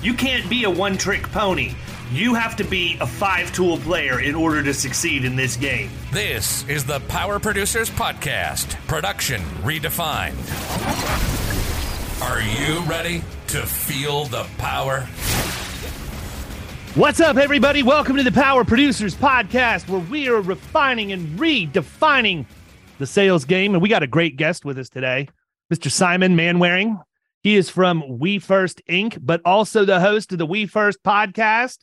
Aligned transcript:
You 0.00 0.14
can't 0.14 0.48
be 0.48 0.62
a 0.62 0.70
one 0.70 0.96
trick 0.96 1.24
pony. 1.32 1.72
You 2.12 2.32
have 2.34 2.54
to 2.56 2.64
be 2.64 2.96
a 3.00 3.06
five 3.06 3.52
tool 3.52 3.78
player 3.78 4.20
in 4.20 4.36
order 4.36 4.62
to 4.62 4.72
succeed 4.72 5.24
in 5.24 5.34
this 5.34 5.56
game. 5.56 5.90
This 6.12 6.66
is 6.68 6.84
the 6.84 7.00
Power 7.08 7.40
Producers 7.40 7.90
Podcast, 7.90 8.76
production 8.86 9.40
redefined. 9.64 10.36
Are 12.22 12.40
you 12.40 12.80
ready 12.88 13.24
to 13.48 13.66
feel 13.66 14.26
the 14.26 14.46
power? 14.58 15.00
What's 16.94 17.18
up, 17.18 17.36
everybody? 17.36 17.82
Welcome 17.82 18.16
to 18.18 18.22
the 18.22 18.30
Power 18.30 18.64
Producers 18.64 19.16
Podcast, 19.16 19.88
where 19.88 20.00
we 20.00 20.28
are 20.28 20.40
refining 20.40 21.10
and 21.10 21.36
redefining 21.40 22.46
the 22.98 23.06
sales 23.06 23.44
game. 23.44 23.74
And 23.74 23.82
we 23.82 23.88
got 23.88 24.04
a 24.04 24.08
great 24.08 24.36
guest 24.36 24.64
with 24.64 24.78
us 24.78 24.88
today, 24.88 25.28
Mr. 25.72 25.90
Simon 25.90 26.36
Mainwaring. 26.36 27.00
He 27.48 27.56
is 27.56 27.70
from 27.70 28.18
We 28.18 28.38
First 28.38 28.82
Inc., 28.90 29.20
but 29.22 29.40
also 29.42 29.86
the 29.86 30.00
host 30.00 30.32
of 30.32 30.38
the 30.38 30.44
We 30.44 30.66
First 30.66 31.02
podcast. 31.02 31.78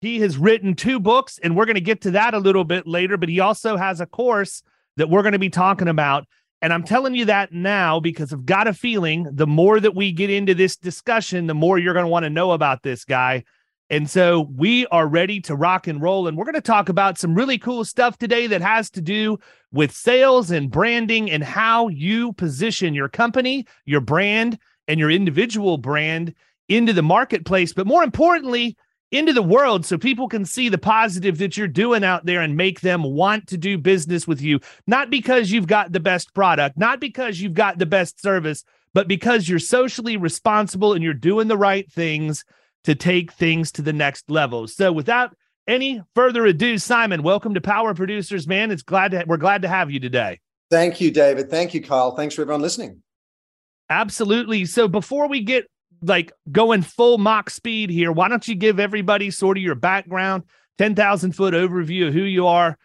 He 0.00 0.20
has 0.20 0.38
written 0.38 0.74
two 0.74 0.98
books, 0.98 1.38
and 1.42 1.54
we're 1.54 1.66
going 1.66 1.74
to 1.74 1.82
get 1.82 2.00
to 2.00 2.12
that 2.12 2.32
a 2.32 2.38
little 2.38 2.64
bit 2.64 2.86
later, 2.86 3.18
but 3.18 3.28
he 3.28 3.38
also 3.38 3.76
has 3.76 4.00
a 4.00 4.06
course 4.06 4.62
that 4.96 5.10
we're 5.10 5.20
going 5.20 5.34
to 5.34 5.38
be 5.38 5.50
talking 5.50 5.88
about. 5.88 6.24
And 6.62 6.72
I'm 6.72 6.84
telling 6.84 7.14
you 7.14 7.26
that 7.26 7.52
now 7.52 8.00
because 8.00 8.32
I've 8.32 8.46
got 8.46 8.66
a 8.66 8.72
feeling 8.72 9.28
the 9.30 9.46
more 9.46 9.78
that 9.78 9.94
we 9.94 10.10
get 10.10 10.30
into 10.30 10.54
this 10.54 10.74
discussion, 10.74 11.48
the 11.48 11.52
more 11.52 11.76
you're 11.76 11.92
going 11.92 12.06
to 12.06 12.10
want 12.10 12.24
to 12.24 12.30
know 12.30 12.52
about 12.52 12.82
this 12.82 13.04
guy. 13.04 13.44
And 13.90 14.08
so 14.08 14.48
we 14.56 14.86
are 14.86 15.06
ready 15.06 15.38
to 15.42 15.54
rock 15.54 15.86
and 15.86 16.00
roll. 16.00 16.28
And 16.28 16.38
we're 16.38 16.46
going 16.46 16.54
to 16.54 16.62
talk 16.62 16.88
about 16.88 17.18
some 17.18 17.34
really 17.34 17.58
cool 17.58 17.84
stuff 17.84 18.16
today 18.16 18.46
that 18.46 18.62
has 18.62 18.88
to 18.92 19.02
do 19.02 19.36
with 19.70 19.92
sales 19.92 20.50
and 20.50 20.70
branding 20.70 21.30
and 21.30 21.44
how 21.44 21.88
you 21.88 22.32
position 22.32 22.94
your 22.94 23.10
company, 23.10 23.66
your 23.84 24.00
brand, 24.00 24.58
and 24.88 25.00
your 25.00 25.10
individual 25.10 25.78
brand 25.78 26.34
into 26.68 26.92
the 26.92 27.02
marketplace, 27.02 27.72
but 27.72 27.86
more 27.86 28.02
importantly, 28.02 28.76
into 29.10 29.32
the 29.32 29.42
world 29.42 29.86
so 29.86 29.96
people 29.96 30.28
can 30.28 30.44
see 30.44 30.68
the 30.68 30.78
positive 30.78 31.38
that 31.38 31.56
you're 31.56 31.68
doing 31.68 32.02
out 32.02 32.26
there 32.26 32.40
and 32.40 32.56
make 32.56 32.80
them 32.80 33.02
want 33.02 33.46
to 33.46 33.56
do 33.56 33.78
business 33.78 34.26
with 34.26 34.40
you. 34.40 34.58
Not 34.86 35.10
because 35.10 35.50
you've 35.50 35.66
got 35.66 35.92
the 35.92 36.00
best 36.00 36.34
product, 36.34 36.76
not 36.76 37.00
because 37.00 37.40
you've 37.40 37.54
got 37.54 37.78
the 37.78 37.86
best 37.86 38.20
service, 38.20 38.64
but 38.92 39.06
because 39.06 39.48
you're 39.48 39.58
socially 39.58 40.16
responsible 40.16 40.92
and 40.92 41.02
you're 41.02 41.14
doing 41.14 41.48
the 41.48 41.56
right 41.56 41.90
things 41.90 42.44
to 42.84 42.94
take 42.94 43.32
things 43.32 43.70
to 43.72 43.82
the 43.82 43.92
next 43.92 44.30
level. 44.30 44.66
So 44.66 44.92
without 44.92 45.36
any 45.66 46.02
further 46.14 46.44
ado, 46.44 46.78
Simon, 46.78 47.22
welcome 47.22 47.54
to 47.54 47.60
Power 47.60 47.94
Producers, 47.94 48.46
man. 48.46 48.70
It's 48.70 48.82
glad 48.82 49.12
to 49.12 49.24
we're 49.26 49.36
glad 49.36 49.62
to 49.62 49.68
have 49.68 49.90
you 49.90 50.00
today. 50.00 50.40
Thank 50.70 51.00
you, 51.00 51.10
David. 51.10 51.50
Thank 51.50 51.72
you, 51.72 51.82
Kyle. 51.82 52.16
Thanks 52.16 52.34
for 52.34 52.42
everyone 52.42 52.62
listening. 52.62 53.03
Absolutely. 53.90 54.64
So 54.64 54.88
before 54.88 55.28
we 55.28 55.40
get 55.40 55.66
like 56.02 56.32
going 56.50 56.82
full 56.82 57.18
Mach 57.18 57.50
speed 57.50 57.90
here, 57.90 58.12
why 58.12 58.28
don't 58.28 58.46
you 58.46 58.54
give 58.54 58.80
everybody 58.80 59.30
sort 59.30 59.56
of 59.56 59.62
your 59.62 59.74
background, 59.74 60.44
10,000 60.78 61.32
foot 61.32 61.54
overview 61.54 62.08
of 62.08 62.14
who 62.14 62.22
you 62.22 62.46
are, 62.46 62.78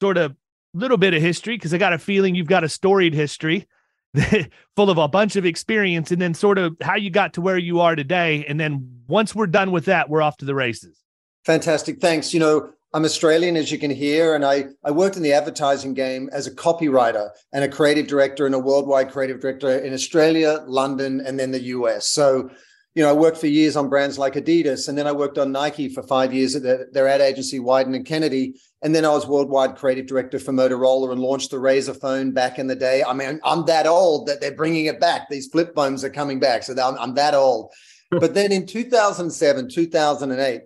sort 0.00 0.16
of 0.16 0.36
little 0.74 0.96
bit 0.96 1.14
of 1.14 1.22
history, 1.22 1.56
because 1.56 1.72
I 1.72 1.78
got 1.78 1.92
a 1.92 1.98
feeling 1.98 2.34
you've 2.34 2.46
got 2.46 2.64
a 2.64 2.68
storied 2.68 3.14
history 3.14 3.66
full 4.76 4.90
of 4.90 4.98
a 4.98 5.08
bunch 5.08 5.36
of 5.36 5.46
experience, 5.46 6.10
and 6.10 6.20
then 6.20 6.34
sort 6.34 6.58
of 6.58 6.76
how 6.82 6.96
you 6.96 7.10
got 7.10 7.34
to 7.34 7.40
where 7.40 7.58
you 7.58 7.80
are 7.80 7.96
today. 7.96 8.44
And 8.46 8.58
then 8.58 9.02
once 9.06 9.34
we're 9.34 9.46
done 9.46 9.70
with 9.70 9.86
that, 9.86 10.08
we're 10.08 10.22
off 10.22 10.36
to 10.38 10.44
the 10.44 10.54
races. 10.54 10.98
Fantastic. 11.44 12.00
Thanks. 12.00 12.34
You 12.34 12.40
know, 12.40 12.70
I'm 12.94 13.04
Australian, 13.04 13.56
as 13.56 13.70
you 13.70 13.78
can 13.78 13.90
hear, 13.90 14.34
and 14.34 14.46
I, 14.46 14.64
I 14.82 14.90
worked 14.92 15.18
in 15.18 15.22
the 15.22 15.34
advertising 15.34 15.92
game 15.92 16.30
as 16.32 16.46
a 16.46 16.54
copywriter 16.54 17.28
and 17.52 17.62
a 17.62 17.68
creative 17.68 18.06
director 18.06 18.46
and 18.46 18.54
a 18.54 18.58
worldwide 18.58 19.10
creative 19.10 19.40
director 19.40 19.78
in 19.78 19.92
Australia, 19.92 20.64
London, 20.66 21.20
and 21.20 21.38
then 21.38 21.50
the 21.50 21.60
US. 21.64 22.08
So, 22.08 22.48
you 22.94 23.02
know, 23.02 23.10
I 23.10 23.12
worked 23.12 23.36
for 23.36 23.46
years 23.46 23.76
on 23.76 23.90
brands 23.90 24.18
like 24.18 24.34
Adidas, 24.34 24.88
and 24.88 24.96
then 24.96 25.06
I 25.06 25.12
worked 25.12 25.36
on 25.36 25.52
Nike 25.52 25.90
for 25.90 26.02
five 26.02 26.32
years 26.32 26.56
at 26.56 26.62
their, 26.62 26.88
their 26.90 27.06
ad 27.06 27.20
agency, 27.20 27.58
Wieden 27.58 27.94
and 27.94 28.06
Kennedy. 28.06 28.54
And 28.80 28.94
then 28.94 29.04
I 29.04 29.10
was 29.10 29.26
worldwide 29.26 29.76
creative 29.76 30.06
director 30.06 30.38
for 30.38 30.52
Motorola 30.52 31.12
and 31.12 31.20
launched 31.20 31.50
the 31.50 31.58
Razr 31.58 32.00
phone 32.00 32.32
back 32.32 32.58
in 32.58 32.68
the 32.68 32.74
day. 32.74 33.04
I 33.04 33.12
mean, 33.12 33.38
I'm 33.44 33.66
that 33.66 33.86
old 33.86 34.28
that 34.28 34.40
they're 34.40 34.56
bringing 34.56 34.86
it 34.86 34.98
back. 34.98 35.28
These 35.28 35.48
flip 35.48 35.74
phones 35.74 36.04
are 36.04 36.10
coming 36.10 36.40
back. 36.40 36.62
So 36.62 36.72
I'm, 36.72 36.98
I'm 36.98 37.14
that 37.16 37.34
old. 37.34 37.70
but 38.10 38.32
then 38.32 38.50
in 38.50 38.64
2007, 38.64 39.68
2008, 39.68 40.62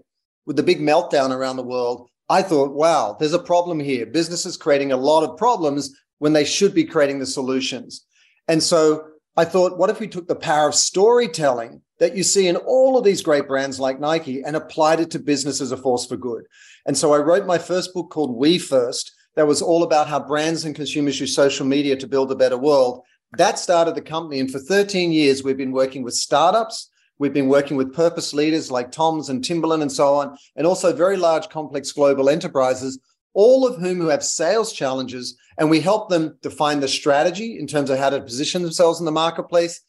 with 0.47 0.56
the 0.56 0.62
big 0.62 0.81
meltdown 0.81 1.31
around 1.31 1.56
the 1.56 1.62
world, 1.62 2.09
I 2.32 2.41
thought, 2.41 2.72
wow, 2.72 3.15
there's 3.20 3.34
a 3.34 3.38
problem 3.38 3.78
here. 3.78 4.06
Businesses 4.06 4.56
creating 4.56 4.91
a 4.91 4.97
lot 4.97 5.22
of 5.22 5.37
problems 5.37 5.94
when 6.19 6.32
they 6.32 6.47
should 6.47 6.72
be 6.72 6.84
creating 6.84 7.19
the 7.19 7.26
solutions. 7.26 8.06
And 8.48 8.62
so 8.62 9.04
I 9.37 9.44
thought, 9.44 9.76
what 9.76 9.91
if 9.91 10.00
we 10.00 10.09
took 10.09 10.28
the 10.28 10.34
power 10.34 10.66
of 10.66 10.75
storytelling 10.75 11.82
that 11.98 12.16
you 12.16 12.22
see 12.22 12.48
in 12.48 12.56
all 12.56 12.97
of 12.97 13.04
these 13.04 13.20
great 13.20 13.47
brands 13.47 13.78
like 13.78 14.00
Nike 14.00 14.43
and 14.43 14.56
applied 14.56 14.98
it 14.98 15.10
to 15.10 15.19
business 15.19 15.60
as 15.60 15.72
a 15.72 15.76
force 15.76 16.06
for 16.06 16.16
good? 16.16 16.44
And 16.87 16.97
so 16.97 17.12
I 17.12 17.19
wrote 17.19 17.44
my 17.44 17.59
first 17.59 17.93
book 17.93 18.09
called 18.09 18.34
We 18.34 18.56
First, 18.56 19.12
that 19.37 19.47
was 19.47 19.60
all 19.60 19.82
about 19.82 20.09
how 20.09 20.19
brands 20.19 20.64
and 20.64 20.75
consumers 20.75 21.20
use 21.20 21.34
social 21.34 21.66
media 21.66 21.97
to 21.97 22.06
build 22.06 22.32
a 22.32 22.37
better 22.37 22.56
world. 22.56 23.03
That 23.37 23.59
started 23.59 23.94
the 23.94 24.00
company. 24.00 24.41
And 24.41 24.50
for 24.50 24.59
13 24.59 25.12
years, 25.12 25.44
we've 25.44 25.59
been 25.59 25.72
working 25.72 26.03
with 26.03 26.14
startups 26.14 26.88
We've 27.19 27.33
been 27.33 27.49
working 27.49 27.77
with 27.77 27.95
purpose 27.95 28.34
leaders 28.34 28.71
like 28.71 28.91
Toms 28.91 29.28
and 29.28 29.45
Timberland 29.45 29.83
and 29.83 29.93
so 29.93 30.15
on, 30.15 30.37
and 30.56 30.67
also 30.67 30.93
very 30.93 31.17
large, 31.17 31.49
complex 31.49 31.93
global 31.93 32.28
enterprises, 32.28 32.99
all 33.34 33.67
of 33.67 33.81
whom 33.81 33.99
who 33.99 34.09
have 34.09 34.25
sales 34.25 34.73
challenges. 34.73 35.37
And 35.59 35.71
we 35.71 35.81
help 35.81 36.09
them 36.09 36.39
define 36.43 36.81
the 36.81 36.89
strategy 36.89 37.59
in 37.59 37.67
terms 37.67 37.91
of 37.91 37.99
how 37.99 38.11
to 38.11 38.21
position 38.21 38.62
themselves 38.62 38.99
in 38.99 39.06
the 39.06 39.12
marketplace, 39.12 39.81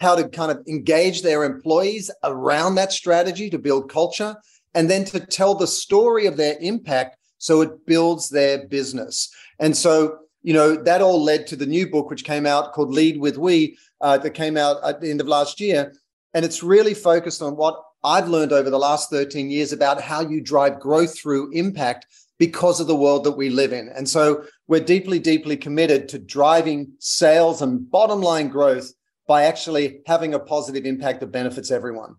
how 0.00 0.14
to 0.14 0.28
kind 0.28 0.50
of 0.50 0.62
engage 0.68 1.22
their 1.22 1.44
employees 1.44 2.10
around 2.24 2.76
that 2.76 2.92
strategy 2.92 3.50
to 3.50 3.58
build 3.58 3.90
culture, 3.90 4.36
and 4.74 4.88
then 4.88 5.04
to 5.06 5.20
tell 5.20 5.54
the 5.54 5.66
story 5.66 6.26
of 6.26 6.36
their 6.36 6.56
impact 6.60 7.16
so 7.38 7.60
it 7.60 7.86
builds 7.86 8.28
their 8.28 8.66
business. 8.66 9.32
And 9.58 9.76
so, 9.76 10.18
you 10.42 10.54
know, 10.54 10.76
that 10.76 11.02
all 11.02 11.22
led 11.22 11.46
to 11.48 11.56
the 11.56 11.66
new 11.66 11.88
book, 11.88 12.10
which 12.10 12.24
came 12.24 12.46
out 12.46 12.72
called 12.72 12.92
Lead 12.92 13.20
with 13.20 13.38
We, 13.38 13.76
uh, 14.00 14.18
that 14.18 14.30
came 14.30 14.56
out 14.56 14.76
at 14.84 15.00
the 15.00 15.10
end 15.10 15.20
of 15.20 15.28
last 15.28 15.60
year. 15.60 15.92
And 16.38 16.44
it's 16.44 16.62
really 16.62 16.94
focused 16.94 17.42
on 17.42 17.56
what 17.56 17.82
I've 18.04 18.28
learned 18.28 18.52
over 18.52 18.70
the 18.70 18.78
last 18.78 19.10
13 19.10 19.50
years 19.50 19.72
about 19.72 20.00
how 20.00 20.20
you 20.20 20.40
drive 20.40 20.78
growth 20.78 21.18
through 21.18 21.50
impact 21.50 22.06
because 22.38 22.78
of 22.78 22.86
the 22.86 22.94
world 22.94 23.24
that 23.24 23.32
we 23.32 23.50
live 23.50 23.72
in. 23.72 23.88
And 23.88 24.08
so 24.08 24.44
we're 24.68 24.78
deeply, 24.78 25.18
deeply 25.18 25.56
committed 25.56 26.08
to 26.10 26.18
driving 26.20 26.92
sales 27.00 27.60
and 27.60 27.90
bottom 27.90 28.20
line 28.20 28.46
growth 28.50 28.92
by 29.26 29.46
actually 29.46 29.98
having 30.06 30.32
a 30.32 30.38
positive 30.38 30.86
impact 30.86 31.18
that 31.18 31.32
benefits 31.32 31.72
everyone. 31.72 32.14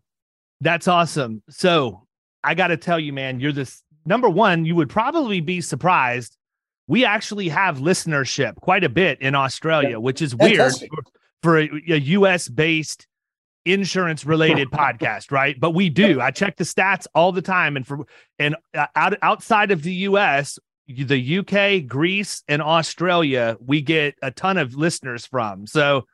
That's 0.60 0.89
awesome. 0.89 1.42
So 1.50 2.06
I 2.44 2.56
got 2.56 2.68
to 2.68 2.75
tell 2.77 3.00
you, 3.00 3.13
man, 3.13 3.39
you're 3.39 3.54
this 3.54 3.83
number 4.06 4.30
one, 4.30 4.66
you 4.66 4.75
would 4.75 4.89
probably 4.89 5.39
be 5.39 5.62
surprised. 5.62 6.36
We 6.88 7.06
actually 7.06 7.48
have 7.48 7.77
listenership 7.77 8.57
quite 8.57 8.83
a 8.83 8.89
bit 8.89 9.21
in 9.21 9.33
Australia, 9.33 9.92
yeah. 9.92 9.95
which 9.95 10.21
is 10.21 10.36
weird 10.36 10.74
for, 10.74 11.04
for 11.42 11.57
a, 11.57 11.69
a 11.88 12.00
US 12.00 12.50
based 12.50 13.07
insurance 13.74 14.25
related 14.25 14.69
podcast, 14.71 15.31
right? 15.31 15.60
But 15.60 15.71
we 15.71 15.89
do. 15.89 16.21
I 16.21 16.31
check 16.31 16.57
the 16.57 16.63
stats 16.63 17.07
all 17.16 17.31
the 17.31 17.42
time, 17.42 17.75
and 17.77 17.86
for 17.86 18.06
and 18.38 18.56
uh, 18.74 18.88
out, 18.95 19.18
outside 19.21 19.71
of 19.71 19.83
the 19.83 19.94
U.S., 19.94 20.57
the 20.88 21.38
UK, 21.39 21.88
Greece, 21.88 22.44
and 22.48 22.62
Australia, 22.62 23.57
we 23.66 23.81
get 23.81 24.16
a 24.21 24.31
ton 24.31 24.57
of 24.57 24.74
listeners 24.75 25.25
from. 25.25 25.68
So 25.68 26.06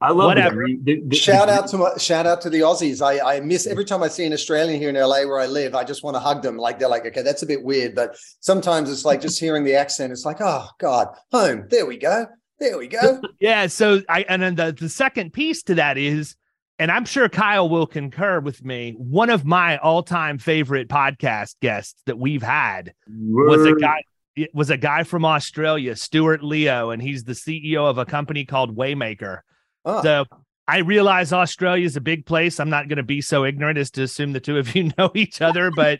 I 0.00 0.10
love 0.12 0.28
Whatever. 0.28 0.64
it. 0.64 0.84
The- 0.84 1.02
the- 1.06 1.16
Shout 1.16 1.48
the- 1.48 1.54
out 1.54 1.68
to 1.68 1.78
my, 1.78 1.90
shout 1.98 2.26
out 2.26 2.40
to 2.40 2.50
the 2.50 2.60
Aussies. 2.60 3.02
I, 3.04 3.36
I 3.36 3.40
miss 3.40 3.66
every 3.66 3.84
time 3.84 4.02
I 4.02 4.08
see 4.08 4.24
an 4.24 4.32
Australian 4.32 4.80
here 4.80 4.88
in 4.88 4.94
LA 4.96 5.24
where 5.26 5.38
I 5.38 5.46
live. 5.46 5.74
I 5.74 5.84
just 5.84 6.02
want 6.02 6.14
to 6.16 6.20
hug 6.20 6.42
them. 6.42 6.56
Like 6.56 6.78
they're 6.78 6.88
like, 6.88 7.04
okay, 7.06 7.22
that's 7.22 7.42
a 7.42 7.46
bit 7.46 7.62
weird, 7.62 7.94
but 7.94 8.16
sometimes 8.40 8.90
it's 8.90 9.04
like 9.04 9.20
just 9.20 9.38
hearing 9.38 9.62
the 9.62 9.74
accent. 9.74 10.10
It's 10.12 10.24
like, 10.24 10.38
oh 10.40 10.66
God, 10.78 11.08
home. 11.30 11.66
There 11.70 11.84
we 11.86 11.98
go. 11.98 12.26
There 12.58 12.78
we 12.78 12.88
go. 12.88 13.20
Yeah. 13.40 13.68
So 13.68 14.02
I 14.08 14.22
and 14.28 14.42
then 14.42 14.54
the, 14.54 14.72
the 14.72 14.88
second 14.88 15.32
piece 15.32 15.62
to 15.64 15.74
that 15.76 15.96
is, 15.98 16.34
and 16.80 16.90
I'm 16.90 17.04
sure 17.04 17.28
Kyle 17.28 17.68
will 17.68 17.86
concur 17.86 18.40
with 18.40 18.64
me, 18.64 18.94
one 18.96 19.30
of 19.30 19.44
my 19.44 19.76
all-time 19.78 20.38
favorite 20.38 20.88
podcast 20.88 21.54
guests 21.60 22.00
that 22.06 22.18
we've 22.18 22.42
had 22.42 22.92
was 23.08 23.64
a 23.66 23.74
guy 23.74 24.02
it 24.36 24.54
was 24.54 24.70
a 24.70 24.76
guy 24.76 25.02
from 25.02 25.24
Australia, 25.24 25.94
Stuart 25.94 26.42
Leo, 26.42 26.90
and 26.90 27.02
he's 27.02 27.24
the 27.24 27.32
CEO 27.32 27.84
of 27.88 27.98
a 27.98 28.06
company 28.06 28.44
called 28.44 28.74
Waymaker. 28.76 29.40
Oh, 29.84 30.02
So 30.02 30.24
I 30.68 30.78
realize 30.78 31.32
Australia 31.32 31.84
is 31.84 31.96
a 31.96 32.00
big 32.00 32.24
place. 32.26 32.58
I'm 32.60 32.70
not 32.70 32.88
going 32.88 32.96
to 32.98 33.02
be 33.02 33.20
so 33.20 33.44
ignorant 33.44 33.76
as 33.76 33.90
to 33.92 34.02
assume 34.04 34.32
the 34.32 34.40
two 34.40 34.56
of 34.56 34.74
you 34.74 34.90
know 34.98 35.10
each 35.14 35.42
other, 35.42 35.70
but 35.74 35.98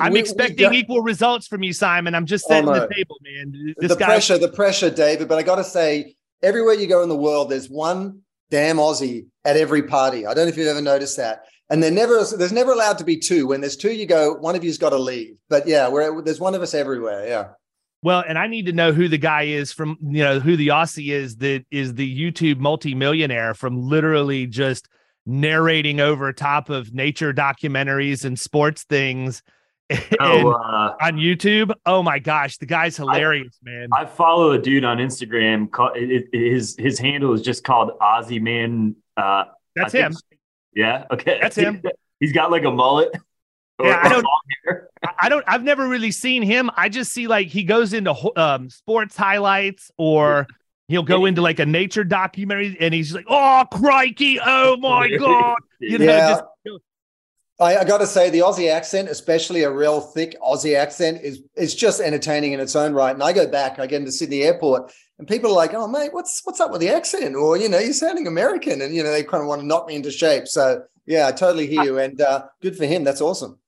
I'm 0.00 0.12
we- 0.12 0.18
we 0.18 0.20
expecting 0.20 0.56
got- 0.68 0.74
equal 0.74 1.02
results 1.02 1.48
from 1.48 1.62
you, 1.64 1.72
Simon. 1.72 2.14
I'm 2.14 2.24
just 2.24 2.44
Oh, 2.46 2.54
setting 2.54 2.66
no. 2.66 2.80
the 2.86 2.94
table, 2.94 3.16
man. 3.22 3.74
This 3.76 3.90
the 3.90 3.96
guy, 3.96 4.06
pressure, 4.06 4.38
the 4.38 4.48
pressure, 4.48 4.88
David. 4.88 5.28
But 5.28 5.38
I 5.38 5.42
got 5.42 5.56
to 5.56 5.64
say, 5.64 6.14
everywhere 6.42 6.74
you 6.74 6.86
go 6.86 7.02
in 7.02 7.08
the 7.08 7.16
world, 7.16 7.50
there's 7.50 7.68
one 7.68 8.20
damn 8.52 8.76
Aussie 8.76 9.24
at 9.46 9.56
every 9.56 9.82
party. 9.82 10.26
I 10.26 10.34
don't 10.34 10.44
know 10.44 10.50
if 10.50 10.58
you've 10.58 10.68
ever 10.68 10.82
noticed 10.82 11.16
that. 11.16 11.46
And 11.70 11.82
there 11.82 11.90
never, 11.90 12.22
there's 12.36 12.52
never 12.52 12.72
allowed 12.72 12.98
to 12.98 13.04
be 13.04 13.16
two. 13.16 13.46
When 13.46 13.62
there's 13.62 13.76
two, 13.76 13.92
you 13.92 14.04
go, 14.04 14.34
one 14.34 14.54
of 14.54 14.62
you's 14.62 14.76
got 14.76 14.90
to 14.90 14.98
leave. 14.98 15.36
But 15.48 15.66
yeah, 15.66 15.88
we're, 15.88 16.20
there's 16.20 16.38
one 16.38 16.54
of 16.54 16.60
us 16.60 16.74
everywhere. 16.74 17.26
Yeah. 17.26 17.48
well, 18.02 18.22
and 18.28 18.38
I 18.38 18.46
need 18.48 18.66
to 18.66 18.72
know 18.72 18.92
who 18.92 19.08
the 19.08 19.16
guy 19.16 19.44
is 19.44 19.72
from, 19.72 19.96
you 20.02 20.22
know, 20.22 20.38
who 20.38 20.56
the 20.56 20.68
Aussie 20.68 21.12
is 21.12 21.36
that 21.36 21.64
is 21.70 21.94
the 21.94 22.14
YouTube 22.14 22.58
multimillionaire 22.58 23.54
from 23.54 23.80
literally 23.80 24.46
just 24.46 24.86
narrating 25.24 25.98
over 26.00 26.30
top 26.32 26.68
of 26.68 26.92
nature 26.92 27.32
documentaries 27.32 28.24
and 28.26 28.38
sports 28.38 28.84
things 28.84 29.42
Oh, 30.20 30.50
uh, 30.52 30.94
on 31.02 31.16
YouTube. 31.16 31.72
Oh 31.86 32.02
my 32.02 32.18
gosh, 32.18 32.56
the 32.58 32.66
guy's 32.66 32.96
hilarious, 32.96 33.58
man. 33.62 33.88
I 33.92 34.04
follow 34.06 34.52
a 34.52 34.58
dude 34.58 34.84
on 34.84 34.98
Instagram. 34.98 35.70
Called, 35.70 35.96
it, 35.96 36.28
it- 36.32 36.52
his 36.52 36.76
his 36.78 36.98
handle 36.98 37.32
is 37.34 37.42
just 37.42 37.64
called 37.64 37.90
Ozzy 38.00 38.40
Man. 38.40 38.96
Uh, 39.16 39.44
That's 39.76 39.94
I 39.94 39.98
think- 40.08 40.12
him. 40.12 40.16
Yeah. 40.74 41.04
Okay. 41.10 41.38
That's 41.40 41.56
him. 41.56 41.82
He's 42.20 42.32
got 42.32 42.50
like 42.50 42.64
a 42.64 42.70
mullet. 42.70 43.10
Yeah, 43.82 43.98
I 44.00 44.08
don't-. 44.10 44.26
I- 45.02 45.08
I 45.22 45.28
don't. 45.28 45.44
I've 45.48 45.64
never 45.64 45.88
really 45.88 46.12
seen 46.12 46.42
him. 46.42 46.70
I 46.76 46.88
just 46.88 47.10
see 47.12 47.26
like 47.26 47.48
he 47.48 47.64
goes 47.64 47.92
into 47.92 48.14
um, 48.38 48.70
sports 48.70 49.16
highlights, 49.16 49.90
or 49.96 50.46
he'll 50.86 51.02
go 51.02 51.24
into 51.24 51.40
like 51.42 51.58
a 51.58 51.66
nature 51.66 52.04
documentary, 52.04 52.76
and 52.78 52.94
he's 52.94 53.12
like, 53.12 53.24
"Oh 53.28 53.64
crikey! 53.72 54.38
Oh 54.44 54.76
my 54.76 55.08
god!" 55.08 55.56
You 55.80 55.98
know, 55.98 56.04
Yeah. 56.04 56.28
just 56.30 56.44
I, 57.62 57.80
I 57.80 57.84
got 57.84 57.98
to 57.98 58.06
say, 58.06 58.30
the 58.30 58.40
Aussie 58.40 58.70
accent, 58.70 59.08
especially 59.08 59.62
a 59.62 59.70
real 59.70 60.00
thick 60.00 60.36
Aussie 60.40 60.76
accent, 60.76 61.20
is 61.22 61.42
is 61.56 61.74
just 61.74 62.00
entertaining 62.00 62.52
in 62.52 62.60
its 62.60 62.76
own 62.76 62.92
right. 62.92 63.14
And 63.14 63.22
I 63.22 63.32
go 63.32 63.46
back, 63.46 63.78
I 63.78 63.86
get 63.86 64.00
into 64.00 64.12
Sydney 64.12 64.42
Airport, 64.42 64.92
and 65.18 65.28
people 65.28 65.50
are 65.50 65.56
like, 65.56 65.72
"Oh, 65.74 65.86
mate, 65.86 66.12
what's 66.12 66.40
what's 66.44 66.60
up 66.60 66.70
with 66.70 66.80
the 66.80 66.88
accent?" 66.88 67.36
Or 67.36 67.56
you 67.56 67.68
know, 67.68 67.78
you're 67.78 67.92
sounding 67.92 68.26
American, 68.26 68.82
and 68.82 68.94
you 68.94 69.02
know, 69.02 69.12
they 69.12 69.22
kind 69.24 69.42
of 69.42 69.48
want 69.48 69.60
to 69.60 69.66
knock 69.66 69.86
me 69.86 69.94
into 69.94 70.10
shape. 70.10 70.48
So 70.48 70.82
yeah, 71.06 71.26
I 71.28 71.32
totally 71.32 71.66
hear 71.66 71.84
you, 71.84 71.98
and 71.98 72.20
uh, 72.20 72.44
good 72.60 72.76
for 72.76 72.86
him. 72.86 73.04
That's 73.04 73.20
awesome. 73.20 73.58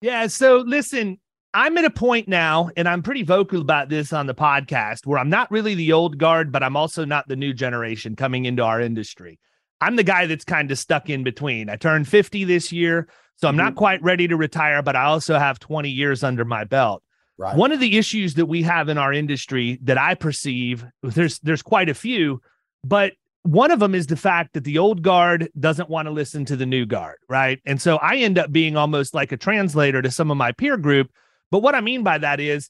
yeah. 0.00 0.26
So 0.26 0.58
listen, 0.58 1.18
I'm 1.52 1.76
at 1.78 1.84
a 1.84 1.90
point 1.90 2.28
now, 2.28 2.70
and 2.76 2.88
I'm 2.88 3.02
pretty 3.02 3.22
vocal 3.22 3.60
about 3.60 3.88
this 3.88 4.12
on 4.12 4.26
the 4.26 4.34
podcast, 4.34 5.06
where 5.06 5.18
I'm 5.18 5.30
not 5.30 5.50
really 5.50 5.74
the 5.74 5.92
old 5.92 6.16
guard, 6.18 6.52
but 6.52 6.62
I'm 6.62 6.76
also 6.76 7.04
not 7.04 7.26
the 7.26 7.36
new 7.36 7.52
generation 7.52 8.14
coming 8.14 8.44
into 8.44 8.62
our 8.62 8.80
industry. 8.80 9.38
I'm 9.80 9.96
the 9.96 10.04
guy 10.04 10.26
that's 10.26 10.44
kind 10.44 10.70
of 10.70 10.78
stuck 10.78 11.08
in 11.08 11.24
between. 11.24 11.68
I 11.70 11.76
turned 11.76 12.06
50 12.06 12.44
this 12.44 12.70
year, 12.70 13.08
so 13.40 13.48
I'm 13.48 13.56
not 13.56 13.70
mm-hmm. 13.70 13.78
quite 13.78 14.02
ready 14.02 14.28
to 14.28 14.36
retire, 14.36 14.82
but 14.82 14.96
I 14.96 15.04
also 15.04 15.38
have 15.38 15.58
20 15.58 15.88
years 15.88 16.22
under 16.22 16.44
my 16.44 16.64
belt. 16.64 17.02
Right. 17.38 17.56
One 17.56 17.72
of 17.72 17.80
the 17.80 17.96
issues 17.96 18.34
that 18.34 18.46
we 18.46 18.62
have 18.62 18.90
in 18.90 18.98
our 18.98 19.14
industry 19.14 19.78
that 19.84 19.96
I 19.96 20.14
perceive, 20.14 20.84
there's 21.02 21.38
there's 21.38 21.62
quite 21.62 21.88
a 21.88 21.94
few, 21.94 22.42
but 22.84 23.14
one 23.42 23.70
of 23.70 23.80
them 23.80 23.94
is 23.94 24.06
the 24.06 24.16
fact 24.16 24.52
that 24.52 24.64
the 24.64 24.76
old 24.76 25.00
guard 25.00 25.48
doesn't 25.58 25.88
want 25.88 26.06
to 26.06 26.12
listen 26.12 26.44
to 26.44 26.56
the 26.56 26.66
new 26.66 26.84
guard, 26.84 27.16
right? 27.30 27.58
And 27.64 27.80
so 27.80 27.96
I 27.96 28.16
end 28.16 28.38
up 28.38 28.52
being 28.52 28.76
almost 28.76 29.14
like 29.14 29.32
a 29.32 29.38
translator 29.38 30.02
to 30.02 30.10
some 30.10 30.30
of 30.30 30.36
my 30.36 30.52
peer 30.52 30.76
group. 30.76 31.10
But 31.50 31.60
what 31.60 31.74
I 31.74 31.80
mean 31.80 32.02
by 32.02 32.18
that 32.18 32.40
is 32.40 32.68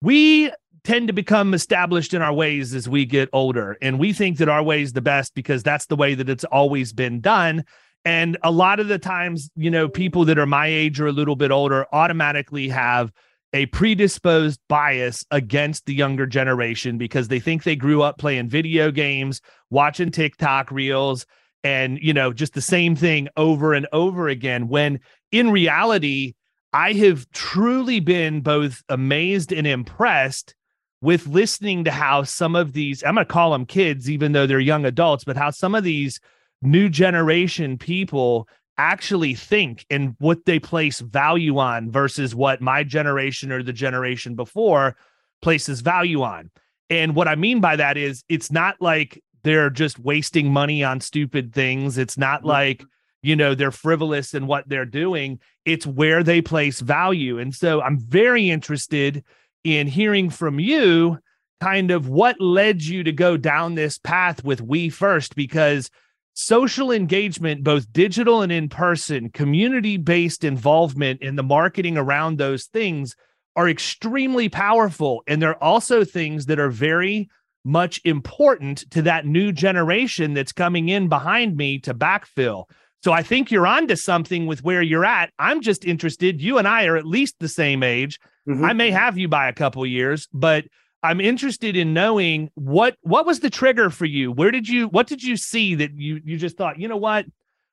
we 0.00 0.52
tend 0.84 1.08
to 1.08 1.12
become 1.12 1.52
established 1.52 2.14
in 2.14 2.22
our 2.22 2.32
ways 2.32 2.74
as 2.74 2.88
we 2.88 3.04
get 3.04 3.28
older 3.32 3.76
and 3.82 3.98
we 3.98 4.12
think 4.12 4.38
that 4.38 4.48
our 4.48 4.62
way 4.62 4.82
is 4.82 4.92
the 4.92 5.00
best 5.00 5.34
because 5.34 5.64
that's 5.64 5.86
the 5.86 5.96
way 5.96 6.14
that 6.14 6.28
it's 6.28 6.44
always 6.44 6.92
been 6.92 7.20
done 7.20 7.64
and 8.04 8.36
a 8.42 8.50
lot 8.50 8.80
of 8.80 8.88
the 8.88 8.98
times 8.98 9.50
you 9.56 9.70
know 9.70 9.88
people 9.88 10.24
that 10.24 10.38
are 10.38 10.46
my 10.46 10.66
age 10.66 11.00
or 11.00 11.06
a 11.06 11.12
little 11.12 11.36
bit 11.36 11.50
older 11.50 11.86
automatically 11.92 12.68
have 12.68 13.12
a 13.52 13.66
predisposed 13.66 14.58
bias 14.68 15.26
against 15.30 15.84
the 15.84 15.94
younger 15.94 16.26
generation 16.26 16.96
because 16.96 17.28
they 17.28 17.38
think 17.38 17.62
they 17.62 17.76
grew 17.76 18.02
up 18.02 18.18
playing 18.18 18.48
video 18.48 18.90
games 18.90 19.40
watching 19.70 20.10
TikTok 20.10 20.70
reels 20.70 21.26
and 21.62 21.98
you 22.00 22.12
know 22.12 22.32
just 22.32 22.54
the 22.54 22.60
same 22.62 22.96
thing 22.96 23.28
over 23.36 23.74
and 23.74 23.86
over 23.92 24.28
again. 24.28 24.68
When 24.68 25.00
in 25.30 25.50
reality 25.50 26.34
I 26.72 26.92
have 26.94 27.30
truly 27.32 28.00
been 28.00 28.40
both 28.40 28.82
amazed 28.88 29.52
and 29.52 29.66
impressed 29.66 30.54
with 31.02 31.26
listening 31.26 31.84
to 31.84 31.90
how 31.90 32.22
some 32.22 32.56
of 32.56 32.72
these, 32.72 33.02
I'm 33.02 33.14
going 33.14 33.26
to 33.26 33.32
call 33.32 33.50
them 33.50 33.66
kids, 33.66 34.08
even 34.08 34.32
though 34.32 34.46
they're 34.46 34.60
young 34.60 34.86
adults, 34.86 35.24
but 35.24 35.36
how 35.36 35.50
some 35.50 35.74
of 35.74 35.84
these 35.84 36.20
new 36.62 36.88
generation 36.88 37.78
people 37.78 38.48
actually 38.78 39.34
think 39.34 39.84
and 39.90 40.16
what 40.18 40.44
they 40.46 40.58
place 40.58 41.00
value 41.00 41.58
on 41.58 41.90
versus 41.90 42.34
what 42.34 42.60
my 42.60 42.82
generation 42.82 43.52
or 43.52 43.62
the 43.62 43.72
generation 43.72 44.34
before 44.34 44.96
places 45.42 45.80
value 45.80 46.22
on. 46.22 46.50
And 46.88 47.14
what 47.14 47.28
I 47.28 47.34
mean 47.34 47.60
by 47.60 47.76
that 47.76 47.96
is 47.96 48.24
it's 48.28 48.50
not 48.50 48.76
like 48.80 49.22
they're 49.44 49.70
just 49.70 49.98
wasting 49.98 50.52
money 50.52 50.82
on 50.84 51.00
stupid 51.00 51.52
things. 51.52 51.98
It's 51.98 52.16
not 52.16 52.40
mm-hmm. 52.40 52.48
like, 52.48 52.84
you 53.22 53.36
know, 53.36 53.54
they're 53.54 53.70
frivolous 53.70 54.34
in 54.34 54.46
what 54.46 54.68
they're 54.68 54.84
doing. 54.84 55.40
It's 55.64 55.86
where 55.86 56.22
they 56.22 56.42
place 56.42 56.80
value. 56.80 57.38
And 57.38 57.54
so 57.54 57.80
I'm 57.80 57.98
very 57.98 58.50
interested 58.50 59.24
in 59.64 59.86
hearing 59.86 60.30
from 60.30 60.58
you 60.58 61.18
kind 61.60 61.92
of 61.92 62.08
what 62.08 62.40
led 62.40 62.82
you 62.82 63.04
to 63.04 63.12
go 63.12 63.36
down 63.36 63.74
this 63.74 63.98
path 63.98 64.42
with 64.42 64.60
We 64.60 64.88
First, 64.88 65.36
because 65.36 65.90
social 66.34 66.90
engagement, 66.90 67.62
both 67.62 67.92
digital 67.92 68.42
and 68.42 68.52
in 68.52 68.68
person, 68.68 69.30
community 69.30 69.96
based 69.96 70.44
involvement 70.44 71.20
in 71.22 71.36
the 71.36 71.42
marketing 71.42 71.96
around 71.96 72.38
those 72.38 72.66
things 72.66 73.14
are 73.54 73.68
extremely 73.68 74.48
powerful. 74.48 75.22
And 75.26 75.42
they're 75.42 75.62
also 75.62 76.04
things 76.04 76.46
that 76.46 76.58
are 76.58 76.70
very 76.70 77.28
much 77.64 78.00
important 78.04 78.90
to 78.90 79.02
that 79.02 79.26
new 79.26 79.52
generation 79.52 80.34
that's 80.34 80.52
coming 80.52 80.88
in 80.88 81.08
behind 81.08 81.56
me 81.56 81.78
to 81.80 81.94
backfill. 81.94 82.64
So 83.04 83.12
I 83.12 83.22
think 83.22 83.50
you're 83.50 83.66
onto 83.66 83.96
something 83.96 84.46
with 84.46 84.62
where 84.62 84.82
you're 84.82 85.04
at. 85.04 85.30
I'm 85.38 85.60
just 85.60 85.84
interested. 85.84 86.40
You 86.40 86.58
and 86.58 86.66
I 86.66 86.86
are 86.86 86.96
at 86.96 87.06
least 87.06 87.36
the 87.40 87.48
same 87.48 87.82
age. 87.82 88.18
Mhm. 88.48 88.64
I 88.64 88.72
may 88.72 88.90
have 88.90 89.18
you 89.18 89.28
by 89.28 89.48
a 89.48 89.52
couple 89.52 89.84
years, 89.86 90.28
but 90.32 90.64
I'm 91.02 91.20
interested 91.20 91.76
in 91.76 91.92
knowing 91.94 92.50
what 92.54 92.96
what 93.02 93.26
was 93.26 93.40
the 93.40 93.50
trigger 93.50 93.90
for 93.90 94.04
you? 94.04 94.30
Where 94.30 94.50
did 94.50 94.68
you 94.68 94.88
what 94.88 95.06
did 95.06 95.22
you 95.22 95.36
see 95.36 95.74
that 95.76 95.92
you 95.94 96.20
you 96.24 96.36
just 96.36 96.56
thought, 96.56 96.78
you 96.78 96.88
know 96.88 96.96
what? 96.96 97.26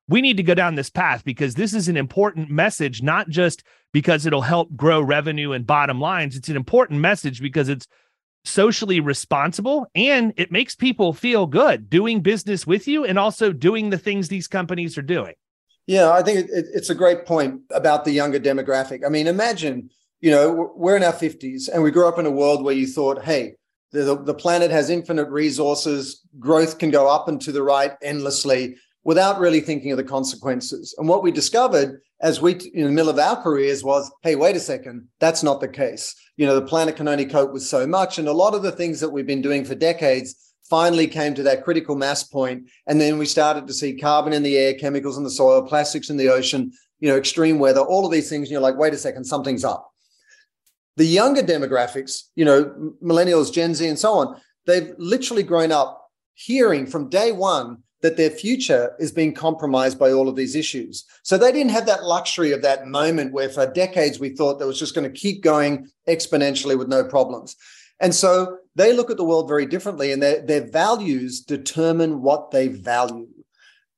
We 0.08 0.22
need 0.22 0.38
to 0.38 0.44
go 0.44 0.56
down 0.56 0.74
this 0.74 0.90
path 0.90 1.24
because 1.24 1.54
this 1.54 1.74
is 1.74 1.88
an 1.88 1.96
important 1.96 2.50
message, 2.50 3.04
not 3.04 3.30
just 3.30 3.64
because 3.94 4.26
it'll 4.26 4.42
help 4.42 4.76
grow 4.76 5.02
revenue 5.02 5.52
and 5.52 5.68
bottom 5.68 6.02
lines. 6.02 6.36
It's 6.36 6.50
an 6.50 6.56
important 6.56 7.00
message 7.00 7.42
because 7.42 7.70
it's 7.70 7.88
socially 8.46 9.00
responsible 9.00 9.86
and 9.94 10.34
it 10.38 10.52
makes 10.52 10.74
people 10.74 11.14
feel 11.14 11.46
good 11.46 11.90
doing 11.90 12.22
business 12.22 12.66
with 12.66 12.88
you 12.88 13.06
and 13.06 13.20
also 13.20 13.52
doing 13.52 13.90
the 13.90 13.98
things 13.98 14.28
these 14.28 14.48
companies 14.48 14.98
are 14.98 15.04
doing. 15.04 15.34
Yeah, 15.86 16.12
I 16.12 16.24
think 16.24 16.40
it, 16.40 16.50
it, 16.52 16.66
it's 16.74 16.90
a 16.90 16.96
great 16.96 17.26
point 17.26 17.62
about 17.72 18.06
the 18.06 18.12
younger 18.12 18.40
demographic. 18.40 19.06
I 19.06 19.10
mean, 19.10 19.28
imagine, 19.28 19.90
you 20.22 20.32
know, 20.32 20.72
we're 20.76 20.98
in 20.98 21.04
our 21.04 21.14
50s 21.14 21.70
and 21.72 21.82
we 21.82 21.92
grew 21.92 22.08
up 22.08 22.20
in 22.20 22.26
a 22.26 22.32
world 22.32 22.64
where 22.64 22.76
you 22.76 22.88
thought, 22.88 23.24
hey, 23.24 23.54
the, 23.92 24.22
the 24.22 24.34
planet 24.34 24.70
has 24.70 24.90
infinite 24.90 25.30
resources, 25.30 26.22
growth 26.38 26.78
can 26.78 26.92
go 26.92 27.08
up 27.08 27.28
and 27.28 27.42
to 27.42 27.52
the 27.52 27.64
right 27.64 27.94
endlessly 28.04 28.76
without 29.04 29.40
really 29.40 29.62
thinking 29.62 29.92
of 29.92 29.98
the 29.98 30.04
consequences. 30.04 30.94
And 30.98 31.08
what 31.08 31.24
we 31.24 31.32
discovered 31.32 32.02
as 32.22 32.42
we, 32.42 32.54
in 32.74 32.86
the 32.86 32.92
middle 32.92 33.10
of 33.10 33.18
our 33.18 33.42
careers, 33.42 33.84
was 33.84 34.12
hey, 34.24 34.36
wait 34.36 34.56
a 34.56 34.60
second, 34.60 35.08
that's 35.20 35.42
not 35.42 35.62
the 35.62 35.68
case. 35.68 36.14
You 36.38 36.46
know, 36.46 36.56
the 36.56 36.68
planet 36.68 36.98
can 36.98 37.08
only 37.08 37.26
cope 37.26 37.54
with 37.54 37.64
so 37.64 37.88
much. 37.88 38.20
And 38.20 38.28
a 38.28 38.34
lot 38.34 38.54
of 38.54 38.62
the 38.62 38.72
things 38.72 39.00
that 39.00 39.10
we've 39.10 39.26
been 39.26 39.42
doing 39.42 39.66
for 39.66 39.74
decades 39.74 40.36
finally 40.70 41.08
came 41.08 41.34
to 41.34 41.44
that 41.44 41.64
critical 41.64 41.96
mass 41.96 42.24
point 42.24 42.70
and 42.88 43.02
then 43.02 43.18
we 43.18 43.26
started 43.26 43.66
to 43.68 43.74
see 43.74 43.96
carbon 43.96 44.34
in 44.34 44.44
the 44.44 44.58
air 44.58 44.74
chemicals 44.76 45.18
in 45.18 45.24
the 45.24 45.30
soil 45.30 45.64
plastics 45.64 46.10
in 46.10 46.18
the 46.18 46.30
ocean 46.30 46.72
you 47.00 47.10
know 47.10 47.18
extreme 47.18 47.58
weather 47.58 47.82
all 47.82 48.06
of 48.06 48.12
these 48.12 48.30
things 48.30 48.44
and 48.44 48.52
you're 48.52 48.62
like 48.62 48.78
wait 48.78 48.94
a 48.94 48.98
second 48.98 49.24
something's 49.24 49.66
up 49.66 49.92
The 51.00 51.06
younger 51.06 51.42
demographics, 51.42 52.24
you 52.36 52.44
know, 52.44 52.94
millennials, 53.02 53.54
Gen 53.54 53.74
Z, 53.74 53.88
and 53.88 53.98
so 53.98 54.16
on, 54.16 54.36
they've 54.66 54.94
literally 54.98 55.44
grown 55.44 55.72
up 55.72 56.12
hearing 56.34 56.86
from 56.86 57.08
day 57.08 57.32
one 57.32 57.78
that 58.02 58.18
their 58.18 58.30
future 58.30 58.98
is 59.00 59.14
being 59.14 59.34
compromised 59.34 59.98
by 59.98 60.12
all 60.12 60.28
of 60.28 60.36
these 60.36 60.58
issues. 60.58 61.06
So 61.24 61.38
they 61.38 61.54
didn't 61.54 61.72
have 61.72 61.86
that 61.86 62.04
luxury 62.04 62.52
of 62.52 62.62
that 62.64 62.88
moment 62.88 63.32
where 63.32 63.48
for 63.48 63.66
decades 63.66 64.20
we 64.20 64.36
thought 64.36 64.60
that 64.60 64.68
was 64.68 64.78
just 64.78 64.94
going 64.94 65.10
to 65.10 65.20
keep 65.20 65.42
going 65.42 65.88
exponentially 66.06 66.78
with 66.78 66.90
no 66.90 67.06
problems. 67.06 67.56
And 68.02 68.14
so 68.14 68.58
they 68.76 68.92
look 68.92 69.10
at 69.10 69.16
the 69.16 69.24
world 69.24 69.48
very 69.48 69.68
differently 69.68 70.12
and 70.12 70.22
their, 70.22 70.42
their 70.42 70.70
values 70.70 71.40
determine 71.40 72.22
what 72.22 72.52
they 72.52 72.68
value. 72.68 73.28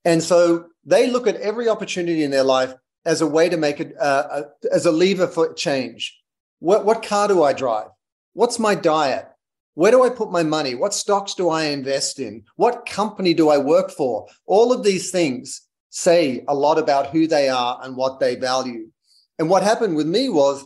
And 0.05 0.21
so 0.21 0.65
they 0.85 1.09
look 1.09 1.25
at 1.25 1.37
every 1.37 1.67
opportunity 1.67 2.23
in 2.23 2.29
their 2.29 2.43
life 2.43 2.75
as 3.05 3.21
a 3.21 3.27
way 3.27 3.49
to 3.49 3.57
make 3.57 3.79
it 3.79 3.95
uh, 3.99 4.43
as 4.71 4.85
a 4.85 4.91
lever 4.91 5.25
for 5.25 5.51
change. 5.55 6.20
What, 6.61 6.85
what 6.85 7.01
car 7.01 7.27
do 7.27 7.41
I 7.41 7.53
drive? 7.53 7.87
What's 8.33 8.59
my 8.59 8.75
diet? 8.75 9.27
Where 9.73 9.91
do 9.91 10.03
I 10.03 10.11
put 10.11 10.31
my 10.31 10.43
money? 10.43 10.75
What 10.75 10.93
stocks 10.93 11.33
do 11.33 11.49
I 11.49 11.65
invest 11.65 12.19
in? 12.19 12.43
What 12.55 12.85
company 12.85 13.33
do 13.33 13.49
I 13.49 13.57
work 13.57 13.89
for? 13.89 14.27
All 14.45 14.71
of 14.71 14.83
these 14.83 15.09
things 15.09 15.63
say 15.89 16.43
a 16.47 16.53
lot 16.53 16.77
about 16.77 17.07
who 17.07 17.25
they 17.25 17.49
are 17.49 17.79
and 17.81 17.97
what 17.97 18.19
they 18.19 18.35
value. 18.35 18.89
And 19.39 19.49
what 19.49 19.63
happened 19.63 19.95
with 19.95 20.05
me 20.05 20.29
was 20.29 20.63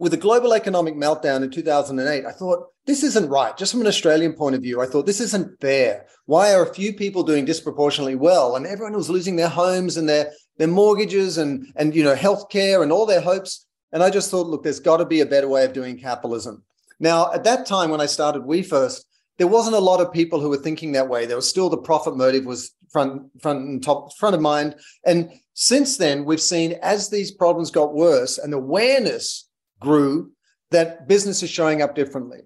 with 0.00 0.10
the 0.10 0.18
global 0.18 0.52
economic 0.52 0.96
meltdown 0.96 1.44
in 1.44 1.50
2008, 1.52 2.26
I 2.26 2.32
thought, 2.32 2.66
this 2.84 3.04
isn't 3.04 3.30
right. 3.30 3.56
Just 3.56 3.70
from 3.70 3.82
an 3.82 3.86
Australian 3.86 4.32
point 4.32 4.56
of 4.56 4.62
view, 4.62 4.80
I 4.80 4.86
thought, 4.86 5.06
this 5.06 5.20
isn't 5.20 5.60
fair. 5.60 6.06
Why 6.26 6.54
are 6.54 6.64
a 6.64 6.74
few 6.74 6.92
people 6.92 7.22
doing 7.22 7.44
disproportionately 7.44 8.16
well 8.16 8.56
and 8.56 8.66
everyone 8.66 8.94
was 8.94 9.08
losing 9.08 9.36
their 9.36 9.48
homes 9.48 9.96
and 9.96 10.08
their, 10.08 10.32
their 10.56 10.66
mortgages 10.66 11.38
and, 11.38 11.68
and, 11.76 11.94
you 11.94 12.02
know, 12.02 12.16
healthcare 12.16 12.82
and 12.82 12.90
all 12.90 13.06
their 13.06 13.20
hopes? 13.20 13.64
And 13.92 14.02
I 14.02 14.10
just 14.10 14.30
thought, 14.30 14.46
look, 14.46 14.62
there's 14.62 14.80
got 14.80 14.98
to 14.98 15.04
be 15.04 15.20
a 15.20 15.26
better 15.26 15.48
way 15.48 15.64
of 15.64 15.72
doing 15.72 15.98
capitalism. 15.98 16.62
Now, 16.98 17.32
at 17.32 17.44
that 17.44 17.66
time 17.66 17.90
when 17.90 18.00
I 18.00 18.06
started 18.06 18.44
We 18.44 18.62
First, 18.62 19.06
there 19.38 19.46
wasn't 19.46 19.76
a 19.76 19.80
lot 19.80 20.00
of 20.00 20.12
people 20.12 20.40
who 20.40 20.48
were 20.48 20.56
thinking 20.56 20.92
that 20.92 21.08
way. 21.08 21.26
There 21.26 21.36
was 21.36 21.48
still 21.48 21.68
the 21.68 21.76
profit 21.76 22.16
motive 22.16 22.44
was 22.44 22.74
front, 22.90 23.22
front 23.40 23.60
and 23.60 23.82
top, 23.82 24.16
front 24.16 24.34
of 24.34 24.40
mind. 24.40 24.76
And 25.04 25.30
since 25.54 25.96
then, 25.96 26.24
we've 26.24 26.40
seen 26.40 26.78
as 26.82 27.08
these 27.08 27.32
problems 27.32 27.70
got 27.70 27.94
worse 27.94 28.38
and 28.38 28.54
awareness 28.54 29.48
grew, 29.80 30.30
that 30.70 31.08
business 31.08 31.42
is 31.42 31.50
showing 31.50 31.82
up 31.82 31.94
differently. 31.94 32.38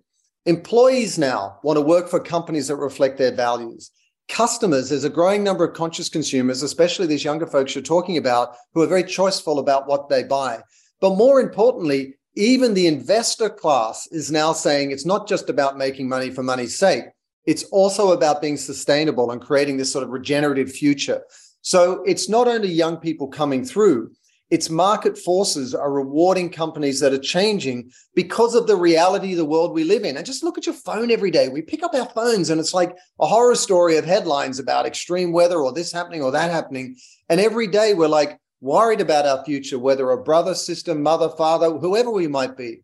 Employees 0.46 1.18
now 1.18 1.58
want 1.62 1.76
to 1.76 1.82
work 1.82 2.08
for 2.08 2.20
companies 2.20 2.68
that 2.68 2.76
reflect 2.76 3.18
their 3.18 3.32
values. 3.32 3.90
Customers, 4.28 4.88
there's 4.88 5.04
a 5.04 5.10
growing 5.10 5.44
number 5.44 5.64
of 5.64 5.74
conscious 5.74 6.08
consumers, 6.08 6.62
especially 6.62 7.06
these 7.06 7.24
younger 7.24 7.46
folks 7.46 7.74
you're 7.74 7.82
talking 7.82 8.16
about, 8.16 8.56
who 8.74 8.82
are 8.82 8.88
very 8.88 9.04
choiceful 9.04 9.58
about 9.58 9.86
what 9.86 10.08
they 10.08 10.22
buy. 10.22 10.60
But 11.00 11.16
more 11.16 11.40
importantly, 11.40 12.14
even 12.34 12.74
the 12.74 12.86
investor 12.86 13.48
class 13.48 14.06
is 14.08 14.30
now 14.30 14.52
saying 14.52 14.90
it's 14.90 15.06
not 15.06 15.26
just 15.26 15.48
about 15.48 15.78
making 15.78 16.08
money 16.08 16.30
for 16.30 16.42
money's 16.42 16.78
sake. 16.78 17.04
It's 17.46 17.64
also 17.64 18.12
about 18.12 18.42
being 18.42 18.56
sustainable 18.56 19.30
and 19.30 19.40
creating 19.40 19.76
this 19.76 19.92
sort 19.92 20.04
of 20.04 20.10
regenerative 20.10 20.70
future. 20.70 21.22
So 21.62 22.02
it's 22.04 22.28
not 22.28 22.48
only 22.48 22.68
young 22.68 22.96
people 22.98 23.28
coming 23.28 23.64
through, 23.64 24.10
it's 24.50 24.70
market 24.70 25.18
forces 25.18 25.74
are 25.74 25.90
rewarding 25.90 26.50
companies 26.50 27.00
that 27.00 27.12
are 27.12 27.18
changing 27.18 27.90
because 28.14 28.54
of 28.54 28.68
the 28.68 28.76
reality 28.76 29.32
of 29.32 29.38
the 29.38 29.44
world 29.44 29.72
we 29.72 29.82
live 29.82 30.04
in. 30.04 30.16
And 30.16 30.24
just 30.24 30.44
look 30.44 30.56
at 30.56 30.66
your 30.66 30.74
phone 30.74 31.10
every 31.10 31.32
day. 31.32 31.48
We 31.48 31.62
pick 31.62 31.82
up 31.82 31.94
our 31.94 32.06
phones 32.06 32.50
and 32.50 32.60
it's 32.60 32.74
like 32.74 32.94
a 33.18 33.26
horror 33.26 33.56
story 33.56 33.96
of 33.96 34.04
headlines 34.04 34.60
about 34.60 34.86
extreme 34.86 35.32
weather 35.32 35.58
or 35.58 35.72
this 35.72 35.90
happening 35.90 36.22
or 36.22 36.30
that 36.32 36.52
happening. 36.52 36.96
And 37.28 37.40
every 37.40 37.66
day 37.66 37.94
we're 37.94 38.06
like, 38.06 38.38
worried 38.60 39.00
about 39.00 39.26
our 39.26 39.44
future, 39.44 39.78
whether 39.78 40.10
a 40.10 40.22
brother, 40.22 40.54
sister, 40.54 40.94
mother, 40.94 41.28
father, 41.28 41.70
whoever 41.70 42.10
we 42.10 42.26
might 42.26 42.56
be. 42.56 42.82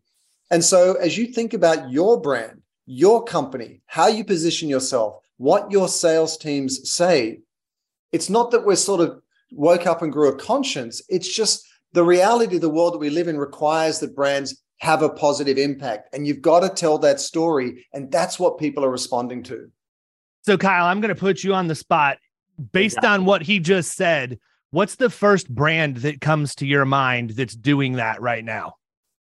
And 0.51 0.63
so, 0.63 0.93
as 0.93 1.17
you 1.17 1.27
think 1.27 1.53
about 1.53 1.91
your 1.91 2.19
brand, 2.19 2.61
your 2.85 3.23
company, 3.23 3.81
how 3.85 4.07
you 4.07 4.23
position 4.23 4.69
yourself, 4.69 5.15
what 5.37 5.71
your 5.71 5.87
sales 5.87 6.37
teams 6.37 6.91
say, 6.91 7.39
it's 8.11 8.29
not 8.29 8.51
that 8.51 8.65
we're 8.65 8.75
sort 8.75 9.01
of 9.01 9.21
woke 9.51 9.87
up 9.87 10.01
and 10.01 10.11
grew 10.11 10.29
a 10.29 10.35
conscience. 10.35 11.01
It's 11.09 11.33
just 11.33 11.65
the 11.93 12.03
reality 12.03 12.55
of 12.55 12.61
the 12.61 12.69
world 12.69 12.93
that 12.93 12.99
we 12.99 13.09
live 13.09 13.27
in 13.27 13.37
requires 13.37 13.99
that 13.99 14.15
brands 14.15 14.61
have 14.77 15.01
a 15.01 15.09
positive 15.09 15.57
impact. 15.57 16.13
And 16.13 16.27
you've 16.27 16.41
got 16.41 16.59
to 16.59 16.69
tell 16.69 16.97
that 16.99 17.19
story. 17.19 17.85
And 17.93 18.11
that's 18.11 18.37
what 18.37 18.57
people 18.57 18.83
are 18.83 18.89
responding 18.91 19.43
to. 19.43 19.71
So, 20.41 20.57
Kyle, 20.57 20.85
I'm 20.85 20.99
going 20.99 21.13
to 21.13 21.19
put 21.19 21.43
you 21.43 21.53
on 21.53 21.67
the 21.67 21.75
spot 21.75 22.17
based 22.73 23.03
on 23.03 23.25
what 23.25 23.41
he 23.41 23.59
just 23.59 23.93
said 23.93 24.39
What's 24.73 24.95
the 24.95 25.11
first 25.11 25.47
brand 25.47 25.97
that 25.97 26.19
comes 26.19 26.55
to 26.55 26.65
your 26.65 26.83
mind 26.83 27.29
that's 27.29 27.55
doing 27.55 27.93
that 27.97 28.23
right 28.23 28.43
now? 28.43 28.77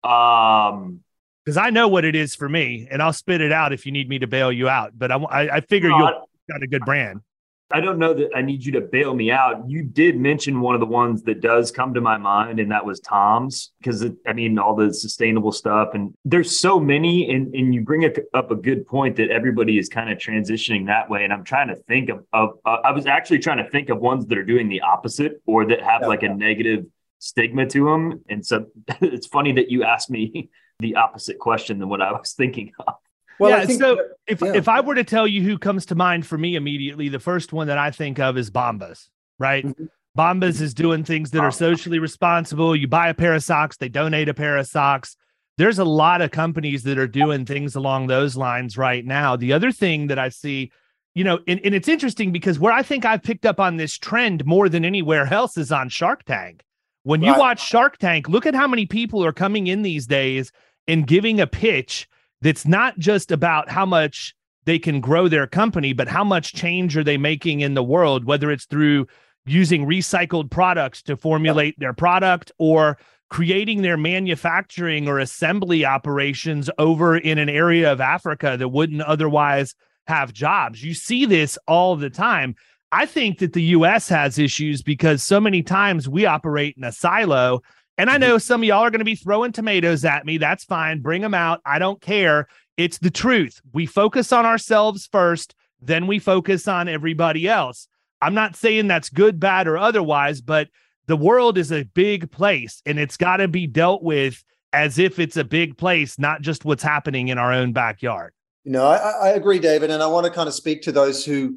Um, 0.05 1.01
because 1.43 1.57
I 1.57 1.71
know 1.71 1.89
what 1.89 2.05
it 2.05 2.15
is 2.15 2.35
for 2.35 2.47
me, 2.47 2.87
and 2.91 3.01
I'll 3.01 3.15
spit 3.15 3.41
it 3.41 3.51
out 3.51 3.73
if 3.73 3.87
you 3.87 3.93
need 3.93 4.11
me 4.11 4.19
to 4.19 4.27
bail 4.27 4.53
you 4.53 4.69
out. 4.69 4.93
But 4.95 5.11
I, 5.11 5.17
I, 5.17 5.57
I 5.57 5.61
figure 5.63 5.89
you've 5.89 6.11
got 6.51 6.63
a 6.63 6.67
good 6.67 6.85
brand. 6.85 7.23
I 7.71 7.81
don't 7.81 7.99
know 7.99 8.15
that 8.15 8.31
I 8.35 8.41
need 8.41 8.65
you 8.65 8.73
to 8.73 8.81
bail 8.81 9.15
me 9.15 9.31
out. 9.31 9.69
You 9.69 9.83
did 9.83 10.19
mention 10.19 10.61
one 10.61 10.75
of 10.75 10.81
the 10.81 10.87
ones 10.87 11.23
that 11.25 11.41
does 11.41 11.71
come 11.71 11.93
to 11.95 12.01
my 12.01 12.17
mind, 12.17 12.61
and 12.61 12.71
that 12.71 12.85
was 12.85 12.99
Toms, 13.01 13.73
because 13.79 14.07
I 14.27 14.33
mean, 14.33 14.59
all 14.59 14.75
the 14.75 14.93
sustainable 14.93 15.53
stuff, 15.53 15.91
and 15.93 16.15
there's 16.25 16.59
so 16.59 16.81
many, 16.81 17.31
and, 17.31 17.55
and 17.55 17.75
you 17.75 17.83
bring 17.83 18.11
up 18.33 18.51
a 18.51 18.55
good 18.55 18.87
point 18.87 19.17
that 19.17 19.31
everybody 19.31 19.79
is 19.79 19.89
kind 19.89 20.11
of 20.11 20.17
transitioning 20.17 20.87
that 20.87 21.11
way. 21.11 21.25
And 21.25 21.33
I'm 21.33 21.45
trying 21.45 21.69
to 21.69 21.77
think 21.77 22.09
of, 22.09 22.25
of 22.33 22.59
uh, 22.65 22.79
I 22.85 22.93
was 22.93 23.07
actually 23.07 23.41
trying 23.41 23.59
to 23.59 23.71
think 23.71 23.91
of 23.91 23.99
ones 23.99 24.27
that 24.27 24.39
are 24.39 24.45
doing 24.45 24.69
the 24.69 24.81
opposite 24.81 25.43
or 25.47 25.67
that 25.67 25.83
have 25.83 26.03
yeah, 26.03 26.09
like 26.09 26.23
yeah. 26.23 26.31
a 26.31 26.35
negative 26.35 26.87
stigma 27.19 27.67
to 27.67 27.85
them. 27.85 28.25
And 28.29 28.45
so 28.45 28.67
it's 29.01 29.27
funny 29.27 29.53
that 29.53 29.71
you 29.71 29.85
asked 29.85 30.11
me 30.11 30.49
the 30.79 30.97
opposite 30.97 31.39
question 31.39 31.79
than 31.79 31.89
what 31.89 32.01
I 32.01 32.13
was 32.13 32.33
thinking 32.33 32.73
of. 32.87 32.95
Well, 33.39 33.51
yeah. 33.51 33.67
Think, 33.67 33.81
so 33.81 33.99
if 34.27 34.41
yeah. 34.41 34.53
if 34.55 34.69
I 34.69 34.81
were 34.81 34.95
to 34.95 35.05
tell 35.05 35.27
you 35.27 35.43
who 35.43 35.59
comes 35.59 35.87
to 35.87 35.95
mind 35.95 36.27
for 36.27 36.37
me 36.39 36.57
immediately, 36.57 37.09
the 37.09 37.21
first 37.21 37.53
one 37.53 37.69
that 37.69 37.79
I 37.79 37.91
think 37.91 38.19
of 38.19 38.37
is 38.37 38.51
Bombas, 38.51 39.09
right? 39.39 39.65
Mm-hmm. 39.65 39.85
Bombas 40.17 40.61
is 40.61 40.75
doing 40.75 41.05
things 41.05 41.31
that 41.31 41.45
are 41.45 41.53
socially 41.53 42.01
responsible. 42.01 42.75
You 42.75 42.89
buy 42.89 43.09
a 43.09 43.15
pair 43.15 43.35
of 43.35 43.45
socks, 43.45 43.77
they 43.77 43.89
donate 43.89 44.29
a 44.29 44.35
pair 44.35 44.57
of 44.57 44.67
socks. 44.67 45.17
There's 45.59 45.79
a 45.79 45.85
lot 45.85 46.23
of 46.23 46.31
companies 46.31 46.83
that 46.85 46.99
are 46.99 47.07
doing 47.09 47.45
things 47.45 47.75
along 47.75 48.07
those 48.07 48.37
lines 48.37 48.77
right 48.77 49.05
now. 49.05 49.37
The 49.37 49.53
other 49.53 49.73
thing 49.73 50.09
that 50.09 50.19
I 50.19 50.29
see, 50.29 50.73
you 51.15 51.25
know, 51.25 51.41
and, 51.47 51.61
and 51.65 51.75
it's 51.75 51.89
interesting 51.89 52.33
because 52.33 52.59
where 52.59 52.73
I 52.73 52.83
think 52.83 53.05
I've 53.05 53.23
picked 53.23 53.47
up 53.47 53.59
on 53.61 53.77
this 53.77 53.97
trend 53.97 54.45
more 54.45 54.69
than 54.69 54.85
anywhere 54.85 55.33
else 55.33 55.57
is 55.57 55.73
on 55.73 55.89
Shark 55.89 56.25
Tank. 56.25 56.65
When 57.03 57.23
you 57.23 57.31
right. 57.31 57.39
watch 57.39 57.67
Shark 57.67 57.99
Tank, 57.99 58.29
look 58.29 58.47
at 58.47 58.55
how 58.55 58.69
many 58.69 58.87
people 58.87 59.25
are 59.25 59.33
coming 59.33 59.67
in 59.69 59.83
these 59.83 60.07
days 60.07 60.53
and 60.87 61.07
giving 61.07 61.41
a 61.41 61.47
pitch 61.47 62.09
that's 62.43 62.67
not 62.67 62.99
just 62.99 63.31
about 63.31 63.69
how 63.69 63.87
much 63.87 64.35
they 64.65 64.79
can 64.79 65.01
grow 65.01 65.29
their 65.29 65.47
company, 65.47 65.93
but 65.93 66.09
how 66.09 66.25
much 66.25 66.53
change 66.53 66.97
are 66.97 67.05
they 67.05 67.17
making 67.17 67.61
in 67.61 67.75
the 67.75 67.83
world, 67.83 68.25
whether 68.25 68.51
it's 68.51 68.67
through 68.67 69.07
using 69.47 69.87
recycled 69.87 70.51
products 70.51 71.03
to 71.03 71.17
formulate 71.17 71.79
their 71.79 71.95
product 71.95 72.53
or 72.59 72.99
creating 73.31 73.83
their 73.83 73.97
manufacturing 73.97 75.09
or 75.09 75.19
assembly 75.19 75.85
operations 75.85 76.71
over 76.79 77.17
in 77.17 77.39
an 77.39 77.49
area 77.49 77.91
of 77.91 78.01
Africa 78.01 78.57
that 78.59 78.69
wouldn't 78.69 79.03
otherwise 79.03 79.75
have 80.07 80.33
jobs. 80.33 80.83
You 80.83 80.95
see 80.95 81.27
this 81.27 81.59
all 81.67 81.97
the 81.97 82.11
time. 82.11 82.55
I 82.91 83.05
think 83.05 83.39
that 83.39 83.53
the 83.53 83.63
US 83.63 84.09
has 84.09 84.39
issues 84.39 84.83
because 84.83 85.23
so 85.23 85.41
many 85.41 85.63
times 85.63 86.09
we 86.09 86.25
operate 86.25 86.77
in 86.79 86.85
a 86.85 86.93
silo 86.93 87.61
and 87.99 88.09
I 88.09 88.15
mm-hmm. 88.15 88.21
know 88.23 88.39
some 88.39 88.63
of 88.63 88.65
y'all 88.65 88.85
are 88.85 88.91
going 88.91 89.01
to 89.01 89.05
be 89.05 89.17
throwing 89.17 89.53
tomatoes 89.53 90.05
at 90.05 90.25
me. 90.25 90.39
That's 90.39 90.65
fine. 90.65 91.01
Bring 91.01 91.21
them 91.21 91.35
out. 91.35 91.61
I 91.67 91.79
don't 91.79 92.01
care. 92.01 92.49
It's 92.77 92.99
the 92.99 93.11
truth. 93.11 93.61
We 93.73 93.85
focus 93.87 94.33
on 94.33 94.47
ourselves 94.47 95.09
first, 95.11 95.55
then 95.81 96.07
we 96.07 96.19
focus 96.19 96.67
on 96.69 96.89
everybody 96.89 97.49
else. 97.49 97.89
I'm 98.23 98.35
not 98.35 98.57
saying 98.57 98.89
that's 98.89 99.11
good, 99.11 99.39
bad, 99.39 99.69
or 99.69 99.77
otherwise, 99.77 100.41
but 100.41 100.69
the 101.07 101.17
world 101.17 101.59
is 101.59 101.73
a 101.73 101.85
big 101.85 102.31
place 102.31 102.83
and 102.87 102.99
it's 102.99 103.17
got 103.17 103.39
to 103.39 103.49
be 103.49 103.67
dealt 103.67 104.03
with 104.03 104.43
as 104.73 104.99
if 104.99 105.19
it's 105.19 105.37
a 105.37 105.45
big 105.45 105.77
place, 105.79 106.19
not 106.19 106.43
just 106.43 106.65
what's 106.65 106.83
happening 106.83 107.29
in 107.29 107.39
our 107.39 107.53
own 107.53 107.73
backyard. 107.73 108.33
You 108.65 108.73
know, 108.73 108.87
I, 108.87 109.11
I 109.11 109.29
agree, 109.31 109.59
David. 109.59 109.91
And 109.91 110.03
I 110.03 110.07
want 110.07 110.27
to 110.27 110.33
kind 110.33 110.49
of 110.49 110.55
speak 110.55 110.83
to 110.83 110.93
those 110.93 111.25
who 111.25 111.57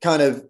kind 0.00 0.22
of 0.22 0.44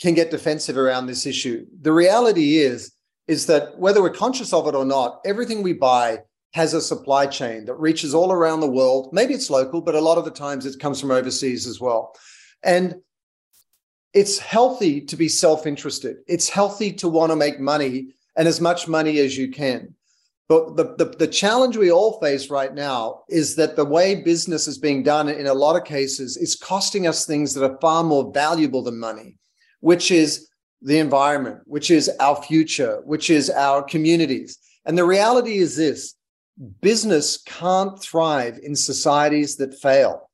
can 0.00 0.14
get 0.14 0.30
defensive 0.30 0.78
around 0.78 1.06
this 1.06 1.26
issue. 1.26 1.66
The 1.82 1.92
reality 1.92 2.58
is, 2.58 2.92
is 3.28 3.46
that 3.46 3.78
whether 3.78 4.02
we're 4.02 4.10
conscious 4.10 4.52
of 4.52 4.66
it 4.66 4.74
or 4.74 4.84
not, 4.84 5.20
everything 5.24 5.62
we 5.62 5.74
buy 5.74 6.18
has 6.54 6.72
a 6.72 6.80
supply 6.80 7.26
chain 7.26 7.66
that 7.66 7.74
reaches 7.74 8.14
all 8.14 8.32
around 8.32 8.60
the 8.60 8.70
world. 8.70 9.10
Maybe 9.12 9.34
it's 9.34 9.50
local, 9.50 9.82
but 9.82 9.94
a 9.94 10.00
lot 10.00 10.18
of 10.18 10.24
the 10.24 10.30
times 10.30 10.64
it 10.64 10.80
comes 10.80 11.00
from 11.00 11.10
overseas 11.10 11.66
as 11.66 11.78
well. 11.78 12.16
And 12.64 12.96
it's 14.14 14.38
healthy 14.38 15.02
to 15.02 15.16
be 15.16 15.28
self 15.28 15.66
interested. 15.66 16.16
It's 16.26 16.48
healthy 16.48 16.92
to 16.94 17.08
want 17.08 17.30
to 17.30 17.36
make 17.36 17.60
money 17.60 18.08
and 18.36 18.48
as 18.48 18.60
much 18.60 18.88
money 18.88 19.18
as 19.18 19.36
you 19.36 19.50
can. 19.50 19.94
But 20.48 20.76
the, 20.76 20.94
the, 20.96 21.04
the, 21.18 21.26
challenge 21.26 21.76
we 21.76 21.92
all 21.92 22.18
face 22.20 22.48
right 22.48 22.72
now 22.72 23.24
is 23.28 23.54
that 23.56 23.76
the 23.76 23.84
way 23.84 24.14
business 24.22 24.66
is 24.66 24.78
being 24.78 25.02
done 25.02 25.28
in 25.28 25.46
a 25.46 25.52
lot 25.52 25.76
of 25.76 25.84
cases 25.84 26.38
is 26.38 26.54
costing 26.54 27.06
us 27.06 27.26
things 27.26 27.52
that 27.52 27.70
are 27.70 27.78
far 27.80 28.02
more 28.02 28.32
valuable 28.32 28.82
than 28.82 28.98
money, 28.98 29.36
which 29.80 30.10
is 30.10 30.47
the 30.80 30.98
environment, 30.98 31.60
which 31.64 31.90
is 31.90 32.10
our 32.20 32.40
future, 32.42 33.00
which 33.04 33.30
is 33.30 33.50
our 33.50 33.82
communities. 33.82 34.58
And 34.84 34.96
the 34.96 35.04
reality 35.04 35.58
is 35.58 35.76
this 35.76 36.14
business 36.80 37.38
can't 37.46 38.00
thrive 38.00 38.58
in 38.62 38.74
societies 38.74 39.56
that 39.56 39.74
fail. 39.74 40.30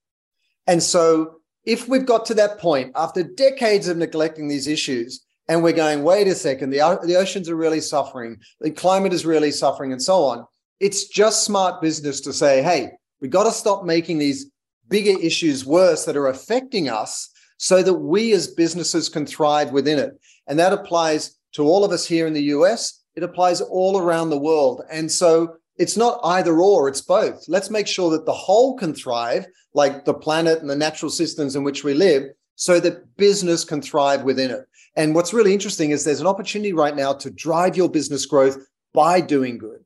And 0.67 0.83
so, 0.83 1.37
if 1.65 1.89
we've 1.89 2.07
got 2.07 2.27
to 2.27 2.35
that 2.35 2.59
point 2.59 2.93
after 2.95 3.23
decades 3.23 3.89
of 3.89 3.97
neglecting 3.97 4.49
these 4.49 4.67
issues, 4.67 5.25
and 5.49 5.63
we're 5.63 5.73
going, 5.73 6.03
wait 6.03 6.27
a 6.27 6.35
second, 6.35 6.71
the, 6.71 6.99
the 7.05 7.17
oceans 7.17 7.49
are 7.49 7.57
really 7.57 7.81
suffering, 7.81 8.39
the 8.61 8.71
climate 8.71 9.13
is 9.13 9.27
really 9.27 9.51
suffering, 9.51 9.93
and 9.93 10.03
so 10.03 10.23
on, 10.25 10.47
it's 10.81 11.09
just 11.09 11.45
smart 11.45 11.81
business 11.81 12.21
to 12.23 12.33
say, 12.33 12.63
hey, 12.63 12.91
we've 13.21 13.31
got 13.31 13.45
to 13.45 13.51
stop 13.51 13.85
making 13.85 14.19
these 14.19 14.51
bigger 14.89 15.19
issues 15.21 15.65
worse 15.65 16.05
that 16.05 16.17
are 16.17 16.29
affecting 16.29 16.89
us 16.89 17.31
so 17.59 17.83
that 17.83 17.95
we 17.95 18.33
as 18.33 18.49
businesses 18.49 19.09
can 19.09 19.27
thrive 19.27 19.71
within 19.71 19.99
it. 19.99 20.19
And 20.47 20.59
that 20.59 20.73
applies 20.73 21.37
to 21.53 21.65
all 21.65 21.85
of 21.85 21.93
us 21.93 22.07
here 22.07 22.27
in 22.27 22.33
the 22.33 22.45
US. 22.45 23.03
It 23.15 23.23
applies 23.23 23.61
all 23.61 23.99
around 23.99 24.31
the 24.31 24.39
world. 24.39 24.83
And 24.91 25.11
so 25.11 25.57
it's 25.77 25.97
not 25.97 26.21
either 26.25 26.61
or, 26.61 26.89
it's 26.89 27.01
both. 27.01 27.45
Let's 27.49 27.71
make 27.71 27.87
sure 27.87 28.11
that 28.11 28.27
the 28.27 28.33
whole 28.33 28.77
can 28.77 28.95
thrive, 28.95 29.47
like 29.73 30.05
the 30.05 30.15
planet 30.15 30.61
and 30.61 30.71
the 30.71 30.77
natural 30.77 31.11
systems 31.11 31.57
in 31.57 31.65
which 31.65 31.85
we 31.85 31.95
live, 31.95 32.25
so 32.57 32.79
that 32.81 33.17
business 33.17 33.65
can 33.65 33.83
thrive 33.83 34.23
within 34.23 34.51
it. 34.51 34.65
And 34.97 35.15
what's 35.15 35.33
really 35.33 35.53
interesting 35.53 35.91
is 35.91 36.05
there's 36.05 36.21
an 36.21 36.27
opportunity 36.27 36.73
right 36.73 36.95
now 36.95 37.13
to 37.15 37.31
drive 37.31 37.77
your 37.77 37.89
business 37.89 38.27
growth 38.27 38.59
by 38.93 39.21
doing 39.21 39.59
good. 39.59 39.81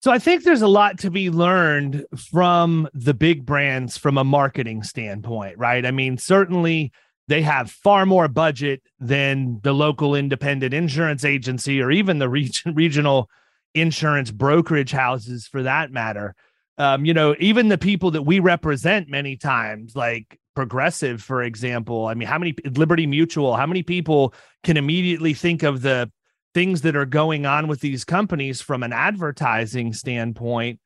So 0.00 0.10
I 0.10 0.18
think 0.18 0.44
there's 0.44 0.62
a 0.62 0.68
lot 0.68 0.98
to 0.98 1.10
be 1.10 1.30
learned 1.30 2.04
from 2.30 2.88
the 2.92 3.14
big 3.14 3.46
brands 3.46 3.96
from 3.96 4.18
a 4.18 4.24
marketing 4.24 4.82
standpoint, 4.82 5.56
right? 5.58 5.84
I 5.84 5.90
mean, 5.90 6.18
certainly 6.18 6.92
they 7.28 7.42
have 7.42 7.70
far 7.70 8.04
more 8.06 8.28
budget 8.28 8.82
than 8.98 9.60
the 9.62 9.72
local 9.72 10.14
independent 10.14 10.74
insurance 10.74 11.24
agency 11.24 11.80
or 11.80 11.90
even 11.90 12.18
the 12.18 12.28
region, 12.28 12.74
regional 12.76 13.28
insurance 13.74 14.30
brokerage 14.30 14.92
houses 14.92 15.46
for 15.46 15.62
that 15.62 15.90
matter. 15.90 16.34
Um, 16.76 17.04
you 17.04 17.14
know, 17.14 17.34
even 17.38 17.68
the 17.68 17.78
people 17.78 18.10
that 18.12 18.22
we 18.22 18.40
represent 18.40 19.08
many 19.08 19.36
times, 19.36 19.94
like 19.94 20.38
Progressive, 20.54 21.20
for 21.20 21.42
example. 21.42 22.06
I 22.06 22.14
mean, 22.14 22.28
how 22.28 22.38
many 22.38 22.54
Liberty 22.64 23.08
Mutual, 23.08 23.56
how 23.56 23.66
many 23.66 23.82
people 23.82 24.32
can 24.62 24.76
immediately 24.76 25.34
think 25.34 25.64
of 25.64 25.82
the 25.82 26.10
things 26.52 26.82
that 26.82 26.94
are 26.94 27.06
going 27.06 27.44
on 27.44 27.66
with 27.66 27.80
these 27.80 28.04
companies 28.04 28.60
from 28.60 28.84
an 28.84 28.92
advertising 28.92 29.92
standpoint? 29.92 30.78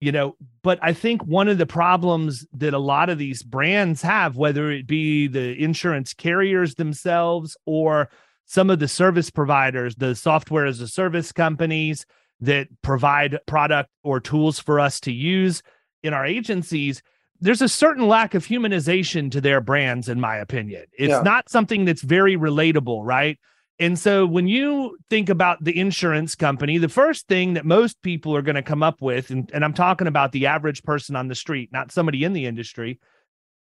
You 0.00 0.12
know, 0.12 0.36
but 0.62 0.78
I 0.82 0.92
think 0.92 1.24
one 1.24 1.48
of 1.48 1.56
the 1.56 1.66
problems 1.66 2.46
that 2.52 2.74
a 2.74 2.78
lot 2.78 3.08
of 3.08 3.16
these 3.16 3.42
brands 3.42 4.02
have, 4.02 4.36
whether 4.36 4.70
it 4.70 4.86
be 4.86 5.28
the 5.28 5.54
insurance 5.62 6.12
carriers 6.12 6.74
themselves 6.74 7.56
or 7.64 8.10
some 8.44 8.68
of 8.68 8.80
the 8.80 8.88
service 8.88 9.30
providers, 9.30 9.94
the 9.94 10.14
software 10.14 10.66
as 10.66 10.80
a 10.80 10.88
service 10.88 11.32
companies, 11.32 12.04
that 12.40 12.68
provide 12.82 13.38
product 13.46 13.90
or 14.02 14.20
tools 14.20 14.58
for 14.58 14.80
us 14.80 15.00
to 15.00 15.12
use 15.12 15.62
in 16.02 16.12
our 16.12 16.26
agencies 16.26 17.02
there's 17.40 17.62
a 17.62 17.68
certain 17.68 18.06
lack 18.06 18.34
of 18.34 18.46
humanization 18.46 19.30
to 19.30 19.40
their 19.40 19.60
brands 19.60 20.08
in 20.08 20.20
my 20.20 20.36
opinion 20.36 20.84
it's 20.98 21.10
yeah. 21.10 21.22
not 21.22 21.48
something 21.48 21.84
that's 21.84 22.02
very 22.02 22.36
relatable 22.36 23.00
right 23.02 23.38
and 23.78 23.98
so 23.98 24.24
when 24.24 24.46
you 24.46 24.96
think 25.10 25.28
about 25.28 25.62
the 25.62 25.78
insurance 25.78 26.34
company 26.34 26.78
the 26.78 26.88
first 26.88 27.26
thing 27.28 27.54
that 27.54 27.64
most 27.64 28.00
people 28.02 28.36
are 28.36 28.42
going 28.42 28.54
to 28.54 28.62
come 28.62 28.82
up 28.82 29.00
with 29.00 29.30
and, 29.30 29.50
and 29.52 29.64
i'm 29.64 29.74
talking 29.74 30.06
about 30.06 30.32
the 30.32 30.46
average 30.46 30.82
person 30.82 31.16
on 31.16 31.28
the 31.28 31.34
street 31.34 31.70
not 31.72 31.92
somebody 31.92 32.24
in 32.24 32.32
the 32.32 32.46
industry 32.46 32.98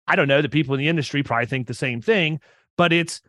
i 0.07 0.17
don't 0.17 0.29
know 0.29 0.43
the 0.43 0.49
people 0.49 0.75
in 0.75 0.81
the 0.81 0.89
industry 0.89 1.23
probably 1.23 1.47
think 1.47 1.67
the 1.67 1.75
same 1.75 2.01
thing 2.01 2.41
but 2.77 2.93
it's 2.93 3.21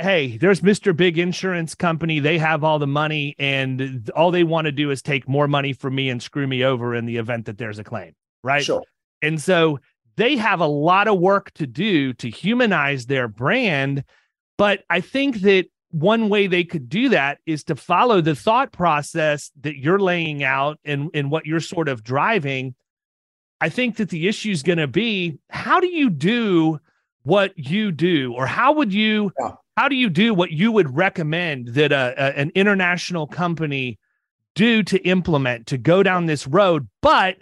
hey, 0.00 0.38
there's 0.38 0.62
Mr. 0.62 0.96
Big 0.96 1.18
Insurance 1.18 1.74
Company. 1.74 2.20
They 2.20 2.38
have 2.38 2.64
all 2.64 2.78
the 2.78 2.86
money, 2.86 3.36
and 3.38 4.10
all 4.16 4.30
they 4.30 4.44
want 4.44 4.64
to 4.64 4.72
do 4.72 4.90
is 4.90 5.02
take 5.02 5.28
more 5.28 5.46
money 5.46 5.72
from 5.72 5.94
me 5.94 6.08
and 6.08 6.22
screw 6.22 6.46
me 6.46 6.64
over 6.64 6.94
in 6.94 7.06
the 7.06 7.18
event 7.18 7.46
that 7.46 7.58
there's 7.58 7.78
a 7.78 7.84
claim, 7.84 8.14
right? 8.42 8.64
Sure. 8.64 8.82
And 9.22 9.40
so 9.40 9.78
they 10.16 10.36
have 10.36 10.60
a 10.60 10.66
lot 10.66 11.06
of 11.06 11.18
work 11.18 11.52
to 11.54 11.66
do 11.66 12.12
to 12.14 12.30
humanize 12.30 13.06
their 13.06 13.28
brand. 13.28 14.04
But 14.58 14.84
I 14.90 15.00
think 15.00 15.42
that 15.42 15.66
one 15.90 16.28
way 16.28 16.46
they 16.46 16.64
could 16.64 16.88
do 16.88 17.08
that 17.08 17.38
is 17.46 17.64
to 17.64 17.76
follow 17.76 18.20
the 18.20 18.34
thought 18.34 18.72
process 18.72 19.50
that 19.60 19.76
you're 19.76 19.98
laying 19.98 20.44
out 20.44 20.78
and, 20.84 21.10
and 21.14 21.30
what 21.30 21.46
you're 21.46 21.60
sort 21.60 21.88
of 21.88 22.04
driving. 22.04 22.74
I 23.60 23.68
think 23.68 23.96
that 23.96 24.08
the 24.08 24.28
issue 24.28 24.50
is 24.50 24.62
going 24.62 24.78
to 24.78 24.86
be 24.86 25.38
how 25.50 25.80
do 25.80 25.88
you 25.88 26.10
do 26.10 26.80
what 27.22 27.52
you 27.58 27.92
do, 27.92 28.32
or 28.34 28.46
how 28.46 28.72
would 28.72 28.94
you 28.94 29.32
yeah. 29.38 29.52
how 29.76 29.88
do 29.88 29.94
you 29.94 30.08
do 30.08 30.32
what 30.32 30.52
you 30.52 30.72
would 30.72 30.96
recommend 30.96 31.68
that 31.68 31.92
a, 31.92 32.14
a, 32.16 32.38
an 32.38 32.50
international 32.54 33.26
company 33.26 33.98
do 34.54 34.82
to 34.84 34.98
implement 35.06 35.66
to 35.66 35.78
go 35.78 36.02
down 36.02 36.26
this 36.26 36.46
road, 36.46 36.88
but 37.02 37.36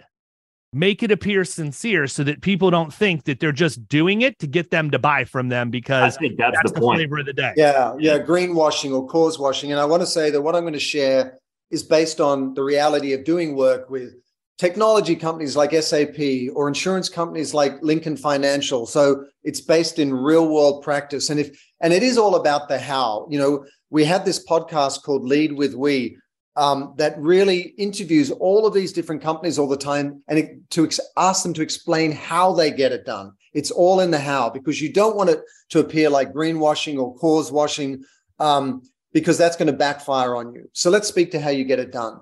make 0.71 1.01
it 1.01 1.11
appear 1.11 1.43
sincere 1.43 2.07
so 2.07 2.23
that 2.23 2.41
people 2.41 2.69
don't 2.69 2.93
think 2.93 3.23
that 3.23 3.39
they're 3.39 3.51
just 3.51 3.87
doing 3.87 4.21
it 4.21 4.37
to 4.39 4.47
get 4.47 4.69
them 4.69 4.91
to 4.91 4.99
buy 4.99 5.23
from 5.23 5.49
them 5.49 5.69
because 5.69 6.15
I 6.15 6.19
think 6.19 6.37
that's, 6.37 6.55
that's 6.57 6.71
the, 6.71 6.75
the 6.75 6.81
point. 6.81 6.97
flavor 6.99 7.19
of 7.19 7.25
the 7.25 7.33
day. 7.33 7.53
Yeah, 7.55 7.95
yeah, 7.99 8.19
greenwashing 8.19 8.93
or 8.93 9.07
cause 9.07 9.39
washing. 9.39 9.71
And 9.71 9.79
I 9.79 9.85
want 9.85 10.01
to 10.01 10.07
say 10.07 10.29
that 10.29 10.41
what 10.41 10.55
I'm 10.55 10.63
going 10.63 10.73
to 10.73 10.79
share 10.79 11.39
is 11.71 11.83
based 11.83 12.19
on 12.21 12.53
the 12.53 12.63
reality 12.63 13.13
of 13.13 13.23
doing 13.23 13.55
work 13.55 13.89
with 13.89 14.13
technology 14.59 15.15
companies 15.15 15.55
like 15.55 15.71
SAP 15.71 16.19
or 16.53 16.67
insurance 16.67 17.09
companies 17.09 17.53
like 17.53 17.81
Lincoln 17.81 18.17
Financial. 18.17 18.85
So 18.85 19.25
it's 19.43 19.61
based 19.61 19.97
in 19.97 20.13
real 20.13 20.47
world 20.49 20.83
practice. 20.83 21.29
And 21.29 21.39
if 21.39 21.59
and 21.81 21.93
it 21.93 22.03
is 22.03 22.17
all 22.17 22.35
about 22.35 22.67
the 22.67 22.77
how. 22.77 23.25
You 23.29 23.39
know, 23.39 23.65
we 23.89 24.03
had 24.03 24.25
this 24.25 24.45
podcast 24.45 25.03
called 25.03 25.23
Lead 25.23 25.53
with 25.53 25.73
We 25.73 26.17
um, 26.55 26.93
that 26.97 27.17
really 27.19 27.73
interviews 27.77 28.31
all 28.31 28.65
of 28.65 28.73
these 28.73 28.91
different 28.91 29.21
companies 29.21 29.57
all 29.57 29.67
the 29.67 29.77
time 29.77 30.21
and 30.27 30.39
it, 30.39 30.69
to 30.71 30.85
ex- 30.85 30.99
ask 31.15 31.43
them 31.43 31.53
to 31.53 31.61
explain 31.61 32.11
how 32.11 32.53
they 32.53 32.71
get 32.71 32.91
it 32.91 33.05
done. 33.05 33.31
It's 33.53 33.71
all 33.71 33.99
in 33.99 34.11
the 34.11 34.19
how 34.19 34.49
because 34.49 34.81
you 34.81 34.91
don't 34.91 35.15
want 35.15 35.29
it 35.29 35.41
to 35.69 35.79
appear 35.79 36.09
like 36.09 36.33
greenwashing 36.33 36.99
or 36.99 37.15
cause 37.15 37.51
washing 37.51 38.03
um, 38.39 38.81
because 39.13 39.37
that's 39.37 39.55
going 39.55 39.67
to 39.67 39.73
backfire 39.73 40.35
on 40.35 40.53
you. 40.53 40.69
So 40.73 40.89
let's 40.89 41.07
speak 41.07 41.31
to 41.31 41.39
how 41.39 41.49
you 41.49 41.63
get 41.63 41.79
it 41.79 41.91
done. 41.91 42.19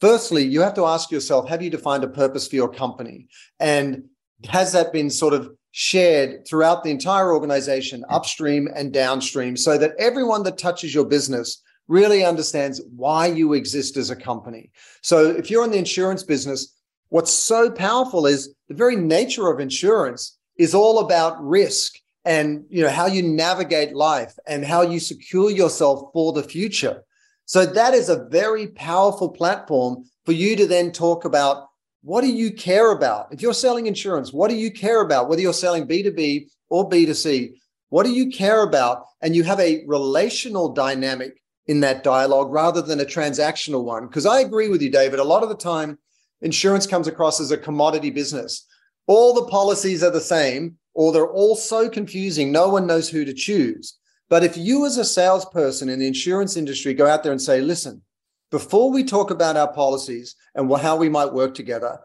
Firstly, 0.00 0.44
you 0.44 0.60
have 0.60 0.74
to 0.74 0.84
ask 0.84 1.10
yourself 1.10 1.48
have 1.48 1.62
you 1.62 1.70
defined 1.70 2.04
a 2.04 2.08
purpose 2.08 2.46
for 2.46 2.56
your 2.56 2.72
company? 2.72 3.26
And 3.58 4.04
has 4.48 4.72
that 4.72 4.92
been 4.92 5.10
sort 5.10 5.34
of 5.34 5.50
shared 5.72 6.46
throughout 6.46 6.84
the 6.84 6.90
entire 6.90 7.32
organization, 7.32 8.04
upstream 8.08 8.68
and 8.74 8.92
downstream, 8.92 9.56
so 9.56 9.76
that 9.78 9.94
everyone 9.98 10.44
that 10.44 10.58
touches 10.58 10.94
your 10.94 11.04
business 11.04 11.62
really 11.88 12.24
understands 12.24 12.80
why 12.94 13.26
you 13.26 13.54
exist 13.54 13.96
as 13.96 14.10
a 14.10 14.16
company? 14.16 14.70
So 15.02 15.30
if 15.30 15.50
you're 15.50 15.64
in 15.64 15.70
the 15.70 15.78
insurance 15.78 16.22
business, 16.22 16.74
what's 17.08 17.32
so 17.32 17.70
powerful 17.70 18.26
is 18.26 18.54
the 18.68 18.74
very 18.74 18.96
nature 18.96 19.48
of 19.48 19.60
insurance 19.60 20.38
is 20.56 20.74
all 20.74 21.00
about 21.00 21.42
risk 21.44 21.94
and 22.24 22.64
you 22.68 22.82
know 22.82 22.90
how 22.90 23.06
you 23.06 23.22
navigate 23.22 23.94
life 23.94 24.34
and 24.46 24.64
how 24.64 24.82
you 24.82 25.00
secure 25.00 25.50
yourself 25.50 26.10
for 26.12 26.32
the 26.32 26.42
future 26.42 27.02
so 27.48 27.64
that 27.64 27.94
is 27.94 28.10
a 28.10 28.24
very 28.24 28.66
powerful 28.66 29.30
platform 29.30 30.04
for 30.26 30.32
you 30.32 30.54
to 30.56 30.66
then 30.66 30.92
talk 30.92 31.24
about 31.24 31.68
what 32.02 32.20
do 32.20 32.28
you 32.28 32.52
care 32.52 32.92
about? 32.92 33.32
If 33.32 33.40
you're 33.40 33.54
selling 33.54 33.86
insurance, 33.86 34.34
what 34.34 34.50
do 34.50 34.54
you 34.56 34.70
care 34.70 35.00
about? 35.00 35.30
Whether 35.30 35.40
you're 35.40 35.54
selling 35.54 35.88
B2B 35.88 36.50
or 36.68 36.90
B2C, 36.90 37.54
what 37.88 38.04
do 38.04 38.12
you 38.12 38.30
care 38.30 38.62
about? 38.64 39.04
And 39.22 39.34
you 39.34 39.44
have 39.44 39.60
a 39.60 39.82
relational 39.86 40.74
dynamic 40.74 41.40
in 41.68 41.80
that 41.80 42.02
dialogue 42.02 42.50
rather 42.50 42.82
than 42.82 43.00
a 43.00 43.04
transactional 43.04 43.84
one. 43.84 44.06
Because 44.06 44.26
I 44.26 44.40
agree 44.40 44.68
with 44.68 44.82
you, 44.82 44.90
David. 44.90 45.20
A 45.20 45.24
lot 45.24 45.42
of 45.42 45.50
the 45.50 45.54
time, 45.54 45.98
insurance 46.40 46.86
comes 46.86 47.06
across 47.06 47.40
as 47.40 47.50
a 47.50 47.58
commodity 47.58 48.10
business. 48.10 48.66
All 49.06 49.34
the 49.34 49.50
policies 49.50 50.02
are 50.02 50.10
the 50.10 50.20
same, 50.20 50.76
or 50.94 51.12
they're 51.12 51.30
all 51.30 51.54
so 51.54 51.88
confusing, 51.88 52.50
no 52.50 52.68
one 52.68 52.86
knows 52.86 53.08
who 53.08 53.24
to 53.24 53.32
choose. 53.32 53.98
But 54.28 54.44
if 54.44 54.56
you, 54.56 54.84
as 54.84 54.98
a 54.98 55.04
salesperson 55.04 55.88
in 55.88 56.00
the 56.00 56.06
insurance 56.06 56.56
industry, 56.56 56.92
go 56.92 57.06
out 57.06 57.22
there 57.22 57.32
and 57.32 57.40
say, 57.40 57.60
listen, 57.60 58.02
before 58.50 58.90
we 58.90 59.04
talk 59.04 59.30
about 59.30 59.56
our 59.56 59.72
policies 59.72 60.34
and 60.54 60.74
how 60.76 60.96
we 60.96 61.08
might 61.08 61.32
work 61.32 61.54
together, 61.54 61.98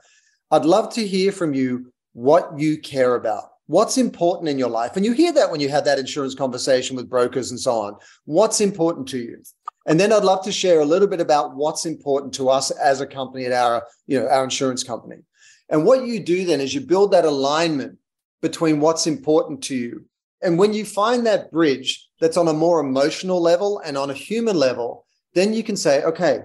I'd 0.51 0.65
love 0.65 0.93
to 0.93 1.07
hear 1.07 1.31
from 1.31 1.53
you 1.53 1.91
what 2.13 2.59
you 2.59 2.77
care 2.77 3.15
about. 3.15 3.52
What's 3.67 3.97
important 3.97 4.49
in 4.49 4.59
your 4.59 4.69
life? 4.69 4.95
And 4.95 5.05
you 5.05 5.13
hear 5.13 5.31
that 5.33 5.49
when 5.49 5.61
you 5.61 5.69
have 5.69 5.85
that 5.85 5.99
insurance 5.99 6.35
conversation 6.35 6.95
with 6.95 7.09
brokers 7.09 7.51
and 7.51 7.59
so 7.59 7.73
on. 7.73 7.95
What's 8.25 8.59
important 8.59 9.07
to 9.09 9.17
you? 9.17 9.41
And 9.85 9.99
then 9.99 10.11
I'd 10.11 10.23
love 10.23 10.43
to 10.45 10.51
share 10.51 10.81
a 10.81 10.85
little 10.85 11.07
bit 11.07 11.21
about 11.21 11.55
what's 11.55 11.85
important 11.85 12.33
to 12.35 12.49
us 12.49 12.71
as 12.71 13.01
a 13.01 13.07
company 13.07 13.45
at 13.45 13.51
our, 13.51 13.85
you 14.07 14.19
know, 14.19 14.27
our 14.27 14.43
insurance 14.43 14.83
company. 14.83 15.17
And 15.69 15.85
what 15.85 16.05
you 16.05 16.19
do 16.19 16.45
then 16.45 16.61
is 16.61 16.73
you 16.73 16.81
build 16.81 17.11
that 17.11 17.25
alignment 17.25 17.97
between 18.41 18.79
what's 18.79 19.07
important 19.07 19.63
to 19.63 19.75
you. 19.75 20.05
And 20.41 20.59
when 20.59 20.73
you 20.73 20.83
find 20.83 21.25
that 21.25 21.51
bridge, 21.51 22.07
that's 22.19 22.37
on 22.37 22.49
a 22.49 22.53
more 22.53 22.81
emotional 22.81 23.41
level 23.41 23.81
and 23.83 23.97
on 23.97 24.09
a 24.09 24.13
human 24.13 24.57
level, 24.57 25.05
then 25.33 25.53
you 25.53 25.63
can 25.63 25.77
say, 25.77 26.03
okay, 26.03 26.39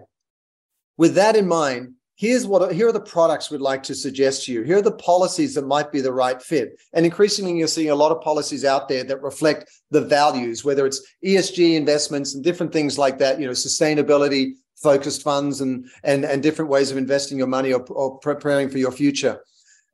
with 0.96 1.14
that 1.14 1.37
in 1.37 1.46
mind, 1.46 1.94
here's 2.18 2.46
what 2.46 2.74
here 2.74 2.88
are 2.88 2.92
the 2.92 3.00
products 3.00 3.48
we'd 3.48 3.61
like 3.61 3.83
to 3.85 3.94
suggest 3.94 4.44
to 4.44 4.52
you. 4.52 4.62
Here 4.62 4.78
are 4.78 4.83
the 4.83 4.92
policies 4.92 5.54
that 5.54 5.66
might 5.66 5.92
be 5.92 6.00
the 6.00 6.12
right 6.12 6.42
fit. 6.42 6.78
And 6.92 7.07
increasingly, 7.07 7.57
you're 7.57 7.68
seeing 7.68 7.90
a 7.90 7.94
lot 7.94 8.12
of 8.12 8.20
policies 8.20 8.64
out 8.64 8.88
there 8.88 9.04
that 9.04 9.22
reflect 9.22 9.70
the 9.90 10.00
values, 10.00 10.64
whether 10.64 10.85
it's 10.85 11.00
ESG 11.24 11.76
investments 11.76 12.35
and 12.35 12.44
different 12.44 12.72
things 12.72 12.98
like 12.98 13.18
that, 13.18 13.40
you 13.40 13.46
know, 13.46 13.52
sustainability, 13.52 14.54
focused 14.76 15.22
funds 15.22 15.61
and 15.61 15.87
and 16.02 16.24
and 16.24 16.42
different 16.42 16.70
ways 16.70 16.90
of 16.90 16.96
investing 16.96 17.38
your 17.38 17.46
money 17.46 17.72
or, 17.72 17.81
or 17.90 18.18
preparing 18.18 18.68
for 18.68 18.78
your 18.78 18.92
future. 18.92 19.40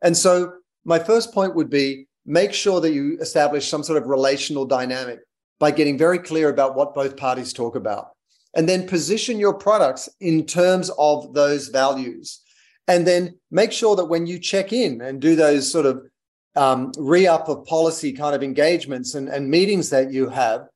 And 0.02 0.16
so 0.16 0.54
my 0.84 0.98
first 0.98 1.32
point 1.32 1.54
would 1.54 1.70
be 1.70 2.06
make 2.26 2.54
sure 2.54 2.80
that 2.80 2.92
you 2.92 3.18
establish 3.20 3.68
some 3.68 3.82
sort 3.82 4.02
of 4.02 4.08
relational 4.08 4.64
dynamic 4.64 5.20
by 5.58 5.70
getting 5.70 5.98
very 5.98 6.18
clear 6.18 6.48
about 6.48 6.74
what 6.74 6.94
both 6.94 7.16
parties 7.16 7.52
talk 7.52 7.76
about. 7.76 8.13
And 8.56 8.68
then 8.68 8.86
position 8.86 9.38
your 9.38 9.54
products 9.54 10.08
in 10.20 10.46
terms 10.46 10.90
of 10.98 11.34
those 11.34 11.68
values. 11.68 12.40
And 12.86 13.06
then 13.06 13.38
make 13.50 13.72
sure 13.72 13.96
that 13.96 14.04
when 14.04 14.26
you 14.26 14.38
check 14.38 14.72
in 14.72 15.00
and 15.00 15.20
do 15.20 15.34
those 15.34 15.70
sort 15.70 15.86
of 15.86 16.02
um, 16.56 16.92
re 16.96 17.26
up 17.26 17.48
of 17.48 17.64
policy 17.64 18.12
kind 18.12 18.34
of 18.34 18.42
engagements 18.42 19.14
and, 19.14 19.28
and 19.28 19.50
meetings 19.50 19.90
that 19.90 20.12
you 20.12 20.28
have, 20.28 20.66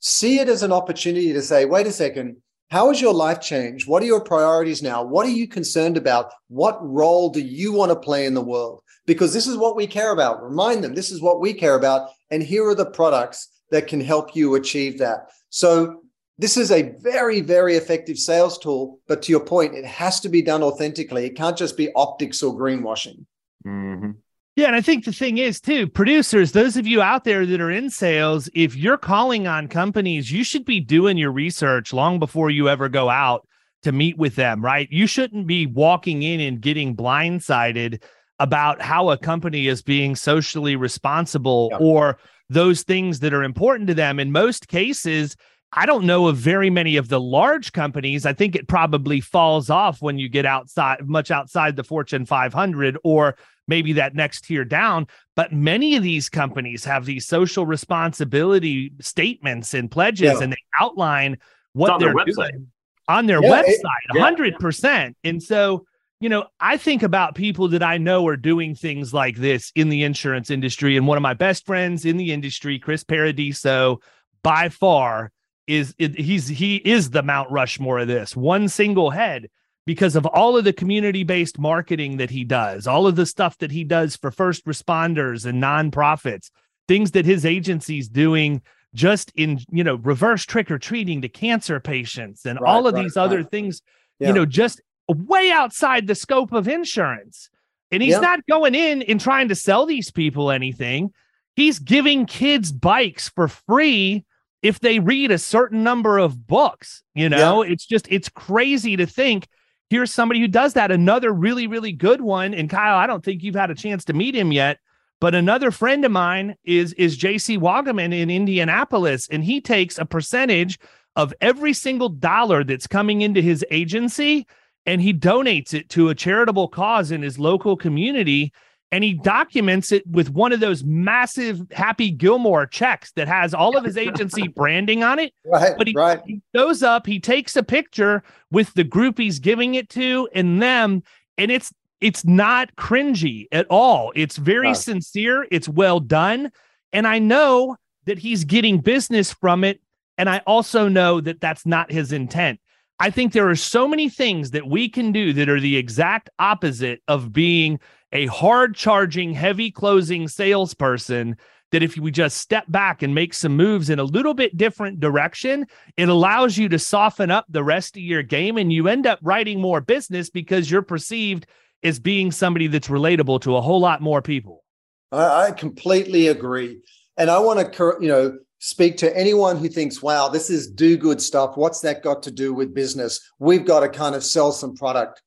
see 0.00 0.38
it 0.38 0.48
as 0.48 0.62
an 0.62 0.72
opportunity 0.72 1.32
to 1.32 1.42
say, 1.42 1.64
wait 1.64 1.86
a 1.86 1.92
second, 1.92 2.36
how 2.68 2.88
has 2.88 3.00
your 3.00 3.14
life 3.14 3.40
changed? 3.40 3.88
What 3.88 4.02
are 4.02 4.06
your 4.06 4.20
priorities 4.20 4.82
now? 4.82 5.02
What 5.02 5.24
are 5.26 5.30
you 5.30 5.46
concerned 5.46 5.96
about? 5.96 6.32
What 6.48 6.78
role 6.82 7.30
do 7.30 7.40
you 7.40 7.72
want 7.72 7.92
to 7.92 7.96
play 7.96 8.26
in 8.26 8.34
the 8.34 8.42
world? 8.42 8.82
Because 9.06 9.32
this 9.32 9.46
is 9.46 9.56
what 9.56 9.76
we 9.76 9.86
care 9.86 10.10
about. 10.10 10.42
Remind 10.42 10.82
them 10.82 10.94
this 10.94 11.12
is 11.12 11.22
what 11.22 11.40
we 11.40 11.54
care 11.54 11.76
about. 11.76 12.10
And 12.30 12.42
here 12.42 12.66
are 12.66 12.74
the 12.74 12.90
products 12.90 13.48
that 13.70 13.86
can 13.86 14.00
help 14.00 14.34
you 14.34 14.56
achieve 14.56 14.98
that. 14.98 15.30
So 15.48 16.02
this 16.38 16.56
is 16.56 16.70
a 16.70 16.94
very, 17.00 17.40
very 17.40 17.76
effective 17.76 18.18
sales 18.18 18.58
tool. 18.58 19.00
But 19.08 19.22
to 19.22 19.32
your 19.32 19.44
point, 19.44 19.74
it 19.74 19.84
has 19.84 20.20
to 20.20 20.28
be 20.28 20.42
done 20.42 20.62
authentically. 20.62 21.26
It 21.26 21.36
can't 21.36 21.56
just 21.56 21.76
be 21.76 21.92
optics 21.94 22.42
or 22.42 22.54
greenwashing. 22.54 23.24
Mm-hmm. 23.66 24.12
Yeah, 24.56 24.68
and 24.68 24.76
I 24.76 24.80
think 24.80 25.04
the 25.04 25.12
thing 25.12 25.36
is 25.36 25.60
too, 25.60 25.86
producers, 25.86 26.52
those 26.52 26.78
of 26.78 26.86
you 26.86 27.02
out 27.02 27.24
there 27.24 27.44
that 27.44 27.60
are 27.60 27.70
in 27.70 27.90
sales, 27.90 28.48
if 28.54 28.74
you're 28.74 28.96
calling 28.96 29.46
on 29.46 29.68
companies, 29.68 30.32
you 30.32 30.44
should 30.44 30.64
be 30.64 30.80
doing 30.80 31.18
your 31.18 31.30
research 31.30 31.92
long 31.92 32.18
before 32.18 32.48
you 32.48 32.66
ever 32.70 32.88
go 32.88 33.10
out 33.10 33.46
to 33.82 33.92
meet 33.92 34.16
with 34.16 34.34
them, 34.34 34.64
right? 34.64 34.88
You 34.90 35.06
shouldn't 35.06 35.46
be 35.46 35.66
walking 35.66 36.22
in 36.22 36.40
and 36.40 36.58
getting 36.58 36.96
blindsided 36.96 38.02
about 38.38 38.80
how 38.80 39.10
a 39.10 39.18
company 39.18 39.66
is 39.66 39.82
being 39.82 40.16
socially 40.16 40.74
responsible 40.74 41.68
yep. 41.72 41.80
or 41.82 42.18
those 42.48 42.82
things 42.82 43.20
that 43.20 43.34
are 43.34 43.44
important 43.44 43.88
to 43.88 43.94
them. 43.94 44.18
In 44.18 44.32
most 44.32 44.68
cases, 44.68 45.36
I 45.78 45.84
don't 45.84 46.06
know 46.06 46.26
of 46.26 46.36
very 46.38 46.70
many 46.70 46.96
of 46.96 47.08
the 47.08 47.20
large 47.20 47.72
companies. 47.72 48.24
I 48.24 48.32
think 48.32 48.56
it 48.56 48.66
probably 48.66 49.20
falls 49.20 49.68
off 49.68 50.00
when 50.00 50.18
you 50.18 50.26
get 50.26 50.46
outside, 50.46 51.06
much 51.06 51.30
outside 51.30 51.76
the 51.76 51.84
Fortune 51.84 52.24
500 52.24 52.96
or 53.04 53.36
maybe 53.68 53.92
that 53.92 54.14
next 54.14 54.46
tier 54.46 54.64
down. 54.64 55.06
But 55.34 55.52
many 55.52 55.94
of 55.94 56.02
these 56.02 56.30
companies 56.30 56.82
have 56.86 57.04
these 57.04 57.26
social 57.26 57.66
responsibility 57.66 58.92
statements 59.02 59.74
and 59.74 59.90
pledges, 59.90 60.32
yeah. 60.38 60.42
and 60.42 60.52
they 60.52 60.62
outline 60.80 61.36
what 61.74 62.00
they're 62.00 62.14
doing 62.24 62.68
on 63.06 63.26
their 63.26 63.42
yeah, 63.42 63.62
website, 63.62 64.18
hundred 64.18 64.54
yeah, 64.54 64.58
percent. 64.58 65.16
And 65.24 65.42
so, 65.42 65.84
you 66.20 66.30
know, 66.30 66.46
I 66.58 66.78
think 66.78 67.02
about 67.02 67.34
people 67.34 67.68
that 67.68 67.82
I 67.82 67.98
know 67.98 68.26
are 68.28 68.36
doing 68.38 68.74
things 68.74 69.12
like 69.12 69.36
this 69.36 69.72
in 69.74 69.90
the 69.90 70.04
insurance 70.04 70.50
industry, 70.50 70.96
and 70.96 71.06
one 71.06 71.18
of 71.18 71.22
my 71.22 71.34
best 71.34 71.66
friends 71.66 72.06
in 72.06 72.16
the 72.16 72.32
industry, 72.32 72.78
Chris 72.78 73.04
Paradiso, 73.04 74.00
by 74.42 74.70
far 74.70 75.32
is 75.66 75.94
he's 75.98 76.48
he 76.48 76.76
is 76.76 77.10
the 77.10 77.22
Mount 77.22 77.50
Rushmore 77.50 78.00
of 78.00 78.08
this 78.08 78.36
one 78.36 78.68
single 78.68 79.10
head 79.10 79.48
because 79.86 80.16
of 80.16 80.26
all 80.26 80.56
of 80.56 80.64
the 80.64 80.72
community 80.72 81.22
based 81.22 81.58
marketing 81.58 82.16
that 82.18 82.30
he 82.30 82.44
does, 82.44 82.86
all 82.86 83.06
of 83.06 83.16
the 83.16 83.26
stuff 83.26 83.56
that 83.58 83.70
he 83.70 83.84
does 83.84 84.16
for 84.16 84.30
first 84.30 84.64
responders 84.66 85.46
and 85.46 85.62
nonprofits, 85.62 86.50
things 86.88 87.12
that 87.12 87.24
his 87.24 87.46
agency's 87.46 88.08
doing 88.08 88.60
just 88.94 89.30
in, 89.36 89.60
you 89.70 89.84
know, 89.84 89.96
reverse 89.96 90.44
trick 90.44 90.70
or 90.70 90.78
treating 90.78 91.22
to 91.22 91.28
cancer 91.28 91.78
patients 91.78 92.44
and 92.44 92.60
right, 92.60 92.68
all 92.68 92.86
of 92.86 92.94
right, 92.94 93.04
these 93.04 93.16
right. 93.16 93.22
other 93.22 93.44
things, 93.44 93.80
yeah. 94.18 94.28
you 94.28 94.34
know, 94.34 94.44
just 94.44 94.80
way 95.08 95.50
outside 95.50 96.06
the 96.06 96.14
scope 96.14 96.52
of 96.52 96.66
insurance. 96.66 97.48
And 97.92 98.02
he's 98.02 98.12
yeah. 98.12 98.20
not 98.20 98.46
going 98.46 98.74
in 98.74 99.02
and 99.02 99.20
trying 99.20 99.48
to 99.48 99.54
sell 99.54 99.86
these 99.86 100.10
people 100.10 100.50
anything. 100.50 101.12
He's 101.54 101.78
giving 101.78 102.26
kids 102.26 102.72
bikes 102.72 103.28
for 103.28 103.46
free 103.46 104.24
if 104.66 104.80
they 104.80 104.98
read 104.98 105.30
a 105.30 105.38
certain 105.38 105.84
number 105.84 106.18
of 106.18 106.46
books. 106.46 107.02
You 107.14 107.28
know, 107.28 107.62
yeah. 107.62 107.72
it's 107.72 107.86
just, 107.86 108.06
it's 108.10 108.28
crazy 108.28 108.96
to 108.96 109.06
think 109.06 109.46
here's 109.90 110.12
somebody 110.12 110.40
who 110.40 110.48
does 110.48 110.74
that. 110.74 110.90
Another 110.90 111.32
really, 111.32 111.66
really 111.66 111.92
good 111.92 112.20
one. 112.20 112.52
And 112.52 112.68
Kyle, 112.68 112.96
I 112.96 113.06
don't 113.06 113.24
think 113.24 113.42
you've 113.42 113.54
had 113.54 113.70
a 113.70 113.74
chance 113.76 114.04
to 114.06 114.12
meet 114.12 114.34
him 114.34 114.50
yet, 114.52 114.78
but 115.20 115.34
another 115.34 115.70
friend 115.70 116.04
of 116.04 116.10
mine 116.10 116.56
is 116.64 116.92
is 116.94 117.16
JC 117.16 117.58
Wagaman 117.58 118.12
in 118.12 118.28
Indianapolis, 118.28 119.28
and 119.28 119.44
he 119.44 119.60
takes 119.60 119.98
a 119.98 120.04
percentage 120.04 120.78
of 121.14 121.32
every 121.40 121.72
single 121.72 122.08
dollar 122.08 122.64
that's 122.64 122.86
coming 122.86 123.22
into 123.22 123.40
his 123.40 123.64
agency 123.70 124.46
and 124.84 125.00
he 125.00 125.12
donates 125.12 125.74
it 125.74 125.88
to 125.90 126.08
a 126.08 126.14
charitable 126.14 126.68
cause 126.68 127.10
in 127.10 127.22
his 127.22 127.38
local 127.38 127.76
community 127.76 128.52
and 128.96 129.04
he 129.04 129.12
documents 129.12 129.92
it 129.92 130.06
with 130.06 130.30
one 130.30 130.54
of 130.54 130.60
those 130.60 130.82
massive 130.82 131.60
Happy 131.70 132.10
Gilmore 132.10 132.64
checks 132.64 133.12
that 133.12 133.28
has 133.28 133.52
all 133.52 133.76
of 133.76 133.84
his 133.84 133.98
agency 133.98 134.48
branding 134.56 135.04
on 135.04 135.18
it. 135.18 135.34
Right. 135.44 135.74
But 135.76 135.88
he, 135.88 135.92
right. 135.94 136.18
he 136.24 136.40
goes 136.54 136.82
up, 136.82 137.04
he 137.04 137.20
takes 137.20 137.56
a 137.56 137.62
picture 137.62 138.22
with 138.50 138.72
the 138.72 138.84
group 138.84 139.18
he's 139.18 139.38
giving 139.38 139.74
it 139.74 139.90
to 139.90 140.30
and 140.34 140.62
them, 140.62 141.02
and 141.36 141.50
it's 141.50 141.74
it's 142.00 142.24
not 142.24 142.74
cringy 142.76 143.48
at 143.52 143.66
all. 143.68 144.14
It's 144.16 144.38
very 144.38 144.72
sincere. 144.72 145.46
It's 145.50 145.68
well 145.68 146.00
done, 146.00 146.50
and 146.90 147.06
I 147.06 147.18
know 147.18 147.76
that 148.06 148.18
he's 148.18 148.44
getting 148.44 148.78
business 148.78 149.30
from 149.30 149.62
it. 149.62 149.78
And 150.16 150.30
I 150.30 150.40
also 150.46 150.88
know 150.88 151.20
that 151.20 151.42
that's 151.42 151.66
not 151.66 151.92
his 151.92 152.12
intent. 152.12 152.60
I 152.98 153.10
think 153.10 153.34
there 153.34 153.50
are 153.50 153.56
so 153.56 153.86
many 153.86 154.08
things 154.08 154.52
that 154.52 154.66
we 154.66 154.88
can 154.88 155.12
do 155.12 155.34
that 155.34 155.50
are 155.50 155.60
the 155.60 155.76
exact 155.76 156.30
opposite 156.38 157.02
of 157.08 157.30
being 157.30 157.78
a 158.12 158.26
hard 158.26 158.74
charging, 158.74 159.32
heavy 159.32 159.70
closing 159.70 160.28
salesperson 160.28 161.36
that 161.72 161.82
if 161.82 161.96
we 161.96 162.10
just 162.10 162.38
step 162.38 162.64
back 162.68 163.02
and 163.02 163.14
make 163.14 163.34
some 163.34 163.56
moves 163.56 163.90
in 163.90 163.98
a 163.98 164.04
little 164.04 164.34
bit 164.34 164.56
different 164.56 165.00
direction, 165.00 165.66
it 165.96 166.08
allows 166.08 166.56
you 166.56 166.68
to 166.68 166.78
soften 166.78 167.30
up 167.30 167.44
the 167.48 167.64
rest 167.64 167.96
of 167.96 168.02
your 168.02 168.22
game 168.22 168.56
and 168.56 168.72
you 168.72 168.88
end 168.88 169.06
up 169.06 169.18
writing 169.22 169.60
more 169.60 169.80
business 169.80 170.30
because 170.30 170.70
you're 170.70 170.82
perceived 170.82 171.46
as 171.82 171.98
being 171.98 172.30
somebody 172.30 172.66
that's 172.66 172.88
relatable 172.88 173.40
to 173.40 173.56
a 173.56 173.60
whole 173.60 173.80
lot 173.80 174.00
more 174.00 174.22
people. 174.22 174.62
I, 175.10 175.46
I 175.46 175.50
completely 175.50 176.28
agree. 176.28 176.80
And 177.16 177.30
I 177.30 177.38
want 177.38 177.72
to, 177.72 177.96
you 178.00 178.08
know, 178.08 178.38
speak 178.58 178.96
to 178.98 179.16
anyone 179.16 179.56
who 179.56 179.68
thinks, 179.68 180.02
wow, 180.02 180.28
this 180.28 180.50
is 180.50 180.70
do 180.70 180.96
good 180.96 181.20
stuff. 181.20 181.56
What's 181.56 181.80
that 181.80 182.02
got 182.02 182.22
to 182.24 182.30
do 182.30 182.54
with 182.54 182.74
business? 182.74 183.20
We've 183.38 183.64
got 183.64 183.80
to 183.80 183.88
kind 183.88 184.14
of 184.14 184.24
sell 184.24 184.52
some 184.52 184.74
product. 184.74 185.22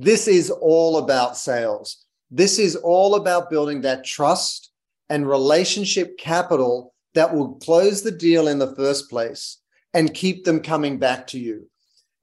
This 0.00 0.26
is 0.28 0.50
all 0.50 0.96
about 0.96 1.36
sales. 1.36 2.06
This 2.30 2.58
is 2.58 2.74
all 2.74 3.16
about 3.16 3.50
building 3.50 3.82
that 3.82 4.02
trust 4.02 4.72
and 5.10 5.28
relationship 5.28 6.16
capital 6.16 6.94
that 7.12 7.34
will 7.34 7.56
close 7.56 8.02
the 8.02 8.10
deal 8.10 8.48
in 8.48 8.58
the 8.58 8.74
first 8.76 9.10
place 9.10 9.58
and 9.92 10.14
keep 10.14 10.44
them 10.44 10.62
coming 10.62 10.98
back 10.98 11.26
to 11.26 11.38
you. 11.38 11.68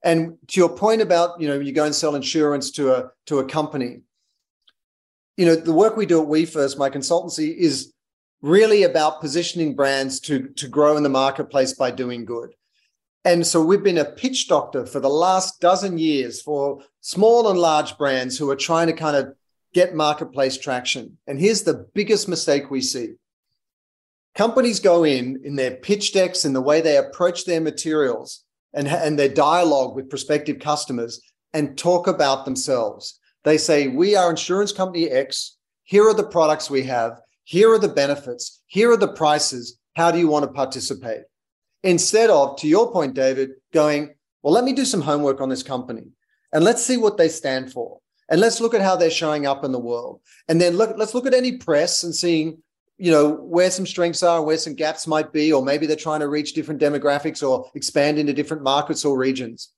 And 0.02 0.36
to 0.48 0.58
your 0.58 0.70
point 0.70 1.02
about, 1.02 1.40
you 1.40 1.46
know, 1.46 1.60
you 1.60 1.70
go 1.70 1.84
and 1.84 1.94
sell 1.94 2.16
insurance 2.16 2.72
to 2.72 2.94
a 2.94 3.10
to 3.26 3.38
a 3.38 3.44
company. 3.44 4.00
You 5.36 5.46
know, 5.46 5.54
the 5.54 5.72
work 5.72 5.96
we 5.96 6.04
do 6.04 6.20
at 6.20 6.26
We 6.26 6.46
First, 6.46 6.78
my 6.78 6.90
consultancy, 6.90 7.54
is 7.56 7.92
really 8.42 8.82
about 8.82 9.20
positioning 9.20 9.76
brands 9.76 10.18
to, 10.20 10.48
to 10.56 10.66
grow 10.66 10.96
in 10.96 11.04
the 11.04 11.08
marketplace 11.08 11.74
by 11.74 11.92
doing 11.92 12.24
good. 12.24 12.54
And 13.24 13.46
so 13.46 13.62
we've 13.62 13.82
been 13.82 13.98
a 13.98 14.04
pitch 14.04 14.48
doctor 14.48 14.86
for 14.86 15.00
the 15.00 15.10
last 15.10 15.60
dozen 15.60 15.98
years 15.98 16.40
for 16.40 16.80
small 17.00 17.50
and 17.50 17.58
large 17.58 17.98
brands 17.98 18.38
who 18.38 18.48
are 18.50 18.56
trying 18.56 18.86
to 18.86 18.92
kind 18.92 19.16
of 19.16 19.34
get 19.74 19.94
marketplace 19.94 20.56
traction. 20.56 21.18
And 21.26 21.38
here's 21.38 21.62
the 21.62 21.86
biggest 21.94 22.28
mistake 22.28 22.70
we 22.70 22.80
see 22.80 23.14
companies 24.34 24.78
go 24.78 25.04
in 25.04 25.40
in 25.44 25.56
their 25.56 25.72
pitch 25.72 26.12
decks 26.12 26.44
and 26.44 26.54
the 26.54 26.60
way 26.60 26.80
they 26.80 26.96
approach 26.96 27.44
their 27.44 27.60
materials 27.60 28.44
and, 28.72 28.86
and 28.86 29.18
their 29.18 29.28
dialogue 29.28 29.96
with 29.96 30.10
prospective 30.10 30.60
customers 30.60 31.20
and 31.52 31.76
talk 31.76 32.06
about 32.06 32.44
themselves. 32.44 33.18
They 33.44 33.58
say, 33.58 33.88
We 33.88 34.14
are 34.14 34.30
insurance 34.30 34.72
company 34.72 35.10
X. 35.10 35.56
Here 35.84 36.04
are 36.04 36.14
the 36.14 36.26
products 36.26 36.70
we 36.70 36.84
have. 36.84 37.20
Here 37.44 37.72
are 37.72 37.78
the 37.78 37.88
benefits. 37.88 38.62
Here 38.66 38.92
are 38.92 38.96
the 38.96 39.12
prices. 39.12 39.78
How 39.96 40.10
do 40.10 40.18
you 40.18 40.28
want 40.28 40.44
to 40.44 40.52
participate? 40.52 41.22
Instead 41.82 42.30
of, 42.30 42.56
to 42.58 42.68
your 42.68 42.92
point, 42.92 43.14
David, 43.14 43.50
going, 43.72 44.14
well, 44.42 44.52
let 44.52 44.64
me 44.64 44.72
do 44.72 44.84
some 44.84 45.00
homework 45.00 45.40
on 45.40 45.48
this 45.48 45.62
company 45.62 46.04
and 46.52 46.64
let's 46.64 46.84
see 46.84 46.96
what 46.96 47.16
they 47.16 47.28
stand 47.28 47.72
for. 47.72 48.00
And 48.30 48.40
let's 48.40 48.60
look 48.60 48.74
at 48.74 48.82
how 48.82 48.96
they're 48.96 49.10
showing 49.10 49.46
up 49.46 49.64
in 49.64 49.72
the 49.72 49.78
world. 49.78 50.20
And 50.48 50.60
then 50.60 50.76
look, 50.76 50.96
let's 50.98 51.14
look 51.14 51.26
at 51.26 51.34
any 51.34 51.56
press 51.56 52.02
and 52.02 52.14
seeing, 52.14 52.62
you 52.98 53.10
know, 53.10 53.30
where 53.30 53.70
some 53.70 53.86
strengths 53.86 54.22
are 54.22 54.42
where 54.42 54.58
some 54.58 54.74
gaps 54.74 55.06
might 55.06 55.32
be, 55.32 55.52
or 55.52 55.64
maybe 55.64 55.86
they're 55.86 55.96
trying 55.96 56.20
to 56.20 56.28
reach 56.28 56.52
different 56.52 56.80
demographics 56.80 57.48
or 57.48 57.70
expand 57.74 58.18
into 58.18 58.34
different 58.34 58.62
markets 58.62 59.04
or 59.04 59.16
regions. 59.16 59.72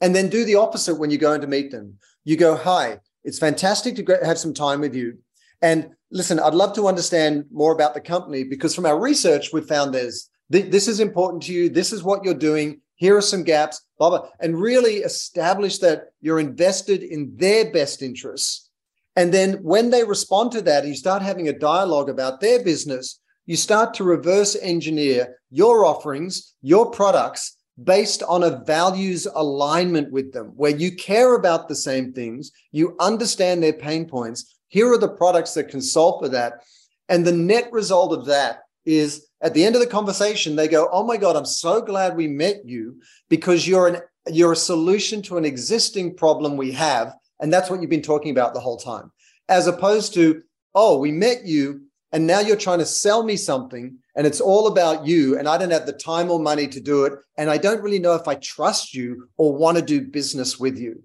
And 0.00 0.14
then 0.14 0.28
do 0.28 0.44
the 0.44 0.56
opposite 0.56 0.96
when 0.96 1.10
you 1.10 1.18
go 1.18 1.32
in 1.32 1.40
to 1.40 1.46
meet 1.46 1.70
them. 1.70 1.98
You 2.24 2.36
go, 2.36 2.54
hi, 2.54 2.98
it's 3.24 3.38
fantastic 3.38 3.96
to 3.96 4.18
have 4.24 4.38
some 4.38 4.54
time 4.54 4.80
with 4.80 4.94
you. 4.94 5.18
And 5.62 5.90
listen, 6.10 6.38
I'd 6.38 6.54
love 6.54 6.74
to 6.74 6.86
understand 6.86 7.46
more 7.50 7.72
about 7.72 7.94
the 7.94 8.00
company 8.00 8.44
because 8.44 8.74
from 8.74 8.86
our 8.86 9.00
research, 9.00 9.52
we've 9.52 9.66
found 9.66 9.92
there's 9.92 10.28
this 10.48 10.88
is 10.88 11.00
important 11.00 11.42
to 11.44 11.52
you. 11.52 11.68
This 11.68 11.92
is 11.92 12.02
what 12.02 12.24
you're 12.24 12.34
doing. 12.34 12.80
Here 12.94 13.16
are 13.16 13.22
some 13.22 13.44
gaps, 13.44 13.82
blah, 13.98 14.10
blah, 14.10 14.28
and 14.40 14.60
really 14.60 14.96
establish 14.96 15.78
that 15.78 16.12
you're 16.20 16.40
invested 16.40 17.02
in 17.02 17.36
their 17.36 17.70
best 17.70 18.00
interests. 18.00 18.70
And 19.16 19.32
then 19.32 19.54
when 19.62 19.90
they 19.90 20.04
respond 20.04 20.52
to 20.52 20.62
that, 20.62 20.86
you 20.86 20.94
start 20.94 21.22
having 21.22 21.48
a 21.48 21.58
dialogue 21.58 22.08
about 22.08 22.40
their 22.40 22.62
business, 22.62 23.20
you 23.46 23.56
start 23.56 23.94
to 23.94 24.04
reverse 24.04 24.56
engineer 24.60 25.38
your 25.50 25.84
offerings, 25.84 26.54
your 26.62 26.90
products 26.90 27.56
based 27.82 28.22
on 28.22 28.42
a 28.42 28.62
values 28.64 29.26
alignment 29.34 30.10
with 30.10 30.32
them, 30.32 30.52
where 30.56 30.74
you 30.74 30.94
care 30.96 31.34
about 31.34 31.68
the 31.68 31.74
same 31.74 32.12
things, 32.12 32.50
you 32.72 32.96
understand 32.98 33.62
their 33.62 33.72
pain 33.72 34.06
points. 34.06 34.58
Here 34.68 34.90
are 34.92 34.98
the 34.98 35.08
products 35.08 35.54
that 35.54 35.68
can 35.68 35.82
solve 35.82 36.22
for 36.22 36.28
that. 36.30 36.64
And 37.08 37.24
the 37.24 37.32
net 37.32 37.70
result 37.72 38.12
of 38.12 38.26
that 38.26 38.60
is 38.84 39.25
at 39.46 39.54
the 39.54 39.64
end 39.64 39.76
of 39.76 39.80
the 39.80 39.86
conversation, 39.86 40.56
they 40.56 40.66
go, 40.66 40.88
Oh 40.90 41.04
my 41.04 41.16
God, 41.16 41.36
I'm 41.36 41.46
so 41.46 41.80
glad 41.80 42.16
we 42.16 42.26
met 42.26 42.66
you 42.66 43.00
because 43.28 43.66
you're 43.66 43.86
an 43.86 44.00
you're 44.28 44.50
a 44.50 44.56
solution 44.56 45.22
to 45.22 45.36
an 45.38 45.44
existing 45.44 46.16
problem 46.16 46.56
we 46.56 46.72
have. 46.72 47.14
And 47.38 47.52
that's 47.52 47.70
what 47.70 47.80
you've 47.80 47.88
been 47.88 48.02
talking 48.02 48.32
about 48.32 48.54
the 48.54 48.60
whole 48.60 48.76
time. 48.76 49.12
As 49.48 49.68
opposed 49.68 50.14
to, 50.14 50.42
oh, 50.74 50.98
we 50.98 51.12
met 51.12 51.44
you 51.44 51.82
and 52.10 52.26
now 52.26 52.40
you're 52.40 52.56
trying 52.56 52.80
to 52.80 52.86
sell 52.86 53.22
me 53.22 53.36
something 53.36 53.96
and 54.16 54.26
it's 54.26 54.40
all 54.40 54.66
about 54.66 55.06
you 55.06 55.38
and 55.38 55.48
I 55.48 55.58
don't 55.58 55.70
have 55.70 55.86
the 55.86 55.92
time 55.92 56.28
or 56.28 56.40
money 56.40 56.66
to 56.66 56.80
do 56.80 57.04
it 57.04 57.12
and 57.38 57.48
I 57.48 57.56
don't 57.56 57.82
really 57.82 58.00
know 58.00 58.14
if 58.14 58.26
I 58.26 58.34
trust 58.34 58.94
you 58.94 59.28
or 59.36 59.54
want 59.54 59.76
to 59.76 59.82
do 59.84 60.00
business 60.00 60.58
with 60.58 60.76
you. 60.76 61.04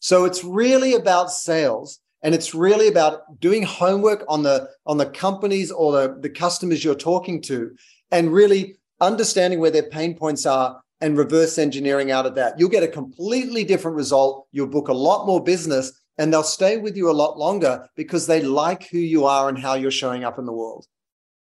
So 0.00 0.24
it's 0.24 0.42
really 0.42 0.94
about 0.94 1.30
sales 1.30 2.00
and 2.22 2.34
it's 2.34 2.54
really 2.54 2.88
about 2.88 3.40
doing 3.40 3.62
homework 3.62 4.24
on 4.28 4.42
the 4.42 4.70
on 4.86 4.96
the 4.96 5.06
companies 5.06 5.70
or 5.70 5.92
the, 5.92 6.18
the 6.20 6.30
customers 6.30 6.84
you're 6.84 6.94
talking 6.94 7.40
to 7.42 7.74
and 8.10 8.32
really 8.32 8.76
understanding 9.00 9.58
where 9.58 9.70
their 9.70 9.82
pain 9.84 10.14
points 10.14 10.46
are 10.46 10.80
and 11.00 11.18
reverse 11.18 11.58
engineering 11.58 12.12
out 12.12 12.26
of 12.26 12.34
that. 12.36 12.58
You'll 12.58 12.68
get 12.68 12.84
a 12.84 12.88
completely 12.88 13.64
different 13.64 13.96
result. 13.96 14.46
You'll 14.52 14.68
book 14.68 14.88
a 14.88 14.92
lot 14.92 15.26
more 15.26 15.42
business 15.42 15.92
and 16.18 16.32
they'll 16.32 16.44
stay 16.44 16.76
with 16.76 16.96
you 16.96 17.10
a 17.10 17.12
lot 17.12 17.36
longer 17.36 17.88
because 17.96 18.26
they 18.26 18.40
like 18.42 18.88
who 18.88 18.98
you 18.98 19.24
are 19.24 19.48
and 19.48 19.58
how 19.58 19.74
you're 19.74 19.90
showing 19.90 20.22
up 20.22 20.38
in 20.38 20.46
the 20.46 20.52
world. 20.52 20.86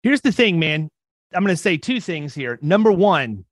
Here's 0.03 0.23
the 0.23 0.33
thing, 0.33 0.59
man. 0.59 0.89
I'm 1.35 1.45
going 1.45 1.55
to 1.55 1.61
say 1.61 1.77
two 1.77 2.01
things 2.01 2.35
here. 2.35 2.59
Number 2.63 2.91
one, 2.91 3.45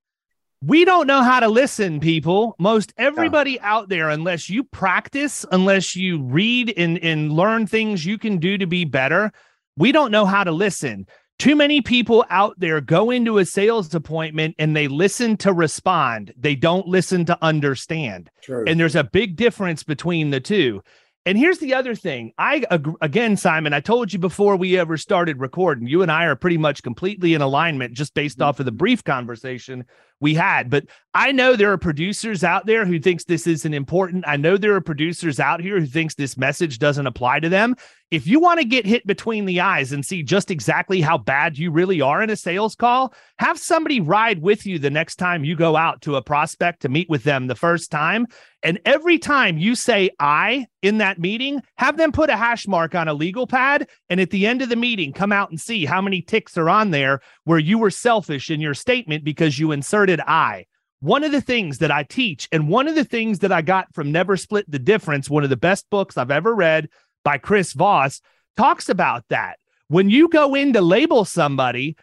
we 0.60 0.84
don't 0.84 1.06
know 1.06 1.22
how 1.22 1.40
to 1.40 1.48
listen, 1.48 2.00
people. 2.00 2.56
Most 2.58 2.92
everybody 2.96 3.52
yeah. 3.52 3.60
out 3.62 3.88
there, 3.88 4.08
unless 4.08 4.50
you 4.50 4.64
practice, 4.64 5.46
unless 5.52 5.94
you 5.94 6.22
read 6.22 6.72
and, 6.76 6.98
and 6.98 7.32
learn 7.32 7.66
things 7.66 8.04
you 8.04 8.18
can 8.18 8.38
do 8.38 8.58
to 8.58 8.66
be 8.66 8.84
better, 8.84 9.30
we 9.76 9.92
don't 9.92 10.10
know 10.10 10.26
how 10.26 10.42
to 10.42 10.50
listen. 10.50 11.06
Too 11.38 11.54
many 11.54 11.80
people 11.80 12.24
out 12.30 12.58
there 12.58 12.80
go 12.80 13.12
into 13.12 13.38
a 13.38 13.44
sales 13.44 13.94
appointment 13.94 14.56
and 14.58 14.74
they 14.74 14.88
listen 14.88 15.36
to 15.38 15.52
respond. 15.52 16.32
They 16.36 16.56
don't 16.56 16.88
listen 16.88 17.24
to 17.26 17.38
understand. 17.40 18.28
True. 18.42 18.64
And 18.66 18.80
there's 18.80 18.96
a 18.96 19.04
big 19.04 19.36
difference 19.36 19.84
between 19.84 20.30
the 20.30 20.40
two. 20.40 20.82
And 21.24 21.38
here's 21.38 21.58
the 21.58 21.74
other 21.74 21.94
thing. 21.94 22.32
I 22.38 22.64
again, 23.00 23.36
Simon, 23.36 23.72
I 23.72 23.80
told 23.80 24.12
you 24.12 24.18
before 24.18 24.56
we 24.56 24.78
ever 24.78 24.96
started 24.96 25.38
recording, 25.38 25.86
you 25.86 26.02
and 26.02 26.10
I 26.10 26.24
are 26.24 26.34
pretty 26.34 26.56
much 26.56 26.82
completely 26.82 27.34
in 27.34 27.42
alignment 27.42 27.92
just 27.92 28.14
based 28.14 28.38
mm-hmm. 28.38 28.48
off 28.48 28.60
of 28.60 28.66
the 28.66 28.72
brief 28.72 29.04
conversation 29.04 29.84
we 30.20 30.34
had. 30.34 30.70
But 30.70 30.84
I 31.14 31.32
know 31.32 31.56
there 31.56 31.72
are 31.72 31.78
producers 31.78 32.44
out 32.44 32.66
there 32.66 32.84
who 32.84 32.98
thinks 32.98 33.24
this 33.24 33.46
isn't 33.46 33.74
important. 33.74 34.24
I 34.26 34.36
know 34.36 34.56
there 34.56 34.74
are 34.74 34.80
producers 34.80 35.40
out 35.40 35.60
here 35.60 35.80
who 35.80 35.86
thinks 35.86 36.14
this 36.14 36.36
message 36.36 36.78
doesn't 36.78 37.06
apply 37.06 37.40
to 37.40 37.48
them. 37.48 37.76
If 38.10 38.26
you 38.26 38.40
want 38.40 38.58
to 38.58 38.64
get 38.64 38.86
hit 38.86 39.06
between 39.06 39.44
the 39.44 39.60
eyes 39.60 39.92
and 39.92 40.04
see 40.04 40.22
just 40.22 40.50
exactly 40.50 41.00
how 41.00 41.18
bad 41.18 41.58
you 41.58 41.70
really 41.70 42.00
are 42.00 42.22
in 42.22 42.30
a 42.30 42.36
sales 42.36 42.74
call, 42.74 43.12
have 43.38 43.58
somebody 43.58 44.00
ride 44.00 44.40
with 44.40 44.64
you 44.64 44.78
the 44.78 44.90
next 44.90 45.16
time 45.16 45.44
you 45.44 45.54
go 45.54 45.76
out 45.76 46.00
to 46.02 46.16
a 46.16 46.22
prospect 46.22 46.80
to 46.82 46.88
meet 46.88 47.10
with 47.10 47.24
them 47.24 47.46
the 47.46 47.54
first 47.54 47.90
time 47.90 48.26
and 48.62 48.80
every 48.84 49.18
time 49.18 49.56
you 49.58 49.74
say 49.74 50.10
I 50.18 50.66
in 50.82 50.98
that 50.98 51.18
meeting, 51.18 51.62
have 51.76 51.96
them 51.96 52.10
put 52.10 52.30
a 52.30 52.36
hash 52.36 52.66
mark 52.66 52.94
on 52.94 53.06
a 53.06 53.14
legal 53.14 53.46
pad. 53.46 53.88
And 54.10 54.20
at 54.20 54.30
the 54.30 54.46
end 54.46 54.62
of 54.62 54.68
the 54.68 54.76
meeting, 54.76 55.12
come 55.12 55.30
out 55.30 55.50
and 55.50 55.60
see 55.60 55.84
how 55.84 56.00
many 56.00 56.22
ticks 56.22 56.58
are 56.58 56.68
on 56.68 56.90
there 56.90 57.20
where 57.44 57.58
you 57.58 57.78
were 57.78 57.90
selfish 57.90 58.50
in 58.50 58.60
your 58.60 58.74
statement 58.74 59.24
because 59.24 59.58
you 59.58 59.70
inserted 59.70 60.07
I. 60.26 60.66
One 61.00 61.22
of 61.22 61.30
the 61.30 61.40
things 61.40 61.78
that 61.78 61.92
I 61.92 62.02
teach, 62.02 62.48
and 62.50 62.68
one 62.68 62.88
of 62.88 62.96
the 62.96 63.04
things 63.04 63.38
that 63.40 63.52
I 63.52 63.62
got 63.62 63.94
from 63.94 64.10
Never 64.10 64.36
Split 64.36 64.68
the 64.68 64.80
Difference, 64.80 65.30
one 65.30 65.44
of 65.44 65.50
the 65.50 65.56
best 65.56 65.88
books 65.90 66.16
I've 66.16 66.30
ever 66.30 66.54
read 66.54 66.88
by 67.24 67.38
Chris 67.38 67.72
Voss, 67.72 68.20
talks 68.56 68.88
about 68.88 69.24
that. 69.28 69.58
When 69.86 70.10
you 70.10 70.28
go 70.28 70.54
in 70.54 70.72
to 70.72 70.80
label 70.80 71.24
somebody, 71.24 71.96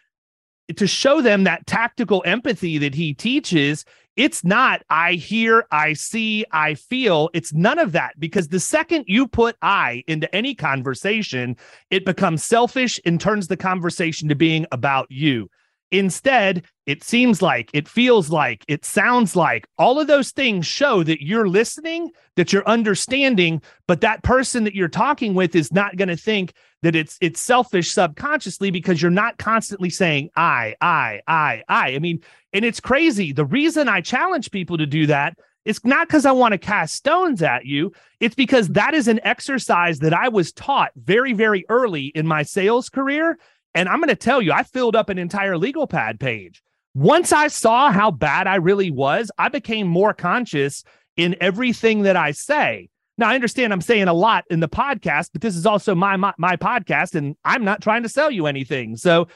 to 0.74 0.86
show 0.86 1.20
them 1.20 1.44
that 1.44 1.66
tactical 1.66 2.22
empathy 2.26 2.78
that 2.78 2.94
he 2.94 3.14
teaches, 3.14 3.84
it's 4.16 4.42
not 4.42 4.82
I 4.88 5.12
hear, 5.12 5.66
I 5.70 5.92
see, 5.92 6.44
I 6.50 6.74
feel. 6.74 7.28
It's 7.34 7.52
none 7.52 7.78
of 7.78 7.92
that 7.92 8.18
because 8.18 8.48
the 8.48 8.58
second 8.58 9.04
you 9.06 9.28
put 9.28 9.56
I 9.60 10.02
into 10.08 10.34
any 10.34 10.54
conversation, 10.54 11.56
it 11.90 12.04
becomes 12.04 12.42
selfish 12.42 12.98
and 13.04 13.20
turns 13.20 13.48
the 13.48 13.58
conversation 13.58 14.28
to 14.30 14.34
being 14.34 14.66
about 14.72 15.06
you. 15.10 15.50
Instead, 15.92 16.64
it 16.86 17.04
seems 17.04 17.40
like, 17.40 17.70
it 17.72 17.86
feels 17.86 18.28
like, 18.28 18.64
it 18.66 18.84
sounds 18.84 19.36
like 19.36 19.66
all 19.78 20.00
of 20.00 20.08
those 20.08 20.32
things 20.32 20.66
show 20.66 21.02
that 21.04 21.24
you're 21.24 21.48
listening, 21.48 22.10
that 22.34 22.52
you're 22.52 22.68
understanding, 22.68 23.62
but 23.86 24.00
that 24.00 24.22
person 24.22 24.64
that 24.64 24.74
you're 24.74 24.88
talking 24.88 25.34
with 25.34 25.54
is 25.54 25.72
not 25.72 25.96
going 25.96 26.08
to 26.08 26.16
think 26.16 26.52
that 26.82 26.94
it's 26.94 27.16
it's 27.20 27.40
selfish 27.40 27.90
subconsciously 27.92 28.70
because 28.70 29.00
you're 29.00 29.10
not 29.10 29.38
constantly 29.38 29.90
saying 29.90 30.30
I, 30.36 30.74
I, 30.80 31.20
I, 31.26 31.62
I. 31.68 31.94
I 31.94 31.98
mean, 31.98 32.20
and 32.52 32.64
it's 32.64 32.80
crazy. 32.80 33.32
The 33.32 33.44
reason 33.44 33.88
I 33.88 34.00
challenge 34.00 34.50
people 34.50 34.78
to 34.78 34.86
do 34.86 35.06
that 35.06 35.36
is 35.64 35.84
not 35.84 36.06
because 36.06 36.24
I 36.24 36.32
want 36.32 36.52
to 36.52 36.58
cast 36.58 36.94
stones 36.94 37.42
at 37.42 37.66
you. 37.66 37.92
It's 38.20 38.36
because 38.36 38.68
that 38.68 38.94
is 38.94 39.08
an 39.08 39.20
exercise 39.24 39.98
that 39.98 40.14
I 40.14 40.28
was 40.28 40.52
taught 40.52 40.92
very, 40.96 41.32
very 41.32 41.64
early 41.68 42.06
in 42.14 42.26
my 42.26 42.44
sales 42.44 42.88
career 42.88 43.38
and 43.76 43.90
I'm 43.90 43.98
going 43.98 44.08
to 44.08 44.16
tell 44.16 44.40
you, 44.40 44.52
I 44.52 44.62
filled 44.62 44.96
up 44.96 45.10
an 45.10 45.18
entire 45.18 45.58
legal 45.58 45.86
pad 45.86 46.18
page. 46.18 46.62
Once 46.94 47.30
I 47.30 47.48
saw 47.48 47.92
how 47.92 48.10
bad 48.10 48.46
I 48.46 48.54
really 48.54 48.90
was, 48.90 49.30
I 49.36 49.50
became 49.50 49.86
more 49.86 50.14
conscious 50.14 50.82
in 51.16 51.36
everything 51.42 52.02
that 52.02 52.16
I 52.16 52.30
say. 52.30 52.88
Now 53.18 53.28
I 53.28 53.34
understand 53.34 53.74
I'm 53.74 53.82
saying 53.82 54.08
a 54.08 54.14
lot 54.14 54.44
in 54.48 54.60
the 54.60 54.68
podcast, 54.68 55.28
but 55.32 55.42
this 55.42 55.54
is 55.54 55.66
also 55.66 55.94
my, 55.94 56.16
my 56.16 56.32
my, 56.38 56.56
podcast, 56.56 57.14
and 57.14 57.36
I'm 57.44 57.64
not 57.64 57.82
trying 57.82 58.02
to 58.02 58.08
sell 58.08 58.30
you 58.30 58.46
anything. 58.46 58.96
So 58.96 59.28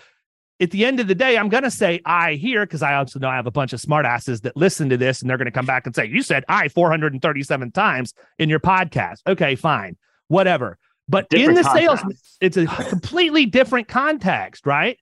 at 0.59 0.71
the 0.71 0.87
end 0.87 1.01
of 1.01 1.07
the 1.07 1.15
day, 1.15 1.37
I'm 1.37 1.51
gonna 1.51 1.71
say 1.71 2.01
I 2.07 2.35
here 2.35 2.65
because 2.65 2.83
I 2.83 2.95
also 2.95 3.19
know 3.19 3.29
I 3.29 3.37
have 3.37 3.47
a 3.47 3.51
bunch 3.51 3.75
of 3.75 3.81
smartasses 3.81 4.41
that 4.43 4.57
listen 4.57 4.89
to 4.89 4.97
this 4.97 5.21
and 5.21 5.29
they're 5.29 5.39
gonna 5.39 5.51
come 5.51 5.67
back 5.67 5.87
and 5.87 5.95
say, 5.95 6.07
You 6.07 6.23
said 6.23 6.45
I 6.49 6.69
437 6.69 7.73
times 7.73 8.15
in 8.39 8.49
your 8.49 8.61
podcast. 8.61 9.19
Okay, 9.27 9.55
fine, 9.55 9.97
whatever. 10.29 10.79
But 11.11 11.27
in 11.33 11.55
the 11.55 11.65
sales, 11.65 11.99
it's 12.41 12.57
a 12.57 12.67
completely 12.89 13.45
different 13.45 13.89
context, 13.89 14.65
right? 14.65 14.97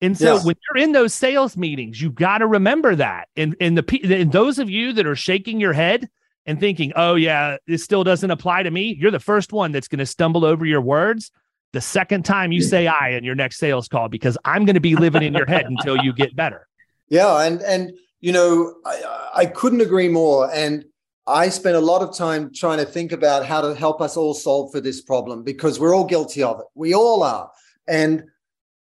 And 0.00 0.16
so 0.16 0.34
yes. 0.34 0.44
when 0.44 0.54
you're 0.68 0.84
in 0.84 0.92
those 0.92 1.14
sales 1.14 1.56
meetings, 1.56 2.00
you've 2.00 2.14
got 2.14 2.38
to 2.38 2.46
remember 2.46 2.94
that. 2.94 3.28
And 3.34 3.56
and 3.60 3.76
the 3.76 4.18
and 4.20 4.30
those 4.30 4.58
of 4.58 4.68
you 4.68 4.92
that 4.92 5.06
are 5.06 5.16
shaking 5.16 5.58
your 5.58 5.72
head 5.72 6.08
and 6.44 6.60
thinking, 6.60 6.92
"Oh 6.94 7.14
yeah, 7.14 7.56
this 7.66 7.82
still 7.82 8.04
doesn't 8.04 8.30
apply 8.30 8.62
to 8.62 8.70
me," 8.70 8.94
you're 9.00 9.10
the 9.10 9.18
first 9.18 9.52
one 9.52 9.72
that's 9.72 9.88
going 9.88 9.98
to 9.98 10.06
stumble 10.06 10.44
over 10.44 10.66
your 10.66 10.82
words 10.82 11.32
the 11.72 11.80
second 11.80 12.24
time 12.24 12.52
you 12.52 12.62
say 12.62 12.86
"I" 12.86 13.10
in 13.10 13.24
your 13.24 13.34
next 13.34 13.58
sales 13.58 13.88
call 13.88 14.08
because 14.08 14.36
I'm 14.44 14.66
going 14.66 14.74
to 14.74 14.80
be 14.80 14.94
living 14.96 15.22
in 15.22 15.32
your 15.32 15.46
head 15.46 15.64
until 15.68 15.96
you 15.96 16.12
get 16.12 16.36
better. 16.36 16.68
Yeah, 17.08 17.40
and 17.40 17.62
and 17.62 17.92
you 18.20 18.32
know, 18.32 18.74
I, 18.84 19.30
I 19.34 19.46
couldn't 19.46 19.80
agree 19.80 20.08
more. 20.08 20.52
And 20.52 20.84
I 21.28 21.50
spent 21.50 21.76
a 21.76 21.80
lot 21.80 22.00
of 22.00 22.16
time 22.16 22.52
trying 22.52 22.78
to 22.78 22.86
think 22.86 23.12
about 23.12 23.44
how 23.44 23.60
to 23.60 23.74
help 23.74 24.00
us 24.00 24.16
all 24.16 24.32
solve 24.32 24.72
for 24.72 24.80
this 24.80 25.02
problem 25.02 25.42
because 25.42 25.78
we're 25.78 25.94
all 25.94 26.06
guilty 26.06 26.42
of 26.42 26.58
it. 26.60 26.66
We 26.74 26.94
all 26.94 27.22
are. 27.22 27.50
And 27.86 28.24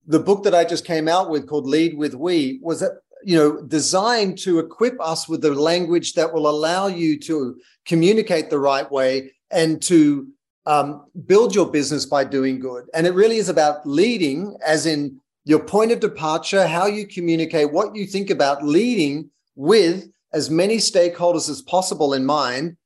the 0.06 0.20
book 0.20 0.44
that 0.44 0.54
I 0.54 0.64
just 0.64 0.86
came 0.86 1.08
out 1.08 1.30
with 1.30 1.48
called 1.48 1.66
Lead 1.66 1.98
with 1.98 2.14
We 2.14 2.60
was 2.62 2.84
you 3.24 3.36
know 3.36 3.62
designed 3.64 4.38
to 4.40 4.60
equip 4.60 5.02
us 5.02 5.28
with 5.28 5.42
the 5.42 5.54
language 5.54 6.14
that 6.14 6.32
will 6.32 6.48
allow 6.48 6.88
you 6.88 7.20
to 7.22 7.60
communicate 7.86 8.50
the 8.50 8.60
right 8.60 8.90
way 8.92 9.34
and 9.50 9.82
to 9.82 10.28
um, 10.68 11.06
build 11.26 11.56
your 11.56 11.72
business 11.72 12.06
by 12.06 12.24
doing 12.24 12.60
good. 12.60 12.86
And 12.94 13.08
it 13.08 13.14
really 13.14 13.38
is 13.38 13.50
about 13.50 13.88
leading, 13.88 14.58
as 14.66 14.86
in 14.86 15.20
your 15.46 15.60
point 15.60 15.92
of 15.92 16.02
departure, 16.02 16.68
how 16.68 16.86
you 16.86 17.08
communicate, 17.08 17.72
what 17.72 17.96
you 17.96 18.06
think 18.06 18.30
about 18.30 18.64
leading 18.64 19.32
with 19.56 20.10
as 20.34 20.50
many 20.50 20.78
stakeholders 20.78 21.50
as 21.50 21.62
possible 21.62 22.14
in 22.14 22.26
mind 22.26 22.78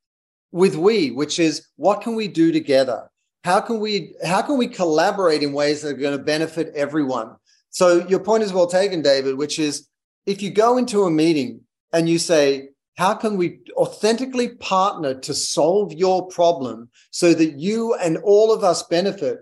with 0.52 0.76
we 0.76 1.12
which 1.12 1.40
is 1.40 1.68
what 1.76 2.02
can 2.02 2.16
we 2.16 2.28
do 2.28 2.52
together? 2.52 3.10
How 3.44 3.62
can 3.62 3.80
we 3.80 4.14
how 4.24 4.42
can 4.42 4.58
we 4.58 4.68
collaborate 4.68 5.44
in 5.44 5.54
ways 5.54 5.82
that 5.82 5.90
are 5.90 5.94
going 5.94 6.18
to 6.18 6.24
benefit 6.24 6.74
everyone? 6.76 7.36
So 7.70 8.06
your 8.08 8.20
point 8.20 8.44
is 8.44 8.54
well 8.54 8.68
taken 8.68 9.02
david 9.02 9.38
which 9.38 9.58
is 9.58 9.88
if 10.26 10.42
you 10.42 10.52
go 10.52 10.78
into 10.78 11.04
a 11.04 11.12
meeting 11.12 11.62
and 11.94 12.08
you 12.08 12.20
say 12.20 12.70
how 12.98 13.14
can 13.14 13.38
we 13.38 13.60
authentically 13.74 14.50
partner 14.50 15.14
to 15.22 15.34
solve 15.34 15.94
your 15.94 16.28
problem 16.28 16.90
so 17.10 17.34
that 17.34 17.58
you 17.58 17.96
and 17.96 18.18
all 18.18 18.54
of 18.54 18.64
us 18.64 18.84
benefit? 18.84 19.40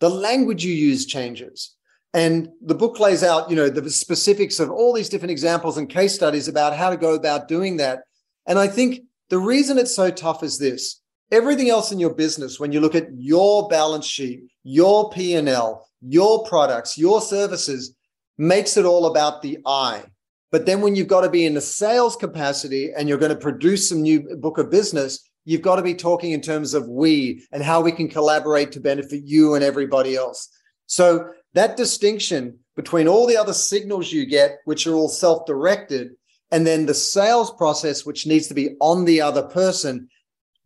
The 0.00 0.10
language 0.10 0.64
you 0.64 0.72
use 0.72 1.06
changes 1.06 1.74
And 2.12 2.48
the 2.60 2.74
book 2.74 2.98
lays 2.98 3.22
out, 3.22 3.50
you 3.50 3.56
know, 3.56 3.68
the 3.68 3.88
specifics 3.88 4.58
of 4.58 4.70
all 4.70 4.92
these 4.92 5.08
different 5.08 5.30
examples 5.30 5.78
and 5.78 5.88
case 5.88 6.14
studies 6.14 6.48
about 6.48 6.76
how 6.76 6.90
to 6.90 6.96
go 6.96 7.14
about 7.14 7.46
doing 7.46 7.76
that. 7.76 8.00
And 8.46 8.58
I 8.58 8.66
think 8.66 9.02
the 9.28 9.38
reason 9.38 9.78
it's 9.78 9.94
so 9.94 10.10
tough 10.10 10.42
is 10.42 10.58
this. 10.58 11.00
Everything 11.30 11.70
else 11.70 11.92
in 11.92 12.00
your 12.00 12.14
business, 12.14 12.58
when 12.58 12.72
you 12.72 12.80
look 12.80 12.96
at 12.96 13.08
your 13.14 13.68
balance 13.68 14.06
sheet, 14.06 14.42
your 14.64 15.10
P&L, 15.10 15.86
your 16.00 16.44
products, 16.46 16.98
your 16.98 17.20
services, 17.20 17.94
makes 18.36 18.76
it 18.76 18.84
all 18.84 19.06
about 19.06 19.40
the 19.40 19.58
I. 19.64 20.02
But 20.50 20.66
then 20.66 20.80
when 20.80 20.96
you've 20.96 21.06
got 21.06 21.20
to 21.20 21.30
be 21.30 21.46
in 21.46 21.54
the 21.54 21.60
sales 21.60 22.16
capacity 22.16 22.90
and 22.92 23.08
you're 23.08 23.18
going 23.18 23.32
to 23.32 23.38
produce 23.38 23.88
some 23.88 24.02
new 24.02 24.36
book 24.40 24.58
of 24.58 24.70
business, 24.70 25.30
you've 25.44 25.62
got 25.62 25.76
to 25.76 25.82
be 25.82 25.94
talking 25.94 26.32
in 26.32 26.40
terms 26.40 26.74
of 26.74 26.88
we 26.88 27.46
and 27.52 27.62
how 27.62 27.80
we 27.80 27.92
can 27.92 28.08
collaborate 28.08 28.72
to 28.72 28.80
benefit 28.80 29.22
you 29.24 29.54
and 29.54 29.62
everybody 29.62 30.16
else. 30.16 30.48
So 30.86 31.30
that 31.54 31.76
distinction 31.76 32.58
between 32.76 33.08
all 33.08 33.26
the 33.26 33.36
other 33.36 33.52
signals 33.52 34.12
you 34.12 34.26
get, 34.26 34.58
which 34.64 34.86
are 34.86 34.94
all 34.94 35.08
self 35.08 35.46
directed, 35.46 36.12
and 36.50 36.66
then 36.66 36.86
the 36.86 36.94
sales 36.94 37.50
process, 37.52 38.04
which 38.04 38.26
needs 38.26 38.48
to 38.48 38.54
be 38.54 38.70
on 38.80 39.04
the 39.04 39.20
other 39.20 39.42
person, 39.42 40.08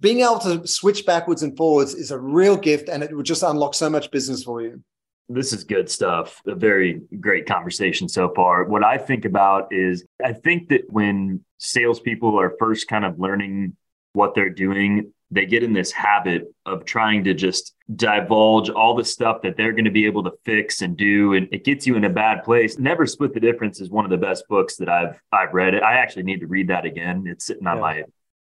being 0.01 0.20
able 0.20 0.38
to 0.38 0.66
switch 0.66 1.07
backwards 1.07 1.42
and 1.42 1.57
forwards 1.57 1.94
is 1.94 2.11
a 2.11 2.18
real 2.18 2.57
gift 2.57 2.88
and 2.88 3.03
it 3.03 3.14
would 3.14 3.27
just 3.27 3.42
unlock 3.42 3.75
so 3.75 3.88
much 3.88 4.11
business 4.11 4.44
for 4.44 4.61
you. 4.61 4.83
This 5.29 5.55
is 5.55 5.64
good 5.64 5.88
stuff. 5.88 6.42
A 6.47 6.55
very 6.55 7.01
great 7.20 7.47
conversation 7.47 8.09
so 8.09 8.31
far. 8.35 8.64
What 8.64 8.85
I 8.85 8.99
think 8.99 9.25
about 9.25 9.68
is 9.73 10.05
I 10.23 10.35
think 10.35 10.68
that 10.68 10.83
when 10.90 11.42
salespeople 11.57 12.38
are 12.38 12.55
first 12.59 12.88
kind 12.88 13.07
of 13.07 13.18
learning 13.18 13.77
what 14.12 14.35
they're 14.35 14.51
doing, 14.51 15.12
they 15.31 15.47
get 15.47 15.62
in 15.62 15.73
this 15.73 15.90
habit 15.90 16.53
of 16.66 16.85
trying 16.85 17.25
to 17.25 17.35
just 17.35 17.73
divulge 17.94 18.70
all 18.70 18.94
the 18.94 19.05
stuff 19.05 19.42
that 19.42 19.59
they're 19.59 19.73
going 19.73 19.85
to 19.85 19.90
be 19.90 20.07
able 20.07 20.23
to 20.25 20.33
fix 20.47 20.81
and 20.81 20.97
do 20.97 21.35
and 21.35 21.47
it 21.53 21.64
gets 21.64 21.87
you 21.87 21.97
in 21.97 22.05
a 22.05 22.11
bad 22.11 22.42
place 22.42 22.79
never 22.79 23.05
split 23.05 23.35
the 23.35 23.40
difference 23.40 23.79
is 23.79 23.90
one 23.90 24.07
of 24.07 24.11
the 24.11 24.16
best 24.16 24.49
books 24.49 24.77
that 24.77 24.88
i've 24.88 25.20
i've 25.33 25.53
read 25.53 25.75
i 25.75 25.92
actually 25.92 26.23
need 26.23 26.40
to 26.40 26.47
read 26.47 26.68
that 26.68 26.87
again 26.87 27.25
it's 27.27 27.44
sitting 27.44 27.66
on 27.66 27.77
yeah. 27.77 27.83
my 27.83 28.03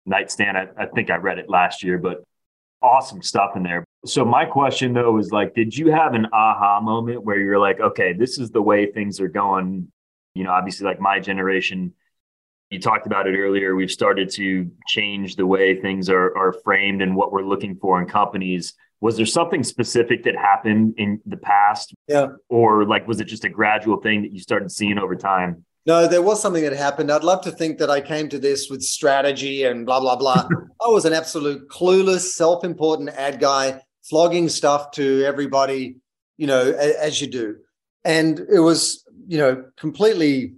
nightstand 0.08 0.58
I, 0.58 0.67
I 0.76 0.86
think 0.88 1.12
i 1.12 1.17
read 1.17 1.38
it 1.38 1.50
last 1.50 1.84
year 1.84 2.00
but 2.00 2.23
awesome 2.82 3.21
stuff 3.21 3.56
in 3.56 3.62
there 3.62 3.84
so 4.08 4.26
my 4.26 4.43
question 4.43 4.93
though 4.93 5.19
is 5.19 5.32
like 5.32 5.54
did 5.54 5.78
you 5.78 5.91
have 5.91 6.15
an 6.15 6.26
aha 6.34 6.82
moment 6.82 7.23
where 7.23 7.39
you're 7.39 7.60
like 7.60 7.80
okay 7.80 8.13
this 8.13 8.39
is 8.39 8.50
the 8.50 8.62
way 8.62 8.91
things 8.91 9.19
are 9.19 9.28
going 9.28 9.91
you 10.34 10.45
know 10.45 10.52
obviously 10.52 10.86
like 10.86 11.00
my 11.00 11.19
generation 11.19 11.93
you 12.69 12.80
talked 12.80 13.06
about 13.06 13.28
it 13.28 13.38
earlier. 13.38 13.76
We've 13.76 13.91
started 13.91 14.30
to 14.32 14.69
change 14.88 15.36
the 15.36 15.45
way 15.45 15.80
things 15.80 16.10
are, 16.10 16.38
are 16.38 16.52
framed 16.52 17.02
and 17.02 17.15
what 17.15 17.32
we're 17.32 17.43
looking 17.43 17.78
for 17.78 18.02
in 18.02 18.08
companies. 18.08 18.73
Was 19.01 19.17
there 19.17 19.25
something 19.25 19.63
specific 19.63 20.23
that 20.23 20.36
happened 20.36 20.95
in 20.97 21.21
the 21.25 21.38
past? 21.38 21.93
Yeah. 22.07 22.27
Or 22.49 22.86
like, 22.86 23.07
was 23.07 23.19
it 23.19 23.25
just 23.25 23.43
a 23.43 23.49
gradual 23.49 23.97
thing 23.97 24.23
that 24.23 24.31
you 24.31 24.39
started 24.39 24.71
seeing 24.71 24.97
over 24.97 25.15
time? 25.15 25.65
No, 25.86 26.07
there 26.07 26.21
was 26.21 26.41
something 26.41 26.63
that 26.63 26.73
happened. 26.73 27.12
I'd 27.12 27.23
love 27.23 27.41
to 27.43 27.51
think 27.51 27.77
that 27.77 27.89
I 27.89 28.01
came 28.01 28.27
to 28.29 28.39
this 28.39 28.69
with 28.69 28.81
strategy 28.81 29.63
and 29.63 29.86
blah, 29.86 29.99
blah, 29.99 30.15
blah. 30.15 30.47
I 30.86 30.89
was 30.89 31.05
an 31.05 31.13
absolute 31.13 31.69
clueless, 31.69 32.31
self 32.31 32.63
important 32.63 33.10
ad 33.10 33.39
guy, 33.39 33.81
flogging 34.03 34.49
stuff 34.49 34.91
to 34.91 35.23
everybody, 35.23 35.97
you 36.38 36.47
know, 36.47 36.71
as 36.71 37.21
you 37.21 37.27
do. 37.27 37.57
And 38.03 38.39
it 38.39 38.60
was, 38.60 39.05
you 39.27 39.38
know, 39.38 39.65
completely 39.77 40.55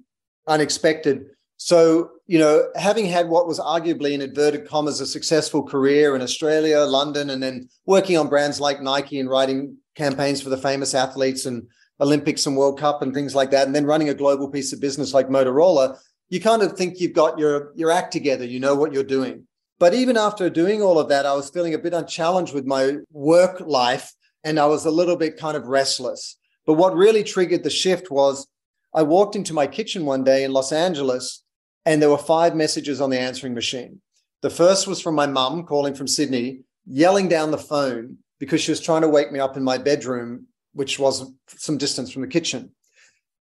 unexpected 0.48 1.26
so, 1.60 2.12
you 2.30 2.38
know, 2.38 2.70
having 2.76 3.08
had 3.08 3.28
what 3.28 3.48
was 3.48 3.60
arguably 3.60 4.12
in 4.12 4.22
inverted 4.22 4.68
commas 4.68 5.02
a 5.02 5.08
successful 5.08 5.64
career 5.64 6.16
in 6.16 6.22
Australia, 6.22 6.82
London, 6.82 7.32
and 7.32 7.42
then 7.42 7.68
working 7.88 8.20
on 8.20 8.30
brands 8.30 8.62
like 8.62 8.84
Nike 8.84 9.20
and 9.20 9.28
writing 9.28 9.76
campaigns 9.96 10.40
for 10.40 10.50
the 10.50 10.58
famous 10.58 10.94
athletes 10.94 11.48
and 11.48 11.68
Olympics 12.00 12.46
and 12.46 12.56
World 12.56 12.80
Cup 12.80 13.02
and 13.02 13.16
things 13.16 13.34
like 13.34 13.50
that, 13.50 13.66
and 13.66 13.76
then 13.76 13.88
running 13.88 14.10
a 14.10 14.14
global 14.14 14.48
piece 14.48 14.72
of 14.72 14.80
business 14.80 15.12
like 15.12 15.28
Motorola, 15.28 15.98
you 16.30 16.40
kind 16.40 16.62
of 16.62 16.74
think 16.74 17.00
you've 17.00 17.16
got 17.16 17.40
your, 17.40 17.74
your 17.76 17.90
act 17.90 18.14
together, 18.14 18.46
you 18.46 18.60
know 18.60 18.76
what 18.76 18.94
you're 18.94 19.04
doing. 19.04 19.48
But 19.80 19.96
even 19.96 20.16
after 20.16 20.52
doing 20.52 20.84
all 20.84 21.00
of 21.00 21.10
that, 21.10 21.26
I 21.26 21.34
was 21.34 21.50
feeling 21.50 21.74
a 21.74 21.80
bit 21.80 21.96
unchallenged 21.96 22.54
with 22.54 22.68
my 22.68 22.98
work 23.12 23.60
life 23.62 24.14
and 24.44 24.60
I 24.60 24.68
was 24.68 24.86
a 24.86 24.92
little 24.92 25.16
bit 25.16 25.38
kind 25.38 25.58
of 25.58 25.66
restless. 25.66 26.38
But 26.68 26.76
what 26.76 26.96
really 26.96 27.24
triggered 27.24 27.64
the 27.64 27.72
shift 27.72 28.12
was 28.12 28.46
I 28.94 29.02
walked 29.02 29.36
into 29.36 29.56
my 29.56 29.66
kitchen 29.66 30.06
one 30.06 30.24
day 30.24 30.44
in 30.44 30.54
Los 30.54 30.72
Angeles 30.72 31.44
and 31.86 32.02
there 32.02 32.10
were 32.10 32.18
five 32.18 32.56
messages 32.56 33.02
on 33.02 33.10
the 33.10 33.20
answering 33.20 33.54
machine. 33.54 34.02
The 34.42 34.50
first 34.50 34.88
was 34.88 35.02
from 35.02 35.16
my 35.16 35.28
mum 35.28 35.64
calling 35.64 35.94
from 35.94 36.08
Sydney, 36.08 36.62
yelling 36.86 37.28
down 37.28 37.52
the 37.52 37.58
phone 37.58 38.18
because 38.40 38.62
she 38.62 38.72
was 38.72 38.80
trying 38.80 39.02
to 39.02 39.10
wake 39.10 39.32
me 39.32 39.40
up 39.40 39.58
in 39.58 39.64
my 39.64 39.78
bedroom, 39.78 40.48
which 40.74 40.98
was 40.98 41.32
some 41.48 41.78
distance 41.78 42.12
from 42.12 42.22
the 42.22 42.28
kitchen. 42.28 42.72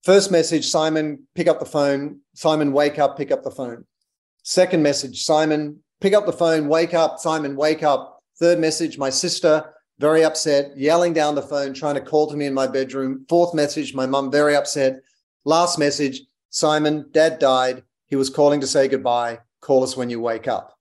First 0.05 0.31
message, 0.31 0.68
Simon, 0.68 1.27
pick 1.35 1.49
up 1.49 1.59
the 1.59 1.66
phone. 1.66 2.20
Simon, 2.35 2.72
wake 2.72 2.99
up, 2.99 3.16
pick 3.18 3.31
up 3.31 3.42
the 3.42 3.51
phone. 3.51 3.85
Second 4.42 4.83
message, 4.83 5.22
Simon, 5.22 5.81
pick 6.01 6.14
up 6.14 6.27
the 6.27 6.33
phone, 6.33 6.68
wake 6.68 6.94
up. 6.94 7.18
Simon, 7.18 7.57
wake 7.57 7.83
up. 7.83 8.22
Third 8.38 8.59
message, 8.59 8.99
my 8.99 9.11
sister, 9.11 9.75
very 9.99 10.25
upset, 10.25 10.77
yelling 10.77 11.12
down 11.12 11.35
the 11.35 11.42
phone, 11.42 11.75
trying 11.75 11.94
to 11.94 12.01
call 12.01 12.29
to 12.29 12.37
me 12.37 12.46
in 12.46 12.55
my 12.55 12.66
bedroom. 12.66 13.25
Fourth 13.29 13.55
message, 13.55 13.94
my 13.94 14.07
mum, 14.07 14.31
very 14.31 14.55
upset. 14.55 15.01
Last 15.44 15.79
message, 15.79 16.20
Simon, 16.51 17.07
dad 17.12 17.38
died. 17.38 17.83
He 18.06 18.16
was 18.16 18.30
calling 18.30 18.60
to 18.60 18.66
say 18.66 18.88
goodbye. 18.88 19.40
Call 19.60 19.82
us 19.82 19.96
when 19.96 20.10
you 20.10 20.20
wake 20.20 20.48
up. 20.48 20.76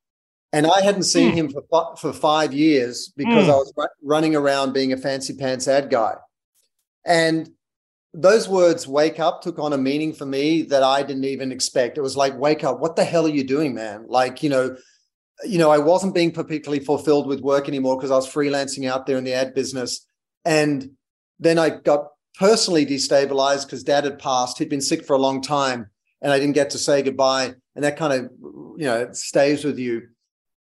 And 0.54 0.66
I 0.66 0.82
hadn't 0.82 1.04
seen 1.04 1.34
mm. 1.34 1.36
him 1.36 1.50
for, 1.50 1.96
for 1.98 2.14
five 2.14 2.54
years 2.54 3.12
because 3.18 3.48
mm. 3.48 3.50
I 3.50 3.56
was 3.56 3.74
running 4.02 4.36
around 4.36 4.74
being 4.74 4.94
a 4.94 4.98
fancy 4.98 5.36
pants 5.36 5.68
ad 5.68 5.90
guy. 5.90 6.16
And 7.06 7.50
those 8.14 8.48
words, 8.48 8.88
wake 8.88 9.20
up, 9.20 9.42
took 9.42 9.60
on 9.60 9.74
a 9.74 9.78
meaning 9.78 10.14
for 10.14 10.26
me 10.26 10.62
that 10.64 10.82
I 10.82 11.04
didn't 11.04 11.26
even 11.26 11.52
expect. 11.52 11.98
It 11.98 12.02
was 12.02 12.16
like, 12.16 12.38
wake 12.38 12.64
up. 12.64 12.80
What 12.80 12.96
the 12.96 13.04
hell 13.04 13.26
are 13.26 13.30
you 13.30 13.44
doing, 13.44 13.76
man? 13.76 14.06
Like, 14.08 14.42
you 14.44 14.50
know, 14.50 14.78
you 15.44 15.58
know, 15.58 15.70
I 15.70 15.80
wasn't 15.80 16.16
being 16.16 16.32
particularly 16.32 16.84
fulfilled 16.84 17.28
with 17.28 17.42
work 17.42 17.68
anymore 17.68 17.98
because 17.98 18.12
I 18.12 18.16
was 18.16 18.32
freelancing 18.32 18.90
out 18.90 19.06
there 19.06 19.18
in 19.18 19.26
the 19.26 19.34
ad 19.34 19.54
business. 19.54 20.08
And 20.46 20.92
then 21.40 21.60
I 21.60 21.72
got 21.72 22.08
personally 22.40 22.86
destabilized 22.86 23.66
because 23.66 23.84
dad 23.84 24.06
had 24.06 24.20
passed. 24.20 24.58
He'd 24.60 24.70
been 24.70 24.80
sick 24.80 25.06
for 25.06 25.14
a 25.18 25.20
long 25.20 25.42
time 25.42 25.90
and 26.22 26.32
I 26.32 26.40
didn't 26.40 26.56
get 26.56 26.72
to 26.72 26.78
say 26.78 27.02
goodbye. 27.02 27.54
And 27.76 27.84
that 27.84 27.98
kind 27.98 28.14
of, 28.14 28.32
you 28.78 28.86
know, 28.86 29.10
stays 29.12 29.64
with 29.64 29.78
you. 29.78 30.08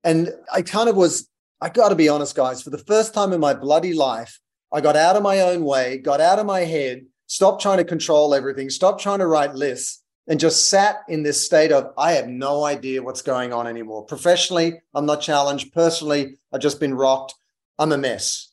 And 0.02 0.30
I 0.52 0.62
kind 0.62 0.88
of 0.88 0.96
was, 0.96 1.28
I 1.60 1.68
got 1.68 1.90
to 1.90 1.94
be 1.94 2.08
honest, 2.08 2.34
guys, 2.34 2.62
for 2.62 2.70
the 2.70 2.78
first 2.78 3.14
time 3.14 3.32
in 3.32 3.40
my 3.40 3.54
bloody 3.54 3.94
life, 3.94 4.40
I 4.72 4.80
got 4.80 4.96
out 4.96 5.16
of 5.16 5.22
my 5.22 5.40
own 5.40 5.64
way, 5.64 5.98
got 5.98 6.20
out 6.20 6.38
of 6.38 6.46
my 6.46 6.60
head, 6.60 7.06
stopped 7.26 7.62
trying 7.62 7.78
to 7.78 7.84
control 7.84 8.34
everything, 8.34 8.68
stopped 8.68 9.00
trying 9.00 9.20
to 9.20 9.26
write 9.26 9.54
lists, 9.54 10.02
and 10.26 10.40
just 10.40 10.68
sat 10.68 11.02
in 11.08 11.22
this 11.22 11.44
state 11.44 11.70
of, 11.70 11.92
I 11.96 12.12
have 12.12 12.28
no 12.28 12.64
idea 12.64 13.02
what's 13.02 13.22
going 13.22 13.52
on 13.52 13.66
anymore. 13.66 14.04
Professionally, 14.04 14.80
I'm 14.94 15.06
not 15.06 15.20
challenged. 15.20 15.72
Personally, 15.72 16.38
I've 16.52 16.60
just 16.60 16.80
been 16.80 16.94
rocked. 16.94 17.34
I'm 17.78 17.92
a 17.92 17.98
mess. 17.98 18.50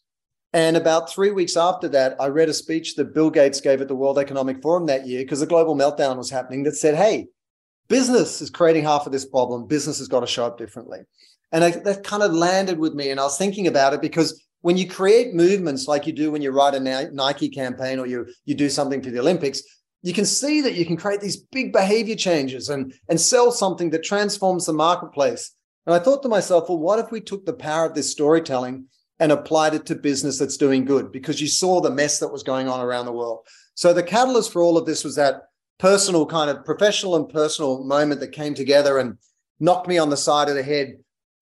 And 0.54 0.76
about 0.76 1.10
three 1.10 1.32
weeks 1.32 1.56
after 1.56 1.88
that, 1.90 2.16
I 2.20 2.28
read 2.28 2.50
a 2.50 2.54
speech 2.54 2.96
that 2.96 3.14
Bill 3.14 3.30
Gates 3.30 3.62
gave 3.62 3.80
at 3.82 3.88
the 3.88 3.96
World 3.96 4.20
Economic 4.20 4.62
Forum 4.62 4.86
that 4.88 5.08
year 5.08 5.22
because 5.22 5.40
the 5.40 5.46
global 5.46 5.76
meltdown 5.76 6.18
was 6.18 6.30
happening 6.30 6.64
that 6.64 6.76
said, 6.76 6.96
hey, 6.96 7.28
business 7.88 8.42
is 8.42 8.50
creating 8.50 8.84
half 8.84 9.06
of 9.06 9.14
this 9.14 9.26
problem. 9.26 9.66
Business 9.66 10.00
has 10.00 10.10
got 10.10 10.22
to 10.22 10.28
show 10.28 10.46
up 10.46 10.58
differently. 10.58 11.00
And 11.54 11.64
I, 11.64 11.72
that 11.72 12.04
kind 12.04 12.24
of 12.24 12.34
landed 12.34 12.80
with 12.80 12.94
me. 12.94 13.12
And 13.12 13.20
I 13.20 13.24
was 13.24 13.38
thinking 13.38 13.68
about 13.68 13.94
it 13.94 14.02
because 14.02 14.44
when 14.62 14.78
you 14.78 14.88
create 14.88 15.34
movements 15.34 15.88
like 15.88 16.06
you 16.06 16.14
do 16.14 16.32
when 16.32 16.42
you 16.42 16.52
write 16.52 16.76
a 16.76 17.12
Nike 17.12 17.50
campaign 17.50 17.98
or 17.98 18.06
you, 18.06 18.28
you 18.46 18.54
do 18.54 18.70
something 18.70 19.02
for 19.02 19.10
the 19.10 19.20
Olympics, 19.20 19.64
you 20.02 20.14
can 20.14 20.26
see 20.26 20.62
that 20.62 20.76
you 20.76 20.86
can 20.86 20.98
create 20.98 21.22
these 21.22 21.38
big 21.38 21.72
behavior 21.72 22.16
changes 22.16 22.70
and, 22.70 22.94
and 23.08 23.20
sell 23.20 23.52
something 23.52 23.90
that 23.92 24.04
transforms 24.04 24.66
the 24.66 24.74
marketplace. 24.74 25.56
And 25.86 25.96
I 25.96 26.00
thought 26.00 26.24
to 26.24 26.30
myself, 26.30 26.70
well, 26.70 26.78
what 26.78 27.00
if 27.00 27.12
we 27.12 27.22
took 27.22 27.46
the 27.46 27.54
power 27.54 27.86
of 27.86 27.96
this 27.96 28.12
storytelling 28.12 28.86
and 29.22 29.32
applied 29.32 29.76
it 29.76 29.86
to 29.86 29.96
business 29.96 30.40
that's 30.40 30.58
doing 30.58 30.84
good 30.84 31.12
because 31.12 31.40
you 31.40 31.48
saw 31.48 31.80
the 31.80 31.92
mess 31.92 32.18
that 32.20 32.34
was 32.34 32.42
going 32.42 32.68
on 32.68 32.82
around 32.82 33.06
the 33.06 33.12
world. 33.12 33.46
So 33.76 33.94
the 33.94 34.02
catalyst 34.02 34.52
for 34.52 34.64
all 34.64 34.80
of 34.80 34.88
this 34.88 35.04
was 35.04 35.16
that 35.16 35.44
personal 35.78 36.26
kind 36.26 36.50
of 36.50 36.66
professional 36.66 37.16
and 37.16 37.30
personal 37.30 37.84
moment 37.84 38.20
that 38.20 38.32
came 38.32 38.56
together 38.56 38.98
and 38.98 39.20
knocked 39.60 39.88
me 39.88 40.00
on 40.00 40.10
the 40.10 40.18
side 40.18 40.50
of 40.50 40.56
the 40.56 40.64
head 40.64 40.96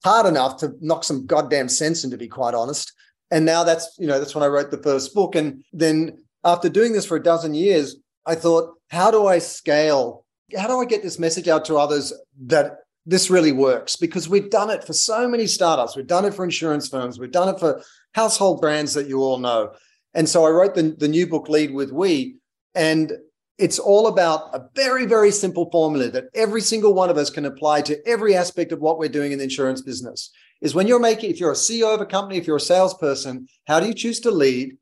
hard 0.04 0.26
enough 0.26 0.58
to 0.58 0.74
knock 0.82 1.06
some 1.06 1.26
goddamn 1.26 1.70
sense 1.70 2.04
in, 2.04 2.12
to 2.12 2.18
be 2.18 2.28
quite 2.28 2.54
honest. 2.54 2.92
And 3.32 3.46
now 3.46 3.64
that's, 3.64 3.96
you 3.98 4.08
know, 4.08 4.20
that's 4.20 4.36
when 4.36 4.44
I 4.44 4.48
wrote 4.48 4.72
the 4.72 4.84
first 4.84 5.14
book. 5.14 5.36
And 5.36 5.64
then 5.72 6.18
after 6.44 6.68
doing 6.68 6.92
this 6.92 7.06
for 7.06 7.16
a 7.16 7.24
dozen 7.24 7.54
years, 7.54 7.96
I 8.26 8.36
thought, 8.36 8.74
how 8.90 9.10
do 9.10 9.26
I 9.28 9.40
scale? 9.40 10.26
How 10.58 10.68
do 10.68 10.82
I 10.82 10.86
get 10.86 11.02
this 11.02 11.18
message 11.18 11.48
out 11.48 11.64
to 11.66 11.78
others 11.78 12.12
that 12.48 12.80
this 13.06 13.30
really 13.30 13.52
works 13.52 13.96
because 13.96 14.30
we've 14.30 14.50
done 14.50 14.70
it 14.70 14.84
for 14.84 14.94
so 14.94 15.28
many 15.28 15.48
startups. 15.48 15.96
We've 15.96 16.08
done 16.08 16.26
it 16.26 16.34
for 16.34 16.44
insurance 16.44 16.88
firms. 16.88 17.20
We've 17.20 17.32
done 17.32 17.54
it 17.54 17.60
for 17.60 17.82
household 18.14 18.62
brands 18.62 18.94
that 18.94 19.08
you 19.08 19.20
all 19.22 19.40
know. 19.40 19.72
And 20.14 20.28
so 20.28 20.46
I 20.46 20.50
wrote 20.50 20.76
the, 20.76 20.96
the 20.98 21.08
new 21.08 21.28
book, 21.28 21.50
Lead 21.50 21.74
with 21.74 21.92
We. 21.92 22.38
And 22.76 23.14
it's 23.58 23.80
all 23.80 24.08
about 24.08 24.56
a 24.56 24.64
very, 24.76 25.06
very 25.06 25.32
simple 25.32 25.70
formula 25.70 26.10
that 26.12 26.26
every 26.34 26.62
single 26.62 26.94
one 26.94 27.10
of 27.10 27.18
us 27.18 27.30
can 27.30 27.46
apply 27.46 27.82
to 27.84 28.08
every 28.08 28.36
aspect 28.36 28.72
of 28.72 28.80
what 28.80 28.98
we're 28.98 29.10
doing 29.10 29.32
in 29.32 29.38
the 29.38 29.44
insurance 29.44 29.82
business. 29.82 30.32
Is 30.62 30.76
when 30.76 30.88
you're 30.88 31.00
making, 31.00 31.32
if 31.32 31.40
you're 31.40 31.52
a 31.52 31.56
CEO 31.56 31.94
of 31.94 32.02
a 32.02 32.06
company, 32.06 32.38
if 32.38 32.48
you're 32.48 32.58
a 32.58 32.62
salesperson, 32.62 33.48
how 33.68 33.80
do 33.80 33.88
you 33.88 33.94
choose 33.94 34.20
to 34.22 34.32
lead? 34.32 34.78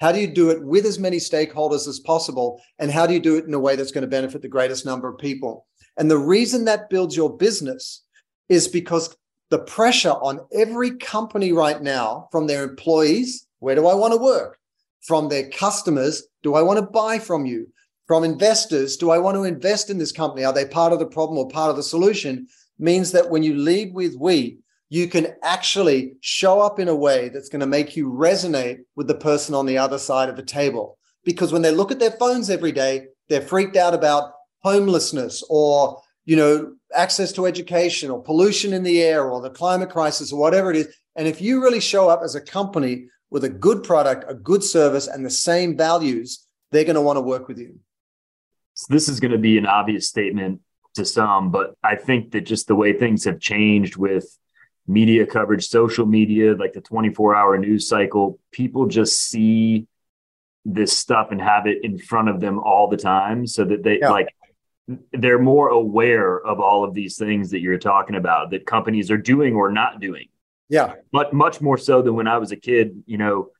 How 0.00 0.12
do 0.12 0.20
you 0.20 0.26
do 0.26 0.50
it 0.50 0.64
with 0.64 0.86
as 0.86 0.98
many 0.98 1.18
stakeholders 1.18 1.86
as 1.86 2.00
possible? 2.00 2.60
And 2.78 2.90
how 2.90 3.06
do 3.06 3.14
you 3.14 3.20
do 3.20 3.36
it 3.36 3.44
in 3.44 3.54
a 3.54 3.58
way 3.58 3.76
that's 3.76 3.92
going 3.92 4.02
to 4.02 4.08
benefit 4.08 4.42
the 4.42 4.48
greatest 4.48 4.86
number 4.86 5.08
of 5.08 5.18
people? 5.18 5.66
And 6.00 6.10
the 6.10 6.16
reason 6.16 6.64
that 6.64 6.88
builds 6.88 7.14
your 7.14 7.36
business 7.36 8.02
is 8.48 8.66
because 8.66 9.14
the 9.50 9.58
pressure 9.58 10.12
on 10.12 10.40
every 10.50 10.92
company 10.92 11.52
right 11.52 11.82
now 11.82 12.26
from 12.32 12.46
their 12.46 12.64
employees, 12.64 13.46
where 13.58 13.74
do 13.74 13.86
I 13.86 13.94
want 13.94 14.14
to 14.14 14.18
work? 14.18 14.58
From 15.02 15.28
their 15.28 15.50
customers, 15.50 16.22
do 16.42 16.54
I 16.54 16.62
want 16.62 16.78
to 16.78 16.86
buy 16.86 17.18
from 17.18 17.44
you? 17.44 17.68
From 18.06 18.24
investors, 18.24 18.96
do 18.96 19.10
I 19.10 19.18
want 19.18 19.36
to 19.36 19.44
invest 19.44 19.90
in 19.90 19.98
this 19.98 20.10
company? 20.10 20.42
Are 20.42 20.54
they 20.54 20.64
part 20.64 20.94
of 20.94 21.00
the 21.00 21.06
problem 21.06 21.36
or 21.36 21.48
part 21.48 21.68
of 21.68 21.76
the 21.76 21.82
solution? 21.82 22.46
Means 22.78 23.12
that 23.12 23.28
when 23.28 23.42
you 23.42 23.54
lead 23.54 23.92
with 23.92 24.14
we, 24.14 24.56
you 24.88 25.06
can 25.06 25.34
actually 25.42 26.14
show 26.22 26.60
up 26.60 26.80
in 26.80 26.88
a 26.88 26.96
way 26.96 27.28
that's 27.28 27.50
going 27.50 27.60
to 27.60 27.66
make 27.66 27.94
you 27.94 28.10
resonate 28.10 28.78
with 28.96 29.06
the 29.06 29.14
person 29.14 29.54
on 29.54 29.66
the 29.66 29.76
other 29.76 29.98
side 29.98 30.30
of 30.30 30.36
the 30.36 30.42
table. 30.42 30.96
Because 31.26 31.52
when 31.52 31.60
they 31.60 31.72
look 31.72 31.92
at 31.92 31.98
their 31.98 32.12
phones 32.12 32.48
every 32.48 32.72
day, 32.72 33.08
they're 33.28 33.42
freaked 33.42 33.76
out 33.76 33.92
about 33.92 34.32
homelessness 34.62 35.42
or, 35.48 36.00
you 36.24 36.36
know, 36.36 36.74
access 36.94 37.32
to 37.32 37.46
education 37.46 38.10
or 38.10 38.22
pollution 38.22 38.72
in 38.72 38.82
the 38.82 39.02
air 39.02 39.30
or 39.30 39.40
the 39.40 39.50
climate 39.50 39.90
crisis 39.90 40.32
or 40.32 40.40
whatever 40.40 40.70
it 40.70 40.76
is. 40.76 40.94
And 41.16 41.26
if 41.26 41.40
you 41.40 41.62
really 41.62 41.80
show 41.80 42.08
up 42.08 42.20
as 42.22 42.34
a 42.34 42.40
company 42.40 43.06
with 43.30 43.44
a 43.44 43.48
good 43.48 43.82
product, 43.82 44.24
a 44.28 44.34
good 44.34 44.62
service, 44.62 45.06
and 45.06 45.24
the 45.24 45.30
same 45.30 45.76
values, 45.76 46.46
they're 46.70 46.84
going 46.84 46.94
to 46.94 47.00
want 47.00 47.16
to 47.16 47.22
work 47.22 47.48
with 47.48 47.58
you. 47.58 47.78
So 48.74 48.86
this 48.92 49.08
is 49.08 49.20
going 49.20 49.32
to 49.32 49.38
be 49.38 49.58
an 49.58 49.66
obvious 49.66 50.08
statement 50.08 50.60
to 50.94 51.04
some, 51.04 51.50
but 51.50 51.74
I 51.82 51.96
think 51.96 52.32
that 52.32 52.42
just 52.42 52.66
the 52.66 52.74
way 52.74 52.92
things 52.92 53.24
have 53.24 53.38
changed 53.38 53.96
with 53.96 54.36
media 54.86 55.26
coverage, 55.26 55.68
social 55.68 56.06
media, 56.06 56.54
like 56.54 56.72
the 56.72 56.80
24 56.80 57.34
hour 57.34 57.58
news 57.58 57.88
cycle, 57.88 58.40
people 58.50 58.86
just 58.86 59.20
see 59.20 59.86
this 60.64 60.96
stuff 60.96 61.28
and 61.30 61.40
have 61.40 61.66
it 61.66 61.84
in 61.84 61.98
front 61.98 62.28
of 62.28 62.40
them 62.40 62.58
all 62.58 62.88
the 62.88 62.96
time 62.96 63.46
so 63.46 63.64
that 63.64 63.82
they 63.82 64.00
yeah. 64.00 64.10
like 64.10 64.28
they're 65.12 65.38
more 65.38 65.68
aware 65.68 66.38
of 66.40 66.60
all 66.60 66.84
of 66.84 66.94
these 66.94 67.16
things 67.16 67.50
that 67.50 67.60
you're 67.60 67.78
talking 67.78 68.16
about 68.16 68.50
that 68.50 68.66
companies 68.66 69.10
are 69.10 69.18
doing 69.18 69.54
or 69.54 69.70
not 69.70 70.00
doing. 70.00 70.28
Yeah. 70.68 70.94
But 71.12 71.32
much 71.32 71.60
more 71.60 71.78
so 71.78 72.02
than 72.02 72.14
when 72.14 72.28
I 72.28 72.38
was 72.38 72.52
a 72.52 72.56
kid, 72.56 73.02
you 73.06 73.18
know, 73.18 73.50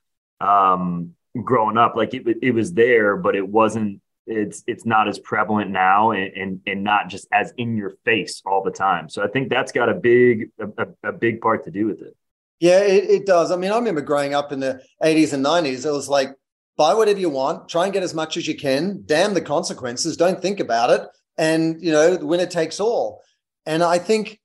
um, 0.41 1.15
growing 1.43 1.77
up, 1.77 1.97
like 1.97 2.15
it, 2.15 2.25
it 2.43 2.53
was 2.53 2.73
there, 2.73 3.17
but 3.17 3.35
it 3.37 3.47
wasn't 3.47 4.01
it's 4.27 4.63
it's 4.67 4.87
not 4.87 5.09
as 5.09 5.19
prevalent 5.19 5.71
now 5.71 6.13
and, 6.13 6.33
and 6.37 6.61
and 6.67 6.85
not 6.85 7.09
just 7.09 7.27
as 7.33 7.53
in 7.57 7.77
your 7.77 7.95
face 8.05 8.43
all 8.47 8.63
the 8.63 8.71
time. 8.71 9.09
So 9.09 9.25
I 9.25 9.29
think 9.29 9.49
that's 9.49 9.73
got 9.73 9.89
a 9.89 9.95
big 9.95 10.51
a, 10.59 10.87
a 11.09 11.13
big 11.13 11.41
part 11.41 11.65
to 11.65 11.71
do 11.71 11.87
with 11.87 12.01
it. 12.01 12.17
Yeah, 12.61 12.81
it, 12.81 13.11
it 13.11 13.27
does. 13.27 13.51
I 13.51 13.57
mean, 13.57 13.73
I 13.73 13.77
remember 13.77 14.03
growing 14.03 14.35
up 14.35 14.53
in 14.53 14.61
the 14.61 14.83
80s 15.03 15.33
and 15.33 15.45
90s. 15.45 15.87
It 15.87 15.91
was 15.91 16.09
like 16.09 16.35
buy 16.77 16.95
whatever 16.95 17.19
you 17.19 17.29
want, 17.29 17.69
try 17.69 17.85
and 17.85 17.93
get 17.93 18.03
as 18.03 18.15
much 18.15 18.37
as 18.37 18.47
you 18.47 18.57
can, 18.57 19.03
damn 19.05 19.35
the 19.35 19.41
consequences, 19.41 20.17
don't 20.17 20.41
think 20.41 20.61
about 20.61 20.89
it. 20.89 21.03
And 21.41 21.83
you 21.83 21.91
know, 21.91 22.17
the 22.17 22.27
winner 22.27 22.45
takes 22.45 22.79
all. 22.79 23.23
And 23.65 23.83
I 23.83 23.99
think, 23.99 24.39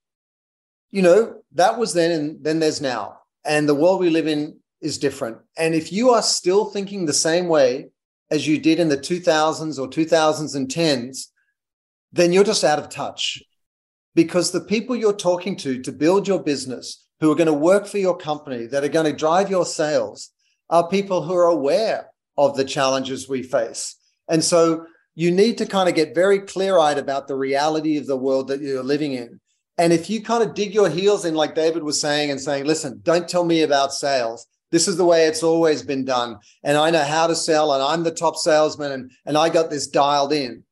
you 0.91 1.01
know, 1.01 1.41
that 1.51 1.77
was 1.77 1.93
then 1.93 2.11
and 2.11 2.43
then 2.43 2.59
there's 2.59 2.79
now. 2.79 3.19
And 3.43 3.67
the 3.67 3.75
world 3.75 3.99
we 3.99 4.09
live 4.09 4.27
in 4.27 4.57
is 4.79 4.97
different. 4.97 5.37
And 5.57 5.75
if 5.75 5.91
you 5.91 6.11
are 6.11 6.21
still 6.21 6.65
thinking 6.65 7.05
the 7.05 7.13
same 7.13 7.49
way 7.49 7.89
as 8.31 8.47
you 8.47 8.57
did 8.57 8.79
in 8.79 8.87
the 8.87 8.97
2000s 8.97 9.77
or 9.77 9.89
2010s, 9.89 11.25
then 12.13 12.31
you're 12.31 12.45
just 12.45 12.63
out 12.63 12.79
of 12.79 12.87
touch. 12.87 13.43
Because 14.15 14.51
the 14.51 14.61
people 14.61 14.95
you're 14.95 15.11
talking 15.13 15.57
to 15.57 15.81
to 15.81 15.91
build 15.91 16.29
your 16.29 16.41
business, 16.41 17.05
who 17.19 17.29
are 17.29 17.35
going 17.35 17.47
to 17.47 17.53
work 17.53 17.87
for 17.87 17.97
your 17.97 18.15
company, 18.17 18.67
that 18.67 18.85
are 18.85 18.89
going 18.89 19.05
to 19.05 19.17
drive 19.17 19.49
your 19.49 19.65
sales, 19.65 20.29
are 20.69 20.87
people 20.87 21.23
who 21.23 21.35
are 21.35 21.47
aware 21.47 22.09
of 22.37 22.55
the 22.55 22.63
challenges 22.63 23.27
we 23.27 23.43
face. 23.43 23.97
And 24.29 24.43
so 24.43 24.85
you 25.15 25.31
need 25.31 25.57
to 25.57 25.65
kind 25.65 25.87
of 25.87 25.95
get 25.95 26.13
very 26.13 26.39
clear 26.39 26.77
eyed 26.77 26.97
about 26.97 27.27
the 27.27 27.35
reality 27.35 27.97
of 27.97 28.05
the 28.05 28.17
world 28.17 28.49
that 28.49 28.61
you're 28.61 28.83
living 28.83 29.13
in. 29.13 29.39
And 29.77 29.91
if 29.91 30.09
you 30.09 30.21
kind 30.21 30.43
of 30.43 30.53
dig 30.53 30.73
your 30.73 30.89
heels 30.89 31.25
in, 31.25 31.35
like 31.35 31.55
David 31.55 31.83
was 31.83 31.99
saying, 31.99 32.31
and 32.31 32.39
saying, 32.39 32.65
listen, 32.65 32.99
don't 33.03 33.27
tell 33.27 33.43
me 33.43 33.61
about 33.61 33.93
sales, 33.93 34.45
this 34.71 34.87
is 34.87 34.97
the 34.97 35.05
way 35.05 35.25
it's 35.25 35.43
always 35.43 35.81
been 35.81 36.05
done. 36.05 36.37
And 36.63 36.77
I 36.77 36.91
know 36.91 37.03
how 37.03 37.27
to 37.27 37.35
sell, 37.35 37.73
and 37.73 37.81
I'm 37.81 38.03
the 38.03 38.11
top 38.11 38.35
salesman, 38.35 38.91
and, 38.91 39.11
and 39.25 39.37
I 39.37 39.49
got 39.49 39.69
this 39.69 39.87
dialed 39.87 40.33
in. 40.33 40.63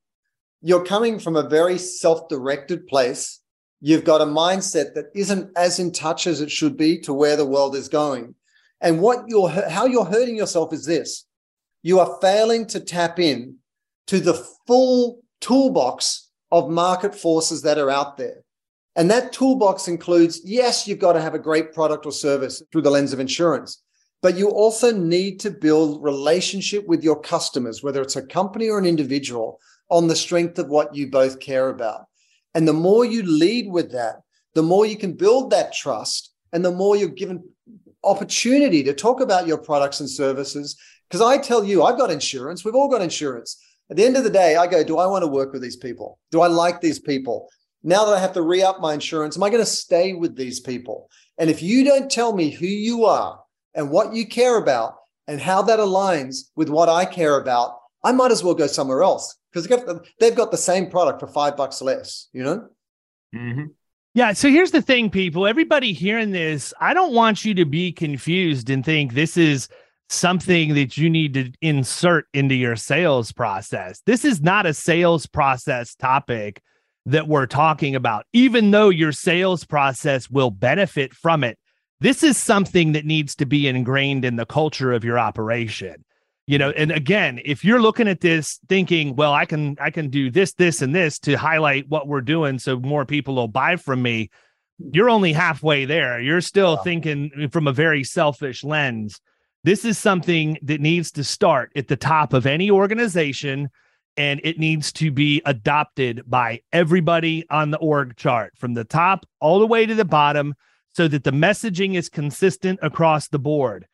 You're 0.62 0.86
coming 0.86 1.20
from 1.20 1.36
a 1.36 1.48
very 1.48 1.78
self 1.78 2.28
directed 2.30 2.88
place. 2.88 3.40
You've 3.82 4.06
got 4.06 4.22
a 4.22 4.26
mindset 4.26 4.94
that 4.94 5.08
isn't 5.14 5.52
as 5.58 5.80
in 5.80 5.92
touch 5.92 6.26
as 6.28 6.40
it 6.40 6.52
should 6.52 6.78
be 6.78 7.00
to 7.02 7.14
where 7.14 7.36
the 7.36 7.46
world 7.46 7.76
is 7.76 7.90
going. 7.90 8.36
And 8.80 9.02
what 9.02 9.26
you're, 9.28 9.50
how 9.50 9.86
you're 9.86 10.06
hurting 10.06 10.38
yourself 10.38 10.74
is 10.74 10.86
this 10.86 11.26
you 11.82 12.00
are 12.00 12.18
failing 12.22 12.66
to 12.68 12.80
tap 12.80 13.20
in 13.20 13.58
to 14.08 14.20
the 14.20 14.34
full 14.68 15.22
toolbox 15.42 16.30
of 16.52 16.70
market 16.70 17.16
forces 17.16 17.62
that 17.64 17.78
are 17.78 17.90
out 17.90 18.18
there. 18.18 18.44
And 18.96 19.10
that 19.10 19.34
toolbox 19.34 19.88
includes 19.88 20.42
yes, 20.44 20.88
you've 20.88 21.00
got 21.00 21.14
to 21.14 21.22
have 21.22 21.34
a 21.34 21.40
great 21.40 21.74
product 21.74 22.06
or 22.06 22.12
service 22.12 22.62
through 22.72 22.84
the 22.84 22.92
lens 22.92 23.12
of 23.12 23.20
insurance, 23.20 23.82
but 24.22 24.38
you 24.38 24.50
also 24.50 24.92
need 24.92 25.40
to 25.42 25.50
build 25.50 26.04
relationship 26.04 26.88
with 26.88 27.04
your 27.04 27.20
customers, 27.20 27.82
whether 27.82 28.02
it's 28.02 28.16
a 28.16 28.26
company 28.26 28.70
or 28.70 28.78
an 28.78 28.86
individual, 28.86 29.60
on 29.90 30.08
the 30.08 30.16
strength 30.16 30.60
of 30.60 30.70
what 30.70 30.96
you 30.96 31.10
both 31.10 31.40
care 31.40 31.70
about. 31.70 32.06
And 32.54 32.68
the 32.68 32.74
more 32.74 33.04
you 33.04 33.24
lead 33.24 33.72
with 33.72 33.92
that, 33.92 34.22
the 34.54 34.64
more 34.64 34.86
you 34.86 34.96
can 34.96 35.14
build 35.14 35.50
that 35.50 35.74
trust 35.74 36.32
and 36.52 36.64
the 36.64 36.72
more 36.72 36.96
you're 36.96 37.10
given 37.10 37.44
opportunity 38.04 38.84
to 38.84 38.94
talk 38.94 39.22
about 39.22 39.48
your 39.48 39.58
products 39.58 40.00
and 40.00 40.10
services. 40.10 40.78
Because 41.10 41.22
I 41.22 41.38
tell 41.38 41.64
you, 41.64 41.84
I've 41.84 41.98
got 41.98 42.12
insurance. 42.12 42.64
We've 42.64 42.76
all 42.76 42.90
got 42.90 43.02
insurance. 43.02 43.62
At 43.90 43.98
the 43.98 44.06
end 44.06 44.18
of 44.18 44.24
the 44.24 44.30
day, 44.30 44.56
I 44.56 44.68
go, 44.68 44.84
do 44.84 44.98
I 44.98 45.06
want 45.06 45.24
to 45.24 45.28
work 45.28 45.54
with 45.54 45.62
these 45.62 45.76
people? 45.76 46.20
Do 46.32 46.42
I 46.42 46.48
like 46.48 46.82
these 46.82 47.00
people? 47.00 47.50
Now 47.84 48.06
that 48.06 48.16
I 48.16 48.20
have 48.20 48.34
to 48.34 48.42
re 48.42 48.64
up 48.64 48.80
my 48.80 48.94
insurance, 48.94 49.36
am 49.36 49.44
I 49.44 49.50
going 49.50 49.62
to 49.62 49.70
stay 49.70 50.14
with 50.14 50.36
these 50.36 50.60
people? 50.60 51.10
And 51.38 51.50
if 51.50 51.62
you 51.62 51.84
don't 51.84 52.10
tell 52.10 52.34
me 52.34 52.50
who 52.50 52.66
you 52.66 53.06
are 53.06 53.40
and 53.74 53.90
what 53.90 54.14
you 54.14 54.26
care 54.26 54.58
about 54.58 54.96
and 55.28 55.40
how 55.40 55.62
that 55.64 55.80
aligns 55.80 56.50
with 56.56 56.70
what 56.70 56.90
I 56.90 57.06
care 57.06 57.38
about, 57.38 57.78
I 58.04 58.12
might 58.12 58.32
as 58.32 58.44
well 58.44 58.54
go 58.54 58.68
somewhere 58.68 59.04
else 59.04 59.36
because 59.52 59.68
they've 60.20 60.36
got 60.36 60.52
the 60.52 60.58
same 60.58 60.90
product 60.90 61.20
for 61.20 61.28
five 61.28 61.58
bucks 61.58 61.82
less, 61.82 62.30
you 62.34 62.44
know? 62.44 62.68
Mm-hmm. 63.36 63.66
Yeah. 64.14 64.34
So 64.34 64.50
here's 64.50 64.72
the 64.72 64.82
thing, 64.82 65.10
people. 65.10 65.48
Everybody 65.48 65.92
hearing 65.92 66.32
this, 66.32 66.74
I 66.80 66.94
don't 66.94 67.14
want 67.14 67.46
you 67.46 67.54
to 67.56 67.66
be 67.66 67.92
confused 67.92 68.70
and 68.70 68.86
think 68.86 69.14
this 69.14 69.38
is 69.38 69.70
something 70.14 70.76
that 70.76 70.98
you 70.98 71.10
need 71.10 71.34
to 71.34 71.52
insert 71.62 72.26
into 72.34 72.56
your 72.56 72.76
sales 72.76 73.32
process. 73.32 74.02
This 74.06 74.24
is 74.24 74.42
not 74.42 74.66
a 74.66 74.74
sales 74.74 75.26
process 75.26 75.96
topic 75.96 76.62
that 77.06 77.28
we're 77.28 77.48
talking 77.48 77.96
about, 77.96 78.26
even 78.32 78.72
though 78.72 78.90
your 78.90 79.12
sales 79.12 79.66
process 79.66 80.30
will 80.30 80.52
benefit 80.52 81.14
from 81.14 81.44
it 81.44 81.58
this 82.04 82.22
is 82.22 82.38
something 82.38 82.92
that 82.92 83.06
needs 83.06 83.34
to 83.34 83.46
be 83.46 83.66
ingrained 83.66 84.26
in 84.26 84.36
the 84.36 84.46
culture 84.46 84.92
of 84.92 85.06
your 85.06 85.18
operation 85.18 86.04
you 86.46 86.58
know 86.58 86.70
and 86.72 86.92
again 86.92 87.40
if 87.46 87.64
you're 87.64 87.82
looking 87.82 88.08
at 88.10 88.20
this 88.20 88.60
thinking 88.68 89.16
well 89.16 89.34
i 89.34 89.46
can 89.46 89.76
i 89.80 89.90
can 89.90 90.10
do 90.10 90.30
this 90.30 90.54
this 90.54 90.82
and 90.82 90.94
this 90.94 91.18
to 91.18 91.36
highlight 91.36 91.88
what 91.88 92.08
we're 92.08 92.22
doing 92.22 92.60
so 92.60 92.78
more 92.80 93.06
people 93.06 93.36
will 93.36 93.48
buy 93.48 93.78
from 93.78 94.02
me 94.02 94.30
you're 94.92 95.10
only 95.10 95.32
halfway 95.32 95.86
there 95.86 96.20
you're 96.20 96.42
still 96.42 96.74
yeah. 96.74 96.84
thinking 96.84 97.50
from 97.52 97.68
a 97.68 97.74
very 97.74 98.04
selfish 98.04 98.64
lens 98.64 99.22
this 99.64 99.86
is 99.86 99.98
something 99.98 100.58
that 100.62 100.82
needs 100.82 101.12
to 101.12 101.24
start 101.24 101.72
at 101.76 101.88
the 101.88 101.96
top 101.96 102.34
of 102.34 102.46
any 102.46 102.70
organization 102.70 103.70
and 104.18 104.40
it 104.44 104.60
needs 104.60 104.92
to 104.92 105.12
be 105.12 105.42
adopted 105.46 106.22
by 106.28 106.62
everybody 106.72 107.46
on 107.50 107.72
the 107.72 107.78
org 107.78 108.16
chart 108.16 108.54
from 108.58 108.74
the 108.74 108.84
top 108.84 109.26
all 109.40 109.60
the 109.60 109.68
way 109.68 109.86
to 109.86 109.96
the 109.96 110.06
bottom 110.06 110.54
so 110.94 111.08
that 111.08 111.24
the 111.24 111.32
messaging 111.32 111.96
is 111.96 112.10
consistent 112.10 112.80
across 112.82 113.28
the 113.28 113.40
board. 113.40 113.88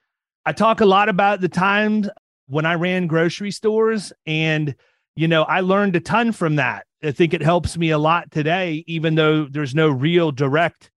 I 0.46 0.52
talk 0.52 0.82
a 0.82 0.86
lot 0.86 1.10
about 1.10 1.42
the 1.42 1.50
times 1.50 2.10
when 2.48 2.66
I 2.66 2.74
ran 2.74 3.08
grocery 3.08 3.52
stores, 3.52 4.12
and 4.26 4.76
you 5.16 5.28
know, 5.28 5.44
I 5.44 5.62
learned 5.62 5.96
a 5.96 6.00
ton 6.00 6.32
from 6.32 6.56
that. 6.58 6.86
I 7.04 7.12
think 7.12 7.34
it 7.34 7.42
helps 7.42 7.78
me 7.78 7.92
a 7.92 7.98
lot 7.98 8.32
today, 8.32 8.84
even 8.88 9.16
though 9.16 9.46
there's 9.46 9.76
no 9.76 9.90
real 9.90 10.32
direct, 10.32 10.92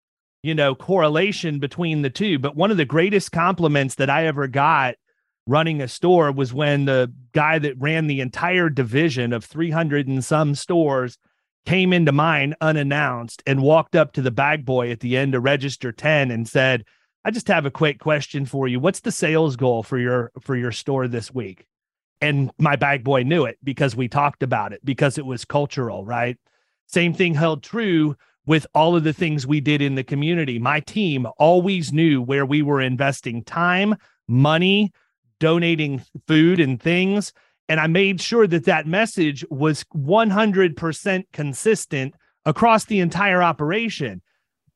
you 0.42 0.56
know, 0.56 0.76
correlation 0.76 1.60
between 1.60 2.02
the 2.02 2.10
two. 2.10 2.40
But 2.40 2.56
one 2.56 2.72
of 2.72 2.78
the 2.78 2.86
greatest 2.86 3.32
compliments 3.32 3.96
that 3.96 4.10
I 4.10 4.26
ever 4.26 4.48
got 4.48 4.96
running 5.46 5.82
a 5.82 5.88
store 5.88 6.32
was 6.32 6.54
when 6.54 6.86
the 6.86 7.12
guy 7.34 7.60
that 7.60 7.80
ran 7.80 8.08
the 8.08 8.22
entire 8.22 8.70
division 8.70 9.34
of 9.34 9.44
300 9.44 10.08
and 10.08 10.24
some 10.24 10.56
stores 10.56 11.18
came 11.66 11.92
into 11.92 12.12
mine 12.12 12.56
unannounced 12.62 13.44
and 13.46 13.62
walked 13.62 13.96
up 13.96 14.14
to 14.14 14.22
the 14.22 14.32
bag 14.32 14.66
boy 14.66 14.92
at 14.92 15.00
the 15.02 15.18
end 15.18 15.36
of 15.36 15.44
register 15.44 15.92
10 15.92 16.32
and 16.32 16.48
said, 16.48 16.86
I 17.26 17.32
just 17.32 17.48
have 17.48 17.66
a 17.66 17.72
quick 17.72 18.00
question 18.00 18.46
for 18.46 18.68
you. 18.68 18.80
What's 18.80 19.02
the 19.02 19.12
sales 19.12 19.56
goal 19.56 19.84
for 19.84 19.98
your 19.98 20.32
for 20.40 20.56
your 20.56 20.72
store 20.72 21.08
this 21.08 21.34
week? 21.34 21.66
And 22.22 22.52
my 22.58 22.76
bag 22.76 23.04
boy 23.04 23.24
knew 23.24 23.46
it 23.46 23.58
because 23.64 23.96
we 23.96 24.08
talked 24.08 24.44
about 24.44 24.72
it 24.72 24.84
because 24.86 25.18
it 25.18 25.26
was 25.26 25.46
cultural, 25.46 26.06
right? 26.06 26.38
Same 26.88 27.14
thing 27.14 27.34
held 27.34 27.64
true 27.64 28.16
with 28.46 28.66
all 28.74 28.96
of 28.96 29.04
the 29.04 29.14
things 29.14 29.46
we 29.46 29.62
did 29.62 29.82
in 29.82 29.96
the 29.96 30.04
community. 30.04 30.60
My 30.60 30.80
team 30.80 31.28
always 31.38 31.94
knew 31.94 32.22
where 32.22 32.46
we 32.46 32.62
were 32.62 32.82
investing 32.82 33.44
time, 33.44 33.96
money, 34.28 34.92
donating 35.40 36.04
food 36.28 36.60
and 36.60 36.82
things. 36.82 37.32
And 37.68 37.80
I 37.80 37.88
made 37.88 38.20
sure 38.20 38.48
that 38.48 38.66
that 38.66 38.88
message 38.88 39.46
was 39.50 39.84
100% 39.96 41.24
consistent 41.32 42.16
across 42.46 42.86
the 42.86 43.00
entire 43.00 43.44
operation. 43.44 44.22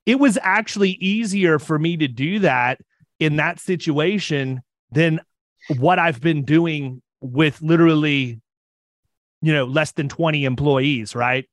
It 0.05 0.19
was 0.19 0.37
actually 0.41 0.91
easier 0.91 1.57
for 1.59 1.79
me 1.79 1.97
to 1.97 2.07
do 2.07 2.39
that 2.39 2.79
in 3.19 3.37
that 3.37 3.59
situation 3.59 4.61
than 4.91 5.19
what 5.77 5.97
I've 5.97 6.21
been 6.21 6.43
doing 6.43 7.01
with 7.21 7.61
literally, 7.61 8.41
you 9.41 9.53
know, 9.53 9.65
less 9.65 9.93
than 9.93 10.09
20 10.09 10.45
employees, 10.45 11.15
right? 11.15 11.45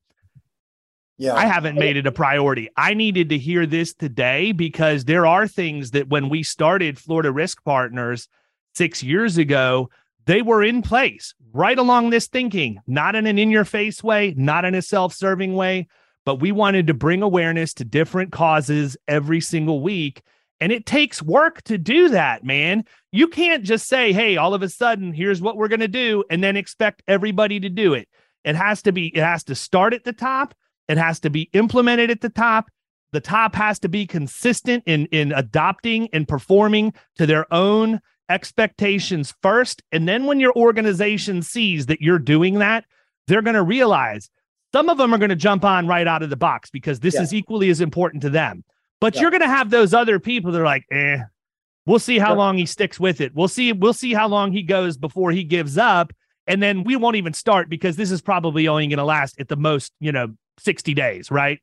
Yeah. 1.21 1.35
I 1.35 1.45
haven't 1.45 1.77
made 1.77 1.97
it 1.97 2.07
a 2.07 2.11
priority. 2.11 2.67
I 2.75 2.95
needed 2.95 3.29
to 3.29 3.37
hear 3.37 3.67
this 3.67 3.93
today 3.93 4.53
because 4.53 5.05
there 5.05 5.27
are 5.27 5.47
things 5.47 5.91
that 5.91 6.09
when 6.09 6.29
we 6.29 6.41
started 6.41 6.97
Florida 6.97 7.31
Risk 7.31 7.63
Partners 7.63 8.27
six 8.73 9.03
years 9.03 9.37
ago, 9.37 9.91
they 10.25 10.41
were 10.41 10.63
in 10.63 10.81
place 10.81 11.35
right 11.53 11.77
along 11.77 12.09
this 12.09 12.27
thinking, 12.27 12.79
not 12.87 13.15
in 13.15 13.27
an 13.27 13.37
in 13.37 13.51
your 13.51 13.65
face 13.65 14.03
way, 14.03 14.33
not 14.35 14.65
in 14.65 14.73
a 14.73 14.81
self 14.81 15.13
serving 15.13 15.53
way, 15.53 15.87
but 16.25 16.39
we 16.39 16.51
wanted 16.51 16.87
to 16.87 16.95
bring 16.95 17.21
awareness 17.21 17.75
to 17.75 17.85
different 17.85 18.31
causes 18.31 18.97
every 19.07 19.41
single 19.41 19.79
week. 19.79 20.23
And 20.59 20.71
it 20.71 20.87
takes 20.87 21.21
work 21.21 21.61
to 21.63 21.77
do 21.77 22.09
that, 22.09 22.43
man. 22.43 22.83
You 23.11 23.27
can't 23.27 23.63
just 23.63 23.87
say, 23.87 24.11
hey, 24.11 24.37
all 24.37 24.55
of 24.55 24.63
a 24.63 24.69
sudden, 24.69 25.13
here's 25.13 25.39
what 25.39 25.55
we're 25.55 25.67
going 25.67 25.81
to 25.81 25.87
do, 25.87 26.23
and 26.31 26.43
then 26.43 26.57
expect 26.57 27.03
everybody 27.07 27.59
to 27.59 27.69
do 27.69 27.93
it. 27.93 28.07
It 28.43 28.55
has 28.55 28.81
to 28.83 28.91
be, 28.91 29.15
it 29.15 29.21
has 29.21 29.43
to 29.43 29.55
start 29.55 29.93
at 29.93 30.03
the 30.03 30.13
top, 30.13 30.55
it 30.91 30.97
has 30.97 31.19
to 31.21 31.29
be 31.29 31.49
implemented 31.53 32.11
at 32.11 32.21
the 32.21 32.29
top. 32.29 32.69
The 33.11 33.21
top 33.21 33.55
has 33.55 33.79
to 33.79 33.89
be 33.89 34.05
consistent 34.05 34.83
in, 34.85 35.05
in 35.07 35.31
adopting 35.31 36.09
and 36.13 36.27
performing 36.27 36.93
to 37.17 37.25
their 37.25 37.51
own 37.53 37.99
expectations 38.29 39.33
first. 39.41 39.83
And 39.91 40.07
then 40.07 40.25
when 40.25 40.39
your 40.39 40.53
organization 40.55 41.41
sees 41.41 41.87
that 41.87 42.01
you're 42.01 42.19
doing 42.19 42.59
that, 42.59 42.85
they're 43.27 43.41
going 43.41 43.55
to 43.55 43.63
realize 43.63 44.29
some 44.73 44.89
of 44.89 44.97
them 44.97 45.13
are 45.13 45.17
going 45.17 45.29
to 45.29 45.35
jump 45.35 45.65
on 45.65 45.87
right 45.87 46.07
out 46.07 46.23
of 46.23 46.29
the 46.29 46.37
box 46.37 46.69
because 46.69 47.01
this 47.01 47.15
yeah. 47.15 47.21
is 47.21 47.33
equally 47.33 47.69
as 47.69 47.81
important 47.81 48.21
to 48.23 48.29
them. 48.29 48.63
But 49.01 49.15
yeah. 49.15 49.21
you're 49.21 49.31
going 49.31 49.41
to 49.41 49.47
have 49.47 49.69
those 49.69 49.93
other 49.93 50.19
people 50.19 50.51
that 50.51 50.61
are 50.61 50.65
like, 50.65 50.85
eh, 50.91 51.17
we'll 51.85 51.99
see 51.99 52.19
how 52.19 52.35
long 52.35 52.57
he 52.57 52.65
sticks 52.65 52.99
with 52.99 53.19
it. 53.19 53.33
We'll 53.35 53.47
see, 53.47 53.73
we'll 53.73 53.93
see 53.93 54.13
how 54.13 54.27
long 54.27 54.53
he 54.53 54.63
goes 54.63 54.97
before 54.97 55.31
he 55.31 55.43
gives 55.43 55.77
up. 55.77 56.13
And 56.47 56.61
then 56.63 56.83
we 56.83 56.95
won't 56.95 57.17
even 57.17 57.33
start 57.33 57.69
because 57.69 57.97
this 57.97 58.11
is 58.11 58.21
probably 58.21 58.67
only 58.67 58.87
going 58.87 58.97
to 58.97 59.03
last 59.03 59.39
at 59.39 59.47
the 59.47 59.55
most, 59.55 59.91
you 59.99 60.11
know, 60.11 60.29
60 60.63 60.93
days, 60.93 61.31
right? 61.31 61.59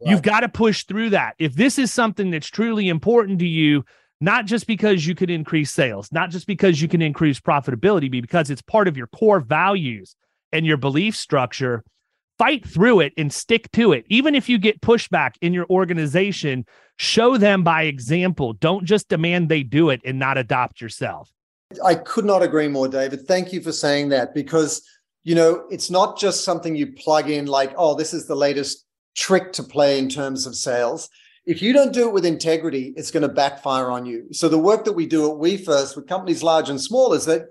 right. 0.00 0.10
You've 0.10 0.22
got 0.22 0.40
to 0.40 0.48
push 0.48 0.84
through 0.84 1.10
that. 1.10 1.34
If 1.38 1.54
this 1.54 1.78
is 1.78 1.92
something 1.92 2.30
that's 2.30 2.48
truly 2.48 2.88
important 2.88 3.38
to 3.40 3.46
you, 3.46 3.84
not 4.20 4.46
just 4.46 4.66
because 4.66 5.06
you 5.06 5.14
can 5.14 5.30
increase 5.30 5.70
sales, 5.70 6.10
not 6.10 6.30
just 6.30 6.46
because 6.46 6.82
you 6.82 6.88
can 6.88 7.02
increase 7.02 7.38
profitability, 7.40 8.10
but 8.10 8.22
because 8.22 8.50
it's 8.50 8.62
part 8.62 8.88
of 8.88 8.96
your 8.96 9.06
core 9.06 9.40
values 9.40 10.16
and 10.52 10.66
your 10.66 10.76
belief 10.76 11.14
structure, 11.14 11.84
fight 12.38 12.66
through 12.66 13.00
it 13.00 13.12
and 13.16 13.32
stick 13.32 13.70
to 13.72 13.92
it. 13.92 14.04
Even 14.08 14.34
if 14.34 14.48
you 14.48 14.58
get 14.58 14.80
pushback 14.80 15.34
in 15.40 15.52
your 15.52 15.66
organization, 15.70 16.64
show 16.96 17.36
them 17.36 17.62
by 17.62 17.82
example. 17.82 18.54
Don't 18.54 18.84
just 18.84 19.08
demand 19.08 19.48
they 19.48 19.62
do 19.62 19.90
it 19.90 20.00
and 20.04 20.18
not 20.18 20.38
adopt 20.38 20.80
yourself. 20.80 21.30
I 21.84 21.96
could 21.96 22.24
not 22.24 22.42
agree 22.42 22.68
more, 22.68 22.88
David. 22.88 23.26
Thank 23.26 23.52
you 23.52 23.60
for 23.60 23.72
saying 23.72 24.08
that 24.08 24.34
because, 24.34 24.82
you 25.24 25.34
know, 25.34 25.66
it's 25.70 25.90
not 25.90 26.18
just 26.18 26.44
something 26.44 26.74
you 26.76 26.92
plug 26.92 27.28
in 27.28 27.46
like, 27.46 27.74
oh, 27.76 27.94
this 27.94 28.14
is 28.14 28.26
the 28.26 28.34
latest 28.34 28.86
trick 29.16 29.52
to 29.54 29.62
play 29.62 29.98
in 29.98 30.08
terms 30.08 30.46
of 30.46 30.54
sales. 30.54 31.08
If 31.44 31.62
you 31.62 31.72
don't 31.72 31.92
do 31.92 32.08
it 32.08 32.12
with 32.12 32.26
integrity, 32.26 32.92
it's 32.96 33.10
going 33.10 33.22
to 33.22 33.28
backfire 33.28 33.90
on 33.90 34.06
you. 34.06 34.26
So 34.32 34.48
the 34.48 34.58
work 34.58 34.84
that 34.84 34.92
we 34.92 35.06
do 35.06 35.30
at 35.30 35.38
We 35.38 35.56
First 35.56 35.96
with 35.96 36.06
companies 36.06 36.42
large 36.42 36.68
and 36.68 36.80
small 36.80 37.14
is 37.14 37.24
that 37.26 37.46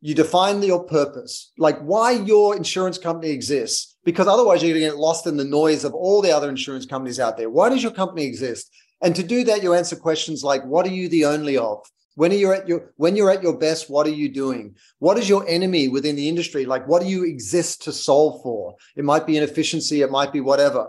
you 0.00 0.14
define 0.14 0.62
your 0.62 0.84
purpose, 0.84 1.52
like 1.58 1.78
why 1.80 2.12
your 2.12 2.54
insurance 2.54 2.98
company 2.98 3.30
exists, 3.32 3.96
because 4.04 4.26
otherwise 4.26 4.62
you're 4.62 4.72
going 4.72 4.82
to 4.82 4.90
get 4.90 4.98
lost 4.98 5.26
in 5.26 5.36
the 5.36 5.44
noise 5.44 5.84
of 5.84 5.94
all 5.94 6.22
the 6.22 6.30
other 6.30 6.48
insurance 6.48 6.86
companies 6.86 7.18
out 7.18 7.36
there. 7.36 7.50
Why 7.50 7.68
does 7.68 7.82
your 7.82 7.92
company 7.92 8.24
exist? 8.24 8.70
And 9.02 9.16
to 9.16 9.22
do 9.22 9.44
that, 9.44 9.62
you 9.62 9.74
answer 9.74 9.96
questions 9.96 10.44
like, 10.44 10.64
what 10.64 10.86
are 10.86 10.92
you 10.92 11.08
the 11.08 11.24
only 11.24 11.56
of? 11.56 11.78
When 12.16 12.32
are 12.32 12.36
you 12.36 12.52
at 12.52 12.66
your 12.66 12.92
when 12.96 13.14
you're 13.14 13.30
at 13.30 13.42
your 13.42 13.56
best, 13.58 13.88
what 13.88 14.06
are 14.06 14.18
you 14.22 14.30
doing? 14.30 14.74
What 14.98 15.18
is 15.18 15.28
your 15.28 15.46
enemy 15.46 15.88
within 15.88 16.16
the 16.16 16.28
industry? 16.28 16.64
Like 16.64 16.88
what 16.88 17.02
do 17.02 17.08
you 17.08 17.24
exist 17.24 17.82
to 17.82 17.92
solve 17.92 18.42
for? 18.42 18.74
It 18.96 19.04
might 19.04 19.26
be 19.26 19.36
inefficiency, 19.36 20.00
it 20.00 20.10
might 20.10 20.32
be 20.32 20.40
whatever. 20.40 20.88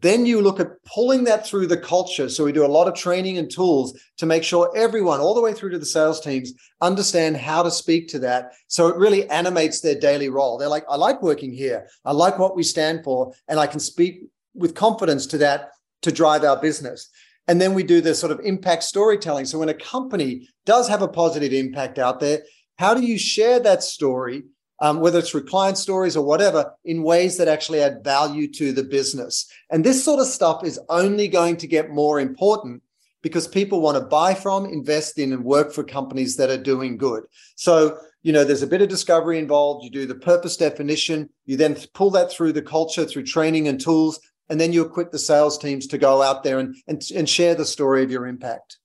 Then 0.00 0.26
you 0.26 0.40
look 0.40 0.60
at 0.60 0.82
pulling 0.84 1.24
that 1.24 1.46
through 1.46 1.66
the 1.66 1.76
culture. 1.76 2.28
So 2.28 2.44
we 2.44 2.52
do 2.52 2.64
a 2.64 2.76
lot 2.78 2.86
of 2.86 2.94
training 2.94 3.38
and 3.38 3.50
tools 3.50 3.98
to 4.18 4.26
make 4.26 4.44
sure 4.44 4.72
everyone, 4.76 5.20
all 5.20 5.34
the 5.34 5.40
way 5.40 5.52
through 5.52 5.70
to 5.70 5.78
the 5.78 5.86
sales 5.86 6.20
teams, 6.20 6.52
understand 6.80 7.36
how 7.36 7.62
to 7.64 7.70
speak 7.72 8.06
to 8.08 8.20
that. 8.20 8.52
So 8.68 8.86
it 8.86 8.96
really 8.96 9.28
animates 9.30 9.80
their 9.80 9.98
daily 9.98 10.28
role. 10.28 10.58
They're 10.58 10.68
like, 10.68 10.84
I 10.88 10.94
like 10.94 11.22
working 11.22 11.52
here. 11.52 11.88
I 12.04 12.12
like 12.12 12.38
what 12.38 12.54
we 12.54 12.62
stand 12.62 13.02
for. 13.02 13.32
And 13.48 13.58
I 13.58 13.66
can 13.66 13.80
speak 13.80 14.26
with 14.54 14.76
confidence 14.76 15.26
to 15.26 15.38
that 15.38 15.70
to 16.02 16.12
drive 16.12 16.44
our 16.44 16.60
business. 16.60 17.10
And 17.48 17.60
then 17.60 17.74
we 17.74 17.82
do 17.82 18.00
this 18.00 18.20
sort 18.20 18.32
of 18.32 18.40
impact 18.40 18.84
storytelling. 18.84 19.44
So 19.44 19.58
when 19.58 19.68
a 19.68 19.74
company 19.74 20.48
does 20.66 20.88
have 20.88 21.02
a 21.02 21.08
positive 21.08 21.52
impact 21.52 21.98
out 21.98 22.20
there, 22.20 22.42
how 22.78 22.94
do 22.94 23.02
you 23.02 23.18
share 23.18 23.60
that 23.60 23.82
story 23.82 24.44
um, 24.80 25.00
whether 25.00 25.18
it's 25.18 25.30
through 25.30 25.44
client 25.44 25.78
stories 25.78 26.16
or 26.16 26.24
whatever, 26.24 26.72
in 26.84 27.02
ways 27.02 27.36
that 27.36 27.48
actually 27.48 27.82
add 27.82 28.02
value 28.02 28.50
to 28.52 28.72
the 28.72 28.82
business. 28.82 29.46
And 29.70 29.84
this 29.84 30.02
sort 30.02 30.20
of 30.20 30.26
stuff 30.26 30.64
is 30.64 30.80
only 30.88 31.28
going 31.28 31.58
to 31.58 31.66
get 31.66 31.90
more 31.90 32.18
important 32.18 32.82
because 33.22 33.46
people 33.46 33.82
want 33.82 33.98
to 33.98 34.04
buy 34.04 34.32
from, 34.32 34.64
invest 34.64 35.18
in, 35.18 35.32
and 35.32 35.44
work 35.44 35.74
for 35.74 35.84
companies 35.84 36.36
that 36.36 36.48
are 36.48 36.62
doing 36.62 36.96
good. 36.96 37.24
So, 37.56 37.98
you 38.22 38.32
know, 38.32 38.44
there's 38.44 38.62
a 38.62 38.66
bit 38.66 38.80
of 38.80 38.88
discovery 38.88 39.38
involved. 39.38 39.84
You 39.84 39.90
do 39.90 40.06
the 40.06 40.14
purpose 40.14 40.56
definition, 40.56 41.28
you 41.44 41.58
then 41.58 41.76
pull 41.92 42.10
that 42.12 42.32
through 42.32 42.52
the 42.54 42.62
culture, 42.62 43.04
through 43.04 43.24
training 43.24 43.68
and 43.68 43.78
tools, 43.78 44.18
and 44.50 44.60
then 44.60 44.72
you 44.72 44.84
equip 44.84 45.12
the 45.12 45.18
sales 45.18 45.56
teams 45.56 45.86
to 45.86 45.96
go 45.96 46.20
out 46.20 46.42
there 46.42 46.58
and, 46.58 46.74
and, 46.86 47.02
and 47.14 47.28
share 47.28 47.54
the 47.54 47.64
story 47.64 48.02
of 48.02 48.10
your 48.10 48.26
impact. 48.26 48.76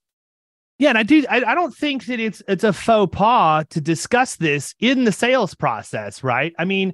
Yeah, 0.78 0.90
and 0.90 0.98
I 0.98 1.02
do. 1.02 1.24
I, 1.28 1.42
I 1.42 1.54
don't 1.54 1.74
think 1.74 2.06
that 2.06 2.20
it's 2.20 2.42
it's 2.46 2.64
a 2.64 2.72
faux 2.72 3.14
pas 3.14 3.64
to 3.70 3.80
discuss 3.80 4.36
this 4.36 4.74
in 4.78 5.04
the 5.04 5.12
sales 5.12 5.54
process, 5.54 6.22
right? 6.22 6.54
I 6.58 6.66
mean, 6.66 6.92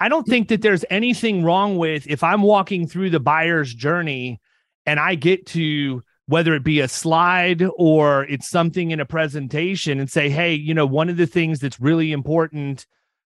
I 0.00 0.08
don't 0.08 0.26
think 0.26 0.48
that 0.48 0.62
there's 0.62 0.84
anything 0.88 1.44
wrong 1.44 1.76
with 1.76 2.06
if 2.06 2.22
I'm 2.22 2.42
walking 2.42 2.88
through 2.88 3.10
the 3.10 3.20
buyer's 3.20 3.72
journey 3.72 4.40
and 4.86 4.98
I 4.98 5.14
get 5.14 5.46
to 5.48 6.02
whether 6.26 6.54
it 6.54 6.64
be 6.64 6.80
a 6.80 6.88
slide 6.88 7.62
or 7.76 8.24
it's 8.24 8.48
something 8.48 8.90
in 8.90 9.00
a 9.00 9.06
presentation 9.06 9.98
and 9.98 10.10
say, 10.10 10.28
hey, 10.28 10.54
you 10.54 10.74
know, 10.74 10.86
one 10.86 11.08
of 11.08 11.16
the 11.16 11.26
things 11.26 11.58
that's 11.58 11.80
really 11.80 12.12
important 12.12 12.86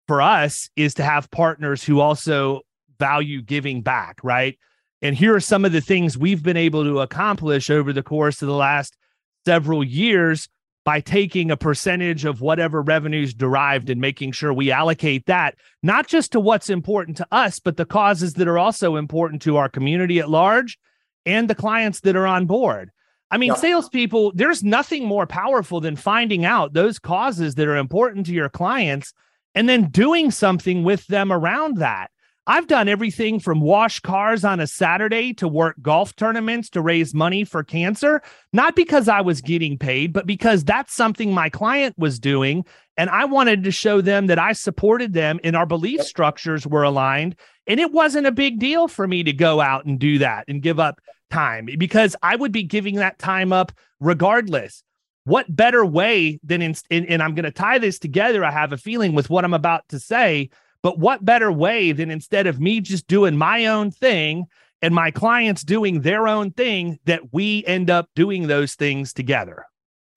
for 0.06 0.20
us 0.20 0.68
is 0.76 0.94
to 0.94 1.04
have 1.04 1.30
partners 1.30 1.82
who 1.82 2.00
also 2.00 2.62
value 2.98 3.40
giving 3.40 3.82
back, 3.82 4.18
right? 4.22 4.58
And 5.00 5.16
here 5.16 5.34
are 5.34 5.40
some 5.40 5.64
of 5.64 5.72
the 5.72 5.80
things 5.80 6.18
we've 6.18 6.42
been 6.42 6.56
able 6.56 6.84
to 6.84 7.00
accomplish 7.00 7.70
over 7.70 7.92
the 7.92 8.02
course 8.02 8.42
of 8.42 8.48
the 8.48 8.54
last 8.54 8.96
several 9.44 9.84
years 9.84 10.48
by 10.84 11.00
taking 11.00 11.50
a 11.50 11.56
percentage 11.56 12.24
of 12.24 12.40
whatever 12.40 12.80
revenues 12.80 13.34
derived 13.34 13.90
and 13.90 14.00
making 14.00 14.32
sure 14.32 14.52
we 14.52 14.70
allocate 14.70 15.26
that 15.26 15.54
not 15.82 16.06
just 16.06 16.32
to 16.32 16.40
what's 16.40 16.70
important 16.70 17.16
to 17.16 17.26
us, 17.30 17.58
but 17.58 17.76
the 17.76 17.84
causes 17.84 18.34
that 18.34 18.48
are 18.48 18.58
also 18.58 18.96
important 18.96 19.42
to 19.42 19.56
our 19.58 19.68
community 19.68 20.18
at 20.18 20.30
large 20.30 20.78
and 21.26 21.48
the 21.48 21.54
clients 21.54 22.00
that 22.00 22.16
are 22.16 22.26
on 22.26 22.46
board. 22.46 22.90
I 23.30 23.36
mean, 23.36 23.48
yeah. 23.48 23.56
salespeople, 23.56 24.32
there's 24.34 24.64
nothing 24.64 25.04
more 25.04 25.26
powerful 25.26 25.80
than 25.80 25.96
finding 25.96 26.46
out 26.46 26.72
those 26.72 26.98
causes 26.98 27.56
that 27.56 27.68
are 27.68 27.76
important 27.76 28.24
to 28.26 28.32
your 28.32 28.48
clients 28.48 29.12
and 29.54 29.68
then 29.68 29.90
doing 29.90 30.30
something 30.30 30.84
with 30.84 31.06
them 31.08 31.30
around 31.30 31.76
that. 31.78 32.10
I've 32.50 32.66
done 32.66 32.88
everything 32.88 33.40
from 33.40 33.60
wash 33.60 34.00
cars 34.00 34.42
on 34.42 34.58
a 34.58 34.66
Saturday 34.66 35.34
to 35.34 35.46
work 35.46 35.76
golf 35.82 36.16
tournaments 36.16 36.70
to 36.70 36.80
raise 36.80 37.12
money 37.12 37.44
for 37.44 37.62
cancer, 37.62 38.22
not 38.54 38.74
because 38.74 39.06
I 39.06 39.20
was 39.20 39.42
getting 39.42 39.76
paid, 39.76 40.14
but 40.14 40.26
because 40.26 40.64
that's 40.64 40.94
something 40.94 41.30
my 41.30 41.50
client 41.50 41.94
was 41.98 42.18
doing. 42.18 42.64
And 42.96 43.10
I 43.10 43.26
wanted 43.26 43.64
to 43.64 43.70
show 43.70 44.00
them 44.00 44.28
that 44.28 44.38
I 44.38 44.54
supported 44.54 45.12
them 45.12 45.38
and 45.44 45.54
our 45.54 45.66
belief 45.66 46.00
structures 46.00 46.66
were 46.66 46.84
aligned. 46.84 47.36
And 47.66 47.78
it 47.78 47.92
wasn't 47.92 48.26
a 48.26 48.32
big 48.32 48.58
deal 48.58 48.88
for 48.88 49.06
me 49.06 49.22
to 49.24 49.32
go 49.34 49.60
out 49.60 49.84
and 49.84 49.98
do 49.98 50.16
that 50.20 50.46
and 50.48 50.62
give 50.62 50.80
up 50.80 51.02
time 51.30 51.68
because 51.78 52.16
I 52.22 52.34
would 52.34 52.50
be 52.50 52.62
giving 52.62 52.94
that 52.94 53.18
time 53.18 53.52
up 53.52 53.72
regardless. 54.00 54.82
What 55.24 55.54
better 55.54 55.84
way 55.84 56.40
than 56.42 56.62
in, 56.62 56.74
and 56.90 57.22
I'm 57.22 57.34
going 57.34 57.44
to 57.44 57.50
tie 57.50 57.76
this 57.76 57.98
together, 57.98 58.42
I 58.42 58.50
have 58.50 58.72
a 58.72 58.78
feeling 58.78 59.14
with 59.14 59.28
what 59.28 59.44
I'm 59.44 59.52
about 59.52 59.86
to 59.90 60.00
say 60.00 60.48
but 60.82 60.98
what 60.98 61.24
better 61.24 61.50
way 61.50 61.92
than 61.92 62.10
instead 62.10 62.46
of 62.46 62.60
me 62.60 62.80
just 62.80 63.06
doing 63.06 63.36
my 63.36 63.66
own 63.66 63.90
thing 63.90 64.46
and 64.80 64.94
my 64.94 65.10
clients 65.10 65.62
doing 65.62 66.02
their 66.02 66.28
own 66.28 66.52
thing 66.52 66.98
that 67.04 67.32
we 67.32 67.64
end 67.66 67.90
up 67.90 68.08
doing 68.14 68.46
those 68.46 68.74
things 68.74 69.12
together? 69.12 69.66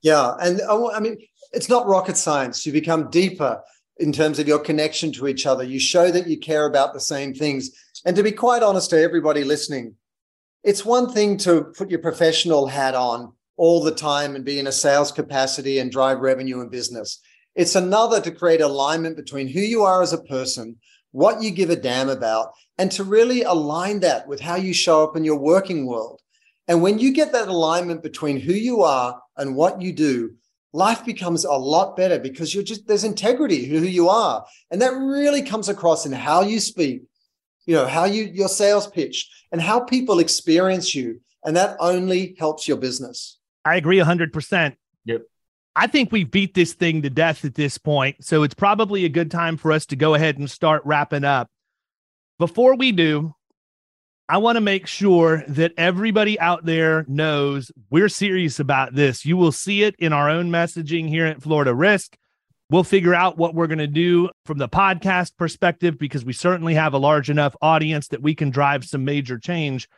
Yeah. 0.01 0.35
And 0.39 0.61
oh, 0.67 0.91
I 0.91 0.99
mean, 0.99 1.17
it's 1.51 1.69
not 1.69 1.87
rocket 1.87 2.17
science. 2.17 2.65
You 2.65 2.71
become 2.71 3.09
deeper 3.09 3.61
in 3.97 4.11
terms 4.11 4.39
of 4.39 4.47
your 4.47 4.59
connection 4.59 5.11
to 5.13 5.27
each 5.27 5.45
other. 5.45 5.63
You 5.63 5.79
show 5.79 6.11
that 6.11 6.27
you 6.27 6.39
care 6.39 6.65
about 6.65 6.93
the 6.93 6.99
same 6.99 7.33
things. 7.33 7.69
And 8.05 8.15
to 8.15 8.23
be 8.23 8.31
quite 8.31 8.63
honest 8.63 8.89
to 8.91 9.01
everybody 9.01 9.43
listening, 9.43 9.95
it's 10.63 10.85
one 10.85 11.11
thing 11.11 11.37
to 11.37 11.63
put 11.75 11.89
your 11.89 11.99
professional 11.99 12.67
hat 12.67 12.95
on 12.95 13.33
all 13.57 13.83
the 13.83 13.93
time 13.93 14.35
and 14.35 14.45
be 14.45 14.59
in 14.59 14.67
a 14.67 14.71
sales 14.71 15.11
capacity 15.11 15.79
and 15.79 15.91
drive 15.91 16.19
revenue 16.19 16.61
and 16.61 16.71
business. 16.71 17.19
It's 17.55 17.75
another 17.75 18.21
to 18.21 18.31
create 18.31 18.61
alignment 18.61 19.17
between 19.17 19.47
who 19.47 19.59
you 19.59 19.83
are 19.83 20.01
as 20.01 20.13
a 20.13 20.23
person, 20.23 20.77
what 21.11 21.41
you 21.41 21.51
give 21.51 21.69
a 21.69 21.75
damn 21.75 22.09
about, 22.09 22.51
and 22.77 22.91
to 22.93 23.03
really 23.03 23.43
align 23.43 23.99
that 24.01 24.27
with 24.27 24.39
how 24.39 24.55
you 24.55 24.73
show 24.73 25.03
up 25.03 25.15
in 25.15 25.23
your 25.23 25.37
working 25.37 25.85
world. 25.85 26.21
And 26.67 26.81
when 26.81 26.99
you 26.99 27.13
get 27.13 27.33
that 27.33 27.49
alignment 27.49 28.01
between 28.01 28.39
who 28.39 28.53
you 28.53 28.81
are 28.81 29.21
and 29.35 29.55
what 29.55 29.81
you 29.81 29.91
do, 29.91 30.35
life 30.73 31.05
becomes 31.05 31.43
a 31.43 31.51
lot 31.51 31.97
better 31.97 32.17
because 32.19 32.53
you're 32.53 32.63
just 32.63 32.87
there's 32.87 33.03
integrity 33.03 33.65
who 33.65 33.79
you 33.79 34.09
are. 34.09 34.45
And 34.69 34.81
that 34.81 34.93
really 34.93 35.41
comes 35.41 35.69
across 35.69 36.05
in 36.05 36.13
how 36.13 36.41
you 36.41 36.59
speak, 36.59 37.03
you 37.65 37.75
know, 37.75 37.87
how 37.87 38.05
you 38.05 38.23
your 38.23 38.47
sales 38.47 38.87
pitch 38.87 39.29
and 39.51 39.61
how 39.61 39.81
people 39.81 40.19
experience 40.19 40.95
you. 40.95 41.21
And 41.43 41.57
that 41.57 41.75
only 41.79 42.35
helps 42.37 42.67
your 42.67 42.77
business. 42.77 43.39
I 43.65 43.75
agree 43.75 43.97
100%. 43.97 44.75
Yep. 45.05 45.23
I 45.75 45.87
think 45.87 46.11
we've 46.11 46.29
beat 46.29 46.53
this 46.53 46.73
thing 46.73 47.01
to 47.03 47.09
death 47.09 47.45
at 47.45 47.55
this 47.55 47.77
point. 47.77 48.23
So 48.25 48.43
it's 48.43 48.53
probably 48.53 49.05
a 49.05 49.09
good 49.09 49.31
time 49.31 49.57
for 49.57 49.71
us 49.71 49.85
to 49.87 49.95
go 49.95 50.15
ahead 50.15 50.37
and 50.37 50.49
start 50.49 50.81
wrapping 50.85 51.23
up. 51.23 51.49
Before 52.39 52.75
we 52.75 52.91
do, 52.91 53.33
I 54.27 54.37
want 54.37 54.55
to 54.55 54.61
make 54.61 54.87
sure 54.87 55.43
that 55.47 55.73
everybody 55.77 56.39
out 56.39 56.65
there 56.65 57.05
knows 57.07 57.71
we're 57.89 58.09
serious 58.09 58.59
about 58.59 58.95
this. 58.95 59.25
You 59.25 59.37
will 59.37 59.51
see 59.51 59.83
it 59.83 59.95
in 59.99 60.13
our 60.13 60.29
own 60.29 60.49
messaging 60.49 61.07
here 61.07 61.25
at 61.25 61.41
Florida 61.41 61.73
Risk. 61.73 62.17
We'll 62.69 62.85
figure 62.85 63.13
out 63.13 63.37
what 63.37 63.53
we're 63.53 63.67
going 63.67 63.79
to 63.79 63.87
do 63.87 64.29
from 64.45 64.57
the 64.57 64.69
podcast 64.69 65.35
perspective 65.37 65.97
because 65.97 66.23
we 66.23 66.31
certainly 66.31 66.73
have 66.75 66.93
a 66.93 66.97
large 66.97 67.29
enough 67.29 67.55
audience 67.61 68.07
that 68.09 68.21
we 68.21 68.33
can 68.33 68.49
drive 68.49 68.85
some 68.85 69.03
major 69.03 69.37
change. 69.37 69.89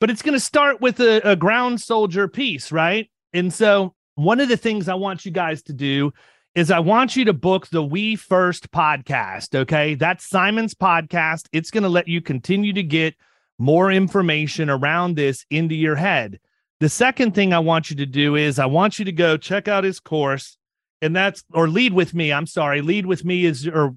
But 0.00 0.10
it's 0.10 0.22
going 0.22 0.34
to 0.34 0.40
start 0.40 0.80
with 0.82 1.00
a, 1.00 1.22
a 1.30 1.36
ground 1.36 1.80
soldier 1.80 2.28
piece, 2.28 2.70
right? 2.70 3.10
And 3.32 3.52
so 3.52 3.94
one 4.18 4.40
of 4.40 4.48
the 4.48 4.56
things 4.56 4.88
I 4.88 4.94
want 4.94 5.24
you 5.24 5.30
guys 5.30 5.62
to 5.62 5.72
do 5.72 6.12
is 6.56 6.72
I 6.72 6.80
want 6.80 7.14
you 7.14 7.24
to 7.26 7.32
book 7.32 7.68
the 7.68 7.84
We 7.84 8.16
First 8.16 8.72
podcast. 8.72 9.54
Okay. 9.54 9.94
That's 9.94 10.28
Simon's 10.28 10.74
podcast. 10.74 11.46
It's 11.52 11.70
going 11.70 11.84
to 11.84 11.88
let 11.88 12.08
you 12.08 12.20
continue 12.20 12.72
to 12.72 12.82
get 12.82 13.14
more 13.58 13.92
information 13.92 14.70
around 14.70 15.14
this 15.14 15.46
into 15.50 15.76
your 15.76 15.94
head. 15.94 16.40
The 16.80 16.88
second 16.88 17.36
thing 17.36 17.52
I 17.52 17.60
want 17.60 17.90
you 17.90 17.96
to 17.96 18.06
do 18.06 18.34
is 18.34 18.58
I 18.58 18.66
want 18.66 18.98
you 18.98 19.04
to 19.04 19.12
go 19.12 19.36
check 19.36 19.68
out 19.68 19.84
his 19.84 20.00
course. 20.00 20.56
And 21.00 21.14
that's, 21.14 21.44
or 21.52 21.68
lead 21.68 21.92
with 21.92 22.12
me. 22.12 22.32
I'm 22.32 22.46
sorry. 22.46 22.80
Lead 22.80 23.06
with 23.06 23.24
me 23.24 23.44
is, 23.44 23.68
or 23.68 23.94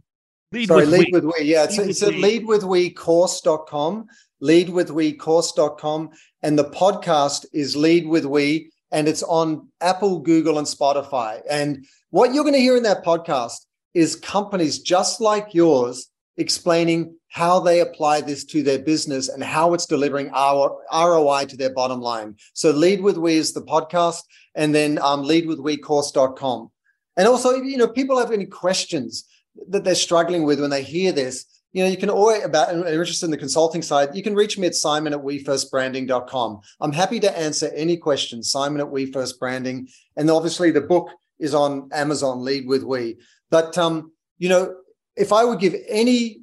lead 0.51 0.67
sorry, 0.67 0.81
with 0.81 0.91
lead 0.91 1.07
we. 1.07 1.19
with 1.19 1.25
we. 1.25 1.45
Yeah. 1.45 1.63
It's, 1.63 1.79
it's 1.79 2.03
at 2.03 2.13
leadwithwecourse.com, 2.13 4.05
leadwithwecourse.com. 4.43 6.09
And 6.43 6.59
the 6.59 6.65
podcast 6.65 7.45
is 7.53 7.75
Lead 7.75 8.07
With 8.07 8.25
We 8.25 8.70
and 8.91 9.07
it's 9.07 9.23
on 9.23 9.67
Apple, 9.79 10.19
Google, 10.19 10.57
and 10.57 10.67
Spotify. 10.67 11.41
And 11.49 11.85
what 12.09 12.33
you're 12.33 12.43
going 12.43 12.55
to 12.55 12.59
hear 12.59 12.77
in 12.77 12.83
that 12.83 13.03
podcast 13.03 13.65
is 13.93 14.15
companies 14.15 14.79
just 14.79 15.21
like 15.21 15.53
yours 15.53 16.09
explaining 16.37 17.15
how 17.29 17.59
they 17.59 17.79
apply 17.79 18.21
this 18.21 18.43
to 18.45 18.63
their 18.63 18.79
business 18.79 19.29
and 19.29 19.43
how 19.43 19.73
it's 19.73 19.85
delivering 19.85 20.29
our 20.33 20.77
ROI 20.91 21.45
to 21.45 21.57
their 21.57 21.73
bottom 21.73 22.01
line. 22.01 22.35
So 22.53 22.71
Lead 22.71 23.01
with 23.01 23.17
We 23.17 23.35
is 23.35 23.53
the 23.53 23.61
podcast, 23.61 24.21
and 24.55 24.75
then 24.75 24.99
um, 24.99 25.23
leadwithwecourse.com. 25.23 26.71
And 27.17 27.27
also, 27.27 27.55
you 27.61 27.77
know, 27.77 27.87
people 27.87 28.17
have 28.17 28.31
any 28.31 28.45
questions 28.45 29.25
that 29.69 29.83
they're 29.83 29.95
struggling 29.95 30.43
with 30.43 30.59
when 30.59 30.69
they 30.69 30.83
hear 30.83 31.11
this, 31.11 31.45
you 31.73 31.83
know, 31.83 31.89
you 31.89 31.97
can 31.97 32.09
always 32.09 32.43
about 32.43 32.69
and 32.69 32.85
interested 32.85 33.25
in 33.25 33.31
the 33.31 33.37
consulting 33.37 33.81
side, 33.81 34.15
you 34.15 34.23
can 34.23 34.35
reach 34.35 34.57
me 34.57 34.67
at 34.67 34.75
simon 34.75 35.13
at 35.13 35.19
wefirstbranding.com. 35.19 36.59
I'm 36.81 36.91
happy 36.91 37.19
to 37.21 37.37
answer 37.37 37.71
any 37.73 37.97
questions, 37.97 38.51
simon 38.51 38.81
at 38.81 38.87
wefirstbranding. 38.87 39.89
And 40.17 40.29
obviously 40.29 40.71
the 40.71 40.81
book 40.81 41.09
is 41.39 41.53
on 41.53 41.89
Amazon, 41.93 42.43
Lead 42.43 42.67
with 42.67 42.83
We. 42.83 43.17
But 43.49 43.77
um, 43.77 44.11
you 44.37 44.49
know, 44.49 44.75
if 45.15 45.31
I 45.31 45.43
would 45.45 45.59
give 45.59 45.75
any 45.87 46.41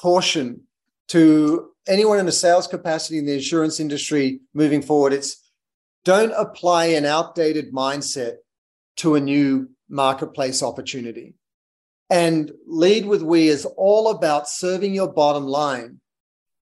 caution 0.00 0.62
to 1.08 1.70
anyone 1.86 2.18
in 2.18 2.28
a 2.28 2.32
sales 2.32 2.66
capacity 2.66 3.18
in 3.18 3.26
the 3.26 3.34
insurance 3.34 3.80
industry 3.80 4.40
moving 4.54 4.82
forward, 4.82 5.12
it's 5.12 5.50
don't 6.04 6.32
apply 6.32 6.86
an 6.86 7.04
outdated 7.04 7.72
mindset 7.72 8.36
to 8.96 9.14
a 9.14 9.20
new 9.20 9.70
marketplace 9.88 10.62
opportunity. 10.62 11.34
And 12.10 12.50
Lead 12.66 13.06
with 13.06 13.22
We 13.22 13.48
is 13.48 13.64
all 13.76 14.10
about 14.10 14.48
serving 14.48 14.94
your 14.94 15.12
bottom 15.12 15.46
line, 15.46 16.00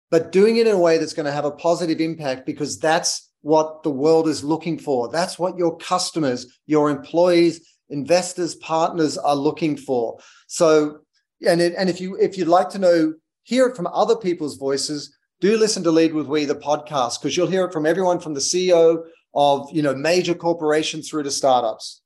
but 0.09 0.31
doing 0.31 0.57
it 0.57 0.65
in 0.65 0.73
a 0.73 0.79
way 0.79 0.97
that's 0.97 1.13
going 1.13 1.27
to 1.27 1.31
have 1.31 1.45
a 1.45 1.51
positive 1.51 2.01
impact 2.01 2.45
because 2.45 2.79
that's 2.79 3.29
what 3.41 3.83
the 3.83 3.91
world 3.91 4.27
is 4.27 4.43
looking 4.43 4.79
for. 4.79 5.09
That's 5.09 5.37
what 5.37 5.57
your 5.57 5.77
customers, 5.77 6.59
your 6.65 6.89
employees, 6.89 7.61
investors, 7.89 8.55
partners 8.55 9.17
are 9.17 9.35
looking 9.35 9.77
for. 9.77 10.19
So, 10.47 11.01
and 11.47 11.61
it, 11.61 11.75
and 11.77 11.87
if 11.87 12.01
you 12.01 12.17
if 12.17 12.35
you'd 12.35 12.47
like 12.47 12.69
to 12.69 12.79
know, 12.79 13.13
hear 13.43 13.67
it 13.67 13.75
from 13.75 13.87
other 13.87 14.15
people's 14.15 14.57
voices, 14.57 15.15
do 15.39 15.55
listen 15.55 15.83
to 15.83 15.91
Lead 15.91 16.13
with 16.13 16.25
We, 16.25 16.45
the 16.45 16.55
podcast, 16.55 17.21
because 17.21 17.37
you'll 17.37 17.47
hear 17.47 17.65
it 17.65 17.73
from 17.73 17.85
everyone 17.85 18.19
from 18.19 18.33
the 18.33 18.39
CEO 18.39 19.03
of 19.35 19.69
you 19.71 19.83
know 19.83 19.93
major 19.93 20.33
corporations 20.33 21.09
through 21.09 21.23
to 21.23 21.31
startups. 21.31 22.01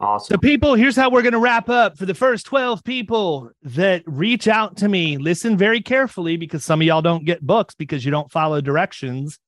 Awesome. 0.00 0.34
So, 0.34 0.38
people, 0.38 0.74
here's 0.74 0.96
how 0.96 1.10
we're 1.10 1.22
going 1.22 1.34
to 1.34 1.38
wrap 1.38 1.68
up. 1.68 1.98
For 1.98 2.06
the 2.06 2.14
first 2.14 2.46
12 2.46 2.82
people 2.84 3.50
that 3.62 4.02
reach 4.06 4.48
out 4.48 4.78
to 4.78 4.88
me, 4.88 5.18
listen 5.18 5.58
very 5.58 5.82
carefully 5.82 6.38
because 6.38 6.64
some 6.64 6.80
of 6.80 6.86
y'all 6.86 7.02
don't 7.02 7.26
get 7.26 7.42
books 7.42 7.74
because 7.74 8.04
you 8.04 8.10
don't 8.10 8.30
follow 8.32 8.62
directions. 8.62 9.38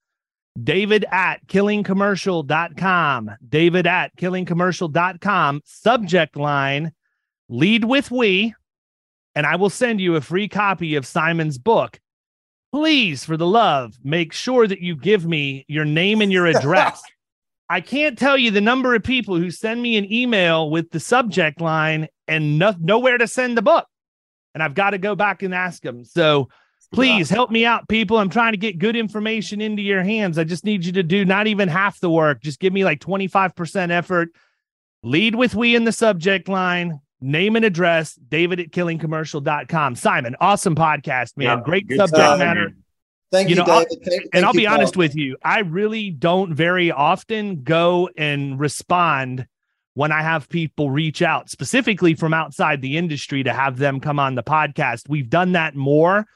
David 0.62 1.06
at 1.10 1.46
killingcommercial.com. 1.46 3.30
David 3.48 3.86
at 3.86 4.14
killingcommercial.com. 4.16 5.62
Subject 5.64 6.36
line 6.36 6.92
lead 7.48 7.84
with 7.84 8.10
we, 8.10 8.54
and 9.34 9.46
I 9.46 9.56
will 9.56 9.70
send 9.70 10.00
you 10.00 10.16
a 10.16 10.20
free 10.20 10.48
copy 10.48 10.96
of 10.96 11.06
Simon's 11.06 11.58
book. 11.58 11.98
Please, 12.72 13.24
for 13.24 13.36
the 13.36 13.46
love, 13.46 13.98
make 14.02 14.32
sure 14.32 14.66
that 14.66 14.80
you 14.80 14.96
give 14.96 15.26
me 15.26 15.64
your 15.68 15.84
name 15.84 16.20
and 16.20 16.32
your 16.32 16.46
address. 16.46 17.02
I 17.72 17.80
can't 17.80 18.18
tell 18.18 18.36
you 18.36 18.50
the 18.50 18.60
number 18.60 18.94
of 18.94 19.02
people 19.02 19.38
who 19.38 19.50
send 19.50 19.80
me 19.80 19.96
an 19.96 20.12
email 20.12 20.68
with 20.68 20.90
the 20.90 21.00
subject 21.00 21.58
line 21.58 22.06
and 22.28 22.58
no, 22.58 22.74
nowhere 22.78 23.16
to 23.16 23.26
send 23.26 23.56
the 23.56 23.62
book. 23.62 23.86
And 24.52 24.62
I've 24.62 24.74
got 24.74 24.90
to 24.90 24.98
go 24.98 25.14
back 25.14 25.42
and 25.42 25.54
ask 25.54 25.82
them. 25.82 26.04
So 26.04 26.50
please 26.92 27.30
help 27.30 27.50
me 27.50 27.64
out, 27.64 27.88
people. 27.88 28.18
I'm 28.18 28.28
trying 28.28 28.52
to 28.52 28.58
get 28.58 28.78
good 28.78 28.94
information 28.94 29.62
into 29.62 29.80
your 29.80 30.02
hands. 30.02 30.36
I 30.36 30.44
just 30.44 30.66
need 30.66 30.84
you 30.84 30.92
to 30.92 31.02
do 31.02 31.24
not 31.24 31.46
even 31.46 31.66
half 31.66 31.98
the 31.98 32.10
work. 32.10 32.42
Just 32.42 32.60
give 32.60 32.74
me 32.74 32.84
like 32.84 33.00
25% 33.00 33.90
effort. 33.90 34.28
Lead 35.02 35.34
with 35.34 35.54
we 35.54 35.74
in 35.74 35.84
the 35.84 35.92
subject 35.92 36.50
line, 36.50 37.00
name 37.22 37.56
and 37.56 37.64
address, 37.64 38.16
david 38.16 38.60
at 38.60 38.70
killingcommercial.com. 38.70 39.94
Simon, 39.94 40.36
awesome 40.42 40.74
podcast, 40.74 41.38
man. 41.38 41.56
Yeah, 41.56 41.64
Great 41.64 41.88
subject 41.88 42.08
stuff, 42.16 42.38
matter. 42.38 42.68
Man. 42.68 42.81
Thank 43.32 43.48
you, 43.48 43.56
you 43.56 43.60
know, 43.62 43.66
David. 43.66 44.04
Thank, 44.04 44.22
and 44.22 44.30
thank 44.32 44.44
I'll 44.44 44.52
be 44.52 44.66
Paul. 44.66 44.74
honest 44.74 44.96
with 44.96 45.16
you, 45.16 45.36
I 45.42 45.60
really 45.60 46.10
don't 46.10 46.54
very 46.54 46.92
often 46.92 47.62
go 47.62 48.10
and 48.16 48.60
respond 48.60 49.46
when 49.94 50.12
I 50.12 50.22
have 50.22 50.48
people 50.48 50.90
reach 50.90 51.22
out 51.22 51.50
specifically 51.50 52.14
from 52.14 52.34
outside 52.34 52.82
the 52.82 52.96
industry 52.96 53.42
to 53.42 53.52
have 53.52 53.78
them 53.78 54.00
come 54.00 54.18
on 54.18 54.34
the 54.34 54.42
podcast. 54.42 55.08
We've 55.08 55.30
done 55.30 55.52
that 55.52 55.74
more 55.74 56.26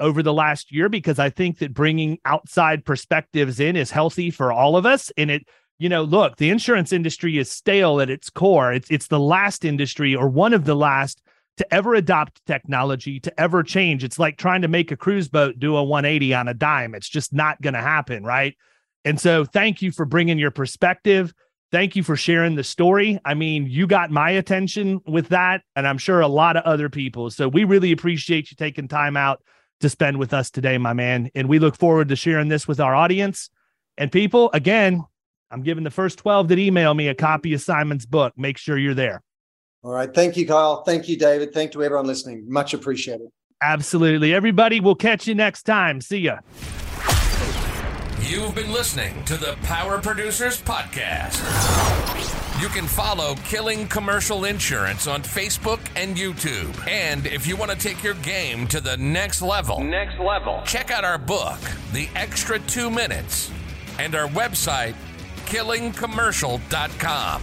over 0.00 0.22
the 0.22 0.32
last 0.32 0.72
year 0.72 0.88
because 0.88 1.18
I 1.18 1.28
think 1.30 1.58
that 1.58 1.74
bringing 1.74 2.18
outside 2.24 2.84
perspectives 2.84 3.60
in 3.60 3.76
is 3.76 3.90
healthy 3.90 4.30
for 4.30 4.52
all 4.52 4.76
of 4.76 4.86
us. 4.86 5.12
And 5.16 5.30
it, 5.30 5.46
you 5.78 5.88
know, 5.88 6.02
look, 6.02 6.36
the 6.36 6.50
insurance 6.50 6.92
industry 6.92 7.36
is 7.36 7.50
stale 7.50 8.00
at 8.00 8.10
its 8.10 8.30
core. 8.30 8.72
It's 8.72 8.90
it's 8.90 9.08
the 9.08 9.20
last 9.20 9.64
industry 9.64 10.14
or 10.14 10.28
one 10.28 10.52
of 10.52 10.64
the 10.64 10.76
last 10.76 11.20
to 11.56 11.74
ever 11.74 11.94
adopt 11.94 12.44
technology, 12.46 13.20
to 13.20 13.40
ever 13.40 13.62
change. 13.62 14.02
It's 14.02 14.18
like 14.18 14.36
trying 14.36 14.62
to 14.62 14.68
make 14.68 14.90
a 14.90 14.96
cruise 14.96 15.28
boat 15.28 15.58
do 15.58 15.76
a 15.76 15.84
180 15.84 16.34
on 16.34 16.48
a 16.48 16.54
dime. 16.54 16.94
It's 16.94 17.08
just 17.08 17.32
not 17.32 17.60
going 17.60 17.74
to 17.74 17.80
happen. 17.80 18.24
Right. 18.24 18.56
And 19.04 19.20
so 19.20 19.44
thank 19.44 19.82
you 19.82 19.92
for 19.92 20.04
bringing 20.04 20.38
your 20.38 20.50
perspective. 20.50 21.32
Thank 21.74 21.96
you 21.96 22.02
for 22.02 22.16
sharing 22.16 22.54
the 22.54 22.62
story. 22.62 23.18
I 23.24 23.34
mean, 23.34 23.66
you 23.66 23.88
got 23.88 24.10
my 24.10 24.30
attention 24.30 25.00
with 25.08 25.30
that, 25.30 25.62
and 25.74 25.88
I'm 25.88 25.98
sure 25.98 26.20
a 26.20 26.28
lot 26.28 26.56
of 26.56 26.62
other 26.62 26.88
people. 26.88 27.30
So 27.30 27.48
we 27.48 27.64
really 27.64 27.90
appreciate 27.90 28.50
you 28.52 28.56
taking 28.56 28.86
time 28.86 29.16
out 29.16 29.42
to 29.80 29.88
spend 29.88 30.18
with 30.18 30.32
us 30.32 30.52
today, 30.52 30.78
my 30.78 30.92
man. 30.92 31.30
And 31.34 31.48
we 31.48 31.58
look 31.58 31.76
forward 31.76 32.10
to 32.10 32.16
sharing 32.16 32.46
this 32.46 32.68
with 32.68 32.78
our 32.78 32.94
audience. 32.94 33.50
And 33.98 34.12
people, 34.12 34.50
again, 34.52 35.02
I'm 35.50 35.62
giving 35.62 35.82
the 35.82 35.90
first 35.90 36.18
12 36.18 36.46
that 36.48 36.60
email 36.60 36.94
me 36.94 37.08
a 37.08 37.14
copy 37.14 37.54
of 37.54 37.60
Simon's 37.60 38.06
book. 38.06 38.34
Make 38.36 38.56
sure 38.56 38.78
you're 38.78 38.94
there. 38.94 39.23
All 39.84 39.92
right. 39.92 40.12
Thank 40.12 40.36
you, 40.36 40.46
Kyle. 40.46 40.82
Thank 40.82 41.08
you, 41.08 41.18
David. 41.18 41.52
Thank 41.52 41.74
you, 41.74 41.82
everyone 41.82 42.06
listening. 42.06 42.44
Much 42.48 42.72
appreciated. 42.72 43.28
Absolutely. 43.62 44.34
Everybody, 44.34 44.80
we'll 44.80 44.94
catch 44.94 45.26
you 45.28 45.34
next 45.34 45.64
time. 45.64 46.00
See 46.00 46.18
ya. 46.18 46.38
You've 48.20 48.54
been 48.54 48.72
listening 48.72 49.22
to 49.24 49.36
the 49.36 49.56
Power 49.64 50.00
Producers 50.00 50.60
Podcast. 50.62 51.42
You 52.62 52.68
can 52.68 52.86
follow 52.86 53.34
Killing 53.44 53.86
Commercial 53.88 54.46
Insurance 54.46 55.06
on 55.06 55.22
Facebook 55.22 55.80
and 55.96 56.16
YouTube. 56.16 56.88
And 56.88 57.26
if 57.26 57.46
you 57.46 57.56
want 57.56 57.70
to 57.70 57.76
take 57.76 58.02
your 58.02 58.14
game 58.14 58.66
to 58.68 58.80
the 58.80 58.96
next 58.96 59.42
level, 59.42 59.84
next 59.84 60.18
level, 60.18 60.62
check 60.64 60.90
out 60.90 61.04
our 61.04 61.18
book, 61.18 61.58
The 61.92 62.08
Extra 62.14 62.58
Two 62.60 62.90
Minutes, 62.90 63.50
and 63.98 64.14
our 64.14 64.28
website, 64.28 64.94
killingcommercial.com. 65.44 67.42